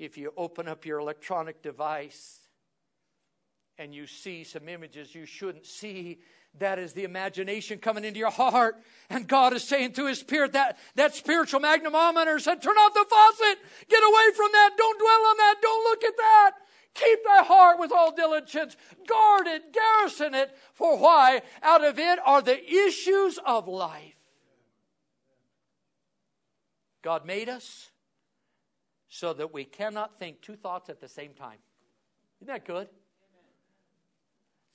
if 0.00 0.16
you 0.16 0.32
open 0.36 0.66
up 0.66 0.86
your 0.86 0.98
electronic 0.98 1.62
device 1.62 2.40
and 3.76 3.94
you 3.94 4.06
see 4.06 4.44
some 4.44 4.66
images 4.68 5.14
you 5.14 5.26
shouldn't 5.26 5.66
see, 5.66 6.20
that 6.58 6.78
is 6.78 6.94
the 6.94 7.04
imagination 7.04 7.78
coming 7.78 8.04
into 8.04 8.18
your 8.18 8.30
heart. 8.30 8.76
And 9.10 9.28
God 9.28 9.52
is 9.52 9.62
saying 9.62 9.92
to 9.92 10.06
His 10.06 10.18
Spirit 10.18 10.54
that, 10.54 10.78
that 10.94 11.14
spiritual 11.14 11.60
magnemometer 11.60 12.40
said, 12.40 12.62
turn 12.62 12.76
off 12.76 12.94
the 12.94 13.04
faucet. 13.08 13.58
Get 13.88 14.02
away 14.02 14.34
from 14.34 14.48
that. 14.52 14.70
Don't 14.76 14.98
dwell 14.98 15.26
on 15.30 15.36
that. 15.36 15.54
Don't 15.60 15.84
look 15.84 16.04
at 16.04 16.16
that. 16.16 16.50
Keep 16.94 17.24
thy 17.24 17.44
heart 17.44 17.78
with 17.78 17.92
all 17.92 18.12
diligence. 18.12 18.76
Guard 19.06 19.46
it. 19.46 19.72
Garrison 19.72 20.34
it. 20.34 20.56
For 20.72 20.98
why? 20.98 21.42
Out 21.62 21.84
of 21.84 21.98
it 21.98 22.18
are 22.24 22.42
the 22.42 22.58
issues 22.68 23.38
of 23.44 23.68
life. 23.68 24.16
God 27.02 27.26
made 27.26 27.48
us 27.48 27.89
so 29.10 29.34
that 29.34 29.52
we 29.52 29.64
cannot 29.64 30.18
think 30.18 30.40
two 30.40 30.56
thoughts 30.56 30.88
at 30.88 31.00
the 31.00 31.08
same 31.08 31.34
time. 31.34 31.58
Isn't 32.40 32.46
that 32.46 32.64
good? 32.64 32.88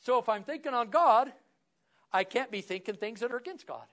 So 0.02 0.20
if 0.20 0.30
I'm 0.30 0.44
thinking 0.44 0.74
on 0.74 0.90
God, 0.90 1.32
I 2.14 2.26
can't 2.26 2.52
be 2.52 2.62
thinking 2.62 2.96
things 2.96 3.22
that 3.22 3.32
are 3.32 3.38
against 3.38 3.66
God. 3.66 3.86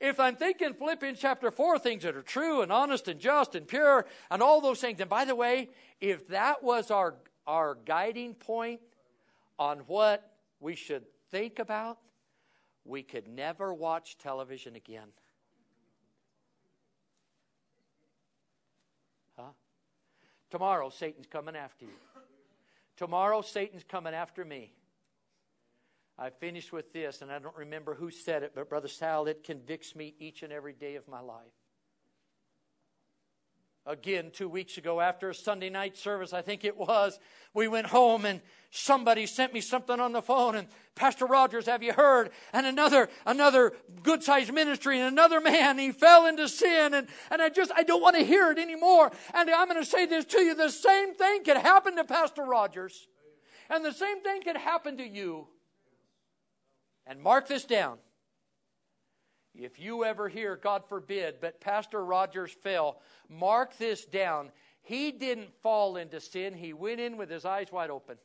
if 0.00 0.20
I'm 0.20 0.36
thinking 0.36 0.74
Philippians 0.74 1.18
chapter 1.18 1.50
4, 1.50 1.80
things 1.80 2.04
that 2.04 2.16
are 2.16 2.22
true 2.22 2.62
and 2.62 2.72
honest 2.72 3.08
and 3.08 3.18
just 3.20 3.56
and 3.56 3.66
pure 3.66 4.06
and 4.30 4.42
all 4.42 4.60
those 4.60 4.80
things, 4.80 5.00
and 5.00 5.10
by 5.10 5.24
the 5.24 5.34
way, 5.34 5.70
if 6.00 6.28
that 6.28 6.62
was 6.62 6.92
our, 6.92 7.16
our 7.46 7.76
guiding 7.84 8.34
point 8.34 8.80
on 9.58 9.80
what 9.80 10.36
we 10.60 10.76
should 10.76 11.04
think 11.30 11.58
about, 11.58 11.98
we 12.84 13.02
could 13.02 13.26
never 13.26 13.74
watch 13.74 14.16
television 14.18 14.76
again. 14.76 15.08
Tomorrow, 20.50 20.90
Satan's 20.90 21.26
coming 21.26 21.56
after 21.56 21.84
you. 21.84 21.92
Tomorrow, 22.96 23.42
Satan's 23.42 23.84
coming 23.84 24.14
after 24.14 24.44
me. 24.44 24.72
I 26.18 26.30
finished 26.30 26.72
with 26.72 26.92
this, 26.92 27.22
and 27.22 27.30
I 27.30 27.38
don't 27.38 27.56
remember 27.56 27.94
who 27.94 28.10
said 28.10 28.42
it, 28.42 28.52
but 28.54 28.68
Brother 28.68 28.88
Sal, 28.88 29.26
it 29.26 29.44
convicts 29.44 29.94
me 29.94 30.14
each 30.18 30.42
and 30.42 30.52
every 30.52 30.72
day 30.72 30.96
of 30.96 31.06
my 31.06 31.20
life. 31.20 31.44
Again, 33.88 34.30
two 34.30 34.50
weeks 34.50 34.76
ago, 34.76 35.00
after 35.00 35.30
a 35.30 35.34
Sunday 35.34 35.70
night 35.70 35.96
service, 35.96 36.34
I 36.34 36.42
think 36.42 36.62
it 36.62 36.76
was, 36.76 37.18
we 37.54 37.68
went 37.68 37.86
home 37.86 38.26
and 38.26 38.42
somebody 38.70 39.24
sent 39.24 39.54
me 39.54 39.62
something 39.62 39.98
on 39.98 40.12
the 40.12 40.20
phone 40.20 40.56
and 40.56 40.68
Pastor 40.94 41.24
Rogers, 41.24 41.64
have 41.64 41.82
you 41.82 41.94
heard? 41.94 42.28
And 42.52 42.66
another, 42.66 43.08
another 43.24 43.72
good 44.02 44.22
sized 44.22 44.52
ministry 44.52 45.00
and 45.00 45.08
another 45.08 45.40
man, 45.40 45.78
he 45.78 45.92
fell 45.92 46.26
into 46.26 46.48
sin 46.48 46.92
and, 46.92 47.08
and 47.30 47.40
I 47.40 47.48
just, 47.48 47.72
I 47.74 47.82
don't 47.82 48.02
want 48.02 48.16
to 48.16 48.24
hear 48.24 48.50
it 48.50 48.58
anymore. 48.58 49.10
And 49.32 49.48
I'm 49.48 49.68
going 49.68 49.82
to 49.82 49.88
say 49.88 50.04
this 50.04 50.26
to 50.26 50.40
you. 50.40 50.54
The 50.54 50.68
same 50.68 51.14
thing 51.14 51.44
could 51.44 51.56
happen 51.56 51.96
to 51.96 52.04
Pastor 52.04 52.42
Rogers. 52.42 53.08
And 53.70 53.82
the 53.82 53.92
same 53.92 54.20
thing 54.20 54.42
could 54.42 54.58
happen 54.58 54.98
to 54.98 55.08
you. 55.08 55.46
And 57.06 57.22
mark 57.22 57.48
this 57.48 57.64
down. 57.64 57.96
If 59.58 59.80
you 59.80 60.04
ever 60.04 60.28
hear, 60.28 60.56
God 60.56 60.84
forbid, 60.88 61.36
but 61.40 61.60
Pastor 61.60 62.04
Rogers 62.04 62.52
fell, 62.62 63.00
mark 63.28 63.76
this 63.76 64.04
down. 64.04 64.52
He 64.82 65.10
didn't 65.10 65.52
fall 65.62 65.96
into 65.96 66.20
sin, 66.20 66.54
he 66.54 66.72
went 66.72 67.00
in 67.00 67.16
with 67.16 67.28
his 67.28 67.44
eyes 67.44 67.72
wide 67.72 67.90
open. 67.90 68.16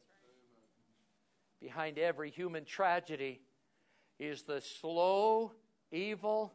Behind 1.59 1.97
every 1.97 2.29
human 2.29 2.65
tragedy 2.65 3.41
is 4.19 4.43
the 4.43 4.61
slow, 4.61 5.53
evil 5.91 6.53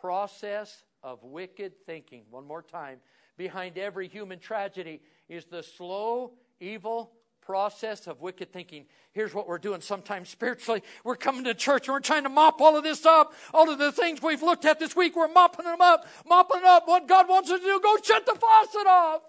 process 0.00 0.84
of 1.02 1.22
wicked 1.24 1.72
thinking. 1.84 2.24
One 2.30 2.46
more 2.46 2.62
time. 2.62 3.00
Behind 3.36 3.78
every 3.78 4.06
human 4.06 4.38
tragedy 4.38 5.02
is 5.28 5.46
the 5.46 5.62
slow, 5.62 6.32
evil 6.60 7.12
process 7.50 8.06
of 8.06 8.20
wicked 8.20 8.52
thinking. 8.52 8.84
Here's 9.10 9.34
what 9.34 9.48
we're 9.48 9.58
doing 9.58 9.80
sometimes 9.80 10.28
spiritually. 10.28 10.84
We're 11.02 11.16
coming 11.16 11.42
to 11.44 11.54
church 11.54 11.88
and 11.88 11.94
we're 11.94 11.98
trying 11.98 12.22
to 12.22 12.28
mop 12.28 12.60
all 12.60 12.76
of 12.76 12.84
this 12.84 13.04
up. 13.04 13.34
All 13.52 13.68
of 13.68 13.76
the 13.76 13.90
things 13.90 14.22
we've 14.22 14.40
looked 14.40 14.64
at 14.64 14.78
this 14.78 14.94
week, 14.94 15.16
we're 15.16 15.26
mopping 15.26 15.64
them 15.64 15.80
up, 15.80 16.06
mopping 16.28 16.62
up. 16.64 16.86
What 16.86 17.08
God 17.08 17.28
wants 17.28 17.50
us 17.50 17.58
to 17.58 17.66
do, 17.66 17.80
go 17.82 17.96
shut 18.04 18.24
the 18.24 18.36
faucet 18.36 18.86
off. 18.86 19.22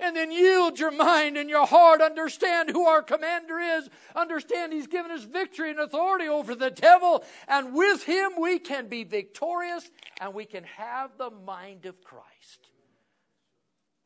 and 0.00 0.14
then 0.14 0.30
yield 0.30 0.78
your 0.78 0.92
mind 0.92 1.36
and 1.36 1.50
your 1.50 1.66
heart. 1.66 2.00
Understand 2.00 2.70
who 2.70 2.86
our 2.86 3.02
commander 3.02 3.58
is. 3.58 3.88
Understand 4.14 4.72
he's 4.72 4.86
given 4.86 5.10
us 5.10 5.24
victory 5.24 5.70
and 5.70 5.80
authority 5.80 6.28
over 6.28 6.54
the 6.54 6.70
devil. 6.70 7.24
And 7.48 7.74
with 7.74 8.04
him, 8.04 8.34
we 8.38 8.60
can 8.60 8.86
be 8.86 9.02
victorious 9.02 9.90
and 10.20 10.34
we 10.34 10.44
can 10.44 10.62
have 10.62 11.18
the 11.18 11.30
mind 11.30 11.84
of 11.84 12.00
Christ 12.04 12.67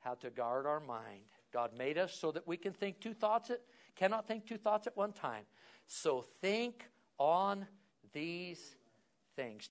how 0.03 0.15
to 0.15 0.31
guard 0.31 0.67
our 0.67 0.81
mind. 0.81 1.23
God 1.53 1.77
made 1.77 1.99
us 1.99 2.15
so 2.15 2.33
that 2.33 2.47
we 2.47 2.57
can 2.57 2.73
think 2.73 3.01
two 3.01 3.15
thoughts 3.15 3.51
at 3.51 3.61
cannot 3.95 4.27
think 4.27 4.47
two 4.47 4.57
thoughts 4.57 4.87
at 4.87 4.97
one 4.97 5.13
time. 5.13 5.45
So 5.87 6.25
think 6.41 6.89
on 7.19 7.67
these 8.13 8.77
things. 9.37 9.69